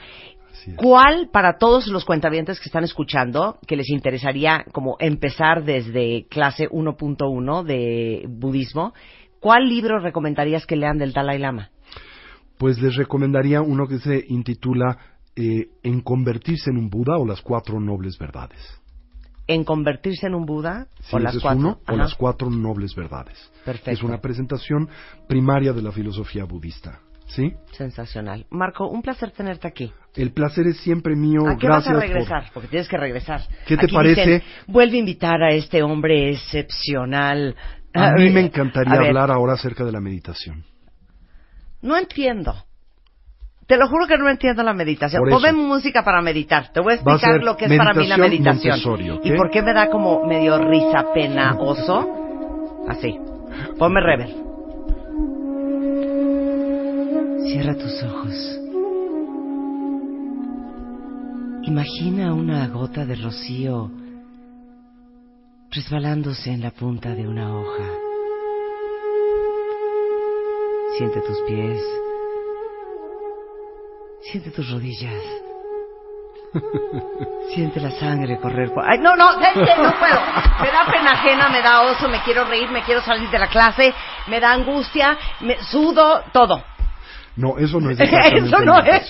¿Cuál 0.78 1.30
para 1.32 1.58
todos 1.58 1.88
los 1.88 2.06
cuentavientes 2.06 2.60
que 2.60 2.70
están 2.70 2.84
escuchando, 2.84 3.60
que 3.68 3.76
les 3.76 3.90
interesaría 3.90 4.66
como 4.72 4.96
empezar 5.00 5.64
desde 5.64 6.26
clase 6.30 6.70
1.1 6.70 7.64
de 7.64 8.26
budismo, 8.28 8.94
¿cuál 9.40 9.68
libro 9.68 10.00
recomendarías 10.00 10.66
que 10.66 10.76
lean 10.76 10.98
del 10.98 11.14
Dalai 11.14 11.40
Lama? 11.40 11.72
Pues 12.58 12.82
les 12.82 12.96
recomendaría 12.96 13.62
uno 13.62 13.88
que 13.88 14.00
se 14.00 14.26
intitula 14.30 15.15
eh, 15.36 15.68
En 15.84 16.02
convertirse 16.02 16.70
en 16.70 16.78
un 16.78 16.90
Buda 16.90 17.18
o 17.18 17.26
las 17.26 17.42
cuatro 17.42 17.80
nobles 17.80 18.18
verdades. 18.18 18.60
¿En 19.48 19.64
convertirse 19.64 20.26
en 20.28 20.34
un 20.36 20.46
Buda? 20.46 20.88
Sí, 21.02 21.16
o 21.16 21.20
las 21.20 21.38
cuatro. 21.40 21.60
uno, 21.60 21.80
o 21.88 21.96
las 21.96 22.16
cuatro 22.16 22.50
nobles 22.50 22.96
verdades. 22.96 23.52
Perfecto. 23.64 23.92
Es 23.92 24.02
una 24.02 24.20
presentación 24.20 24.90
primaria 25.28 25.72
de 25.74 25.82
la 25.84 25.92
filosofía 25.92 26.46
budista. 26.46 27.00
¿Sí? 27.28 27.54
Sensacional. 27.72 28.46
Marco, 28.52 28.88
un 28.88 29.02
placer 29.02 29.32
tenerte 29.32 29.68
aquí. 29.68 29.92
El 30.16 30.32
placer 30.32 30.68
es 30.68 30.78
siempre 30.78 31.16
mío. 31.16 31.42
¿A 31.48 31.58
qué 31.58 31.68
vas 31.68 31.84
Gracias 31.84 31.88
a 31.90 32.00
por- 32.00 32.02
regresar? 32.08 32.44
Porque 32.54 32.68
tienes 32.70 32.88
que 32.88 32.98
regresar. 32.98 33.42
¿Qué 33.68 33.78
te 33.78 33.86
Aquí 33.86 33.96
parece? 33.96 34.22
dicen, 34.22 34.44
Vuelve 34.68 34.96
a 34.98 35.00
invitar 35.00 35.42
a 35.44 35.50
este 35.50 35.82
hombre 35.84 36.32
excepcional. 36.32 37.56
A 37.94 38.12
mí 38.14 38.30
me 38.30 38.42
encantaría 38.42 38.94
a 38.94 39.06
hablar 39.08 39.32
ahora 39.32 39.54
acerca 39.54 39.84
de 39.84 39.92
la 39.92 40.00
meditación. 40.02 40.64
No 41.82 41.98
entiendo. 41.98 42.54
Te 43.68 43.78
lo 43.78 43.88
juro 43.88 44.06
que 44.06 44.18
no 44.18 44.30
entiendo 44.30 44.62
la 44.62 44.74
meditación. 44.74 45.24
Ponme 45.28 45.52
música 45.52 46.04
para 46.04 46.22
meditar. 46.22 46.72
Te 46.72 46.82
voy 46.82 46.94
a 46.94 46.96
explicar 46.96 47.42
lo 47.42 47.58
que 47.58 47.66
es 47.66 47.78
para 47.78 47.94
mí 47.94 48.08
la 48.08 48.18
meditación. 48.18 48.80
Y 49.24 49.32
por 49.32 49.50
qué 49.50 49.64
me 49.64 49.74
da 49.74 49.90
como 49.90 50.26
medio 50.28 50.58
risa, 50.60 51.12
pena, 51.14 51.56
oso. 51.60 52.86
Así. 52.88 53.18
Ponme 53.80 54.02
rever. 54.02 54.30
Cierra 57.48 57.76
tus 57.76 58.04
ojos. 58.04 58.60
Imagina 61.64 62.34
una 62.34 62.68
gota 62.68 63.06
de 63.06 63.16
rocío 63.16 63.90
resbalándose 65.72 66.52
en 66.52 66.62
la 66.62 66.70
punta 66.70 67.16
de 67.16 67.28
una 67.28 67.58
hoja. 67.58 67.90
Siente 70.98 71.20
tus 71.22 71.42
pies. 71.48 71.82
Siente 74.22 74.52
tus 74.52 74.70
rodillas. 74.72 75.22
Siente 77.54 77.80
la 77.80 77.92
sangre 77.92 78.40
correr 78.40 78.74
por... 78.74 78.84
¡Ay, 78.90 79.00
no, 79.00 79.16
no! 79.16 79.34
¿sabes 79.34 79.54
qué? 79.54 79.82
No 79.82 79.92
puedo. 80.00 80.20
Me 80.62 80.72
da 80.72 80.86
pena 80.92 81.12
ajena, 81.12 81.50
me 81.50 81.62
da 81.62 81.82
oso, 81.82 82.08
me 82.08 82.22
quiero 82.24 82.46
reír, 82.46 82.70
me 82.70 82.84
quiero 82.84 83.02
salir 83.02 83.30
de 83.30 83.40
la 83.40 83.48
clase, 83.48 83.94
me 84.28 84.40
da 84.40 84.52
angustia, 84.54 85.18
me 85.42 85.62
sudo, 85.64 86.24
todo. 86.32 86.64
No, 87.36 87.58
eso 87.58 87.80
no 87.80 87.90
es 87.92 88.00
Eso 88.00 88.60
no 88.60 88.80
es. 88.80 89.10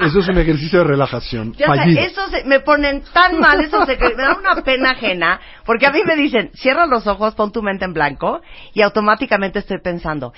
Eso 0.00 0.18
es 0.20 0.28
un 0.28 0.38
ejercicio 0.38 0.80
de 0.80 0.84
relajación. 0.84 1.52
Ya 1.54 1.66
fallido. 1.66 2.00
eso 2.00 2.28
se- 2.28 2.44
me 2.44 2.60
ponen 2.60 3.02
tan 3.12 3.38
mal, 3.40 3.60
eso 3.60 3.84
se, 3.86 3.96
me 3.96 4.14
da 4.22 4.36
una 4.38 4.62
pena 4.62 4.90
ajena, 4.90 5.40
porque 5.64 5.86
a 5.86 5.90
mí 5.92 6.00
me 6.06 6.16
dicen, 6.16 6.50
cierra 6.54 6.86
los 6.86 7.06
ojos, 7.06 7.34
pon 7.34 7.52
tu 7.52 7.62
mente 7.62 7.84
en 7.84 7.92
blanco, 7.92 8.40
y 8.74 8.82
automáticamente 8.82 9.58
estoy 9.60 9.78
pensando, 9.80 10.32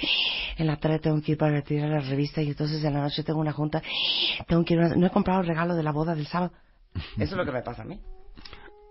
en 0.57 0.67
la 0.67 0.77
tarde 0.77 0.99
tengo 1.01 1.21
que 1.21 1.33
ir 1.33 1.39
para 1.39 1.53
retirar 1.53 1.89
la 1.91 2.01
revista, 2.01 2.41
y 2.43 2.49
entonces 2.49 2.83
en 2.85 2.95
la 2.95 3.01
noche 3.01 3.23
tengo 3.25 3.41
una 3.41 3.53
junta, 3.53 3.83
tengo 4.47 4.65
que 4.65 4.75
ir, 4.75 4.81
a 4.81 4.87
una- 4.87 4.95
no 4.97 5.07
he 5.07 5.11
comprado 5.11 5.41
el 5.41 5.47
regalo 5.47 5.75
de 5.75 5.83
la 5.83 5.93
boda 5.93 6.15
del 6.15 6.27
sábado. 6.27 6.53
Eso 7.17 7.33
es 7.33 7.33
lo 7.33 7.45
que 7.45 7.53
me 7.53 7.63
pasa 7.63 7.83
a 7.83 7.85
mí. 7.85 8.01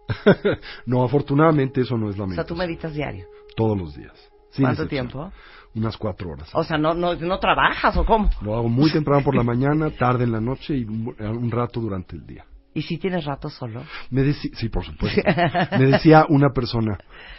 no, 0.86 1.04
afortunadamente 1.04 1.82
eso 1.82 1.98
no 1.98 2.10
es 2.10 2.18
la 2.18 2.26
O 2.26 2.30
sea, 2.32 2.46
tú 2.46 2.56
meditas 2.56 2.94
diario. 2.94 3.26
Todos 3.56 3.78
los 3.78 3.96
días. 3.96 4.14
¿Cuánto 4.60 4.88
tiempo? 4.88 5.32
Unas 5.78 5.96
cuatro 5.98 6.32
horas. 6.32 6.50
O 6.54 6.64
sea, 6.64 6.78
no, 6.78 6.94
no, 6.94 7.16
no 7.16 7.40
trabajas, 7.40 7.96
¿o 7.98 8.06
cómo? 8.06 8.30
Lo 8.42 8.56
hago 8.56 8.68
muy 8.70 8.92
temprano 8.92 9.24
por 9.24 9.36
la 9.36 9.44
mañana, 9.54 9.92
tarde 9.92 10.24
en 10.24 10.32
la 10.32 10.42
noche 10.42 10.76
y 10.76 10.84
un 10.84 11.16
un 11.20 11.52
rato 11.52 11.80
durante 11.80 12.16
el 12.16 12.26
día. 12.26 12.46
¿Y 12.78 12.84
si 12.84 13.00
tienes 13.00 13.26
rato 13.26 13.50
solo? 13.50 13.84
Me 14.12 14.34
sí, 14.34 14.70
por 14.70 14.86
supuesto. 14.86 15.20
Me 15.80 15.88
decía 15.88 16.26
una 16.30 16.50
persona 16.54 16.96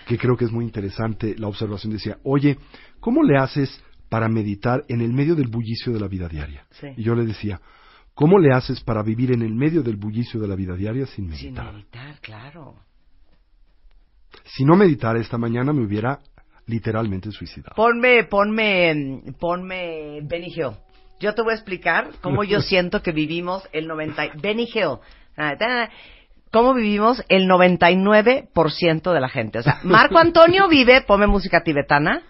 que 0.07 0.19
creo 0.19 0.37
que 0.37 0.45
es 0.45 0.51
muy 0.51 0.65
interesante 0.65 1.37
la 1.39 1.47
observación, 1.47 1.93
decía, 1.93 2.19
oye, 2.25 2.59
¿cómo 2.99 3.23
le 3.23 3.39
haces 3.39 3.81
para 4.09 4.29
meditar 4.29 4.85
en 4.89 5.01
el 5.01 5.13
medio 5.13 5.37
del 5.37 5.47
bullicio 5.47 5.93
de 5.93 6.01
la 6.01 6.09
vida 6.09 6.29
diaria? 6.29 6.67
Sí. 6.71 6.89
Y 6.97 7.05
yo 7.05 7.15
le 7.15 7.25
decía, 7.25 7.61
¿cómo 8.15 8.41
le 8.41 8.53
haces 8.53 8.81
para 8.81 9.03
vivir 9.05 9.31
en 9.31 9.43
el 9.43 9.55
medio 9.55 9.83
del 9.85 9.97
bullicio 9.97 10.41
de 10.41 10.49
la 10.49 10.57
vida 10.57 10.75
diaria 10.75 11.07
sin 11.07 11.31
Sin 11.33 11.53
meditar? 11.53 11.73
meditar, 11.73 12.19
claro. 12.21 12.75
Si 14.45 14.65
no 14.65 14.75
meditara 14.77 15.21
esta 15.21 15.39
mañana 15.39 15.73
me 15.73 15.85
hubiera 15.85 16.19
literalmente 16.69 17.33
suicidado. 17.33 17.75
Ponme, 17.75 18.25
ponme, 18.25 19.23
ponme 19.41 20.21
Benny 20.23 20.53
Hill. 20.55 20.71
Yo 21.19 21.35
te 21.35 21.43
voy 21.43 21.53
a 21.53 21.55
explicar 21.57 22.11
cómo 22.21 22.45
yo 22.45 22.61
siento 22.63 23.03
que 23.03 23.11
vivimos 23.13 23.69
el 23.73 23.89
90... 23.89 24.27
y- 24.27 24.31
Benny 24.41 24.69
Hill. 24.73 24.99
Ah, 25.37 25.89
Cómo 26.51 26.73
vivimos 26.73 27.23
el 27.29 27.47
99% 27.47 29.13
de 29.13 29.21
la 29.21 29.29
gente. 29.29 29.59
O 29.59 29.63
sea, 29.63 29.81
Marco 29.83 30.19
Antonio 30.19 30.67
vive, 30.69 31.03
ponme 31.03 31.27
música 31.27 31.63
tibetana. 31.63 32.23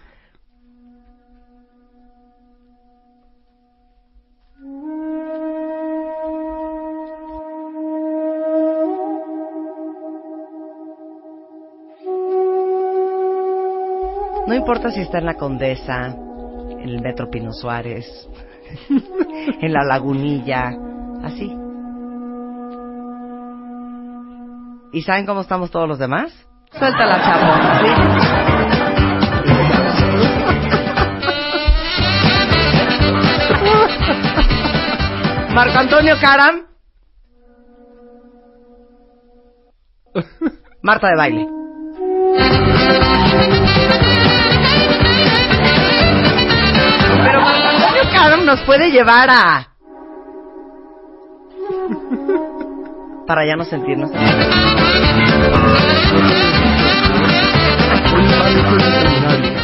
No 14.48 14.54
importa 14.54 14.90
si 14.90 15.02
está 15.02 15.18
en 15.18 15.26
la 15.26 15.34
Condesa, 15.34 16.06
en 16.06 16.80
el 16.80 17.02
Metro 17.02 17.28
Pino 17.30 17.52
Suárez, 17.52 18.06
en 19.60 19.72
la 19.74 19.84
Lagunilla, 19.84 20.72
así. 21.22 21.54
¿Y 24.94 25.02
saben 25.02 25.26
cómo 25.26 25.42
estamos 25.42 25.70
todos 25.70 25.86
los 25.86 25.98
demás? 25.98 26.32
Suéltala, 26.72 27.20
chavo. 27.20 27.52
¿sí? 27.82 27.88
Marco 35.54 35.78
Antonio 35.78 36.14
Caram. 36.22 36.62
Marta 40.80 41.08
de 41.08 41.16
baile. 41.16 41.46
Nos 48.48 48.60
puede 48.62 48.90
llevar 48.90 49.28
a... 49.28 49.68
Para 53.26 53.46
ya 53.46 53.56
no 53.56 53.64
sentirnos... 53.64 54.10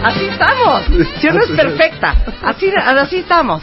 Así 0.05 0.27
estamos. 0.27 0.83
Si 1.19 1.27
no 1.29 1.41
es 1.41 1.51
perfecta. 1.53 2.15
Así, 2.43 2.71
así 2.77 3.21
estamos. 3.21 3.63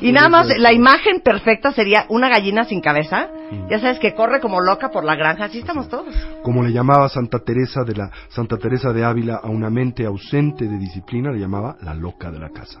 Y 0.00 0.10
nada 0.10 0.28
más, 0.28 0.48
la 0.58 0.72
imagen 0.72 1.20
perfecta 1.20 1.70
sería 1.70 2.06
una 2.08 2.28
gallina 2.28 2.64
sin 2.64 2.80
cabeza. 2.80 3.28
Ya 3.70 3.78
sabes 3.78 4.00
que 4.00 4.14
corre 4.14 4.40
como 4.40 4.60
loca 4.60 4.90
por 4.90 5.04
la 5.04 5.14
granja. 5.14 5.44
Así 5.44 5.60
estamos 5.60 5.88
todos. 5.88 6.12
Como 6.42 6.64
le 6.64 6.72
llamaba 6.72 7.08
Santa 7.08 7.38
Teresa 7.38 7.84
de 7.84 7.94
la 7.94 8.10
Santa 8.30 8.58
Teresa 8.58 8.92
de 8.92 9.04
Ávila 9.04 9.36
a 9.36 9.48
una 9.48 9.70
mente 9.70 10.04
ausente 10.04 10.66
de 10.66 10.76
disciplina, 10.76 11.30
le 11.30 11.38
llamaba 11.38 11.76
la 11.82 11.94
loca 11.94 12.32
de 12.32 12.40
la 12.40 12.50
casa. 12.50 12.80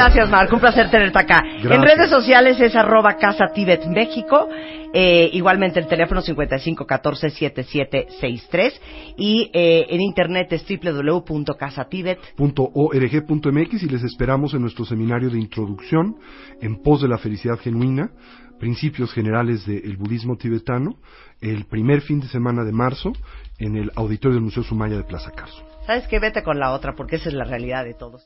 Gracias. 0.00 0.30
Marco. 0.30 0.54
Un 0.54 0.60
placer 0.60 0.90
tenerte 0.90 1.18
acá. 1.18 1.42
Gracias. 1.42 1.72
En 1.72 1.82
redes 1.82 2.08
sociales 2.08 2.58
es 2.60 2.74
arroba 2.74 3.16
Casa 3.16 3.48
Tibet 3.52 3.84
México. 3.86 4.48
Eh, 4.92 5.30
igualmente 5.34 5.78
el 5.78 5.86
teléfono 5.86 6.20
5514-7763. 6.22 8.72
Y 9.18 9.50
eh, 9.52 9.86
en 9.90 10.00
internet 10.00 10.50
es 10.52 10.64
www.casatibet. 10.66 12.18
.org.mx 12.38 13.82
y 13.82 13.88
les 13.88 14.02
esperamos 14.02 14.54
en 14.54 14.62
nuestro 14.62 14.84
seminario 14.84 15.30
de 15.30 15.38
introducción 15.38 16.16
en 16.60 16.82
pos 16.82 17.02
de 17.02 17.08
la 17.08 17.18
felicidad 17.18 17.58
genuina, 17.58 18.10
principios 18.58 19.12
generales 19.12 19.64
del 19.66 19.96
budismo 19.96 20.36
tibetano, 20.36 20.96
el 21.40 21.66
primer 21.66 22.00
fin 22.00 22.18
de 22.20 22.26
semana 22.28 22.64
de 22.64 22.72
marzo 22.72 23.12
en 23.60 23.76
el 23.76 23.92
auditorio 23.94 24.34
del 24.34 24.44
Museo 24.44 24.62
Sumaya 24.62 24.96
de 24.96 25.04
Plaza 25.04 25.30
Carso. 25.30 25.62
¿Sabes 25.86 26.08
qué? 26.08 26.18
Vete 26.18 26.42
con 26.42 26.58
la 26.58 26.72
otra 26.72 26.94
porque 26.94 27.16
esa 27.16 27.28
es 27.28 27.34
la 27.34 27.44
realidad 27.44 27.84
de 27.84 27.94
todos. 27.94 28.18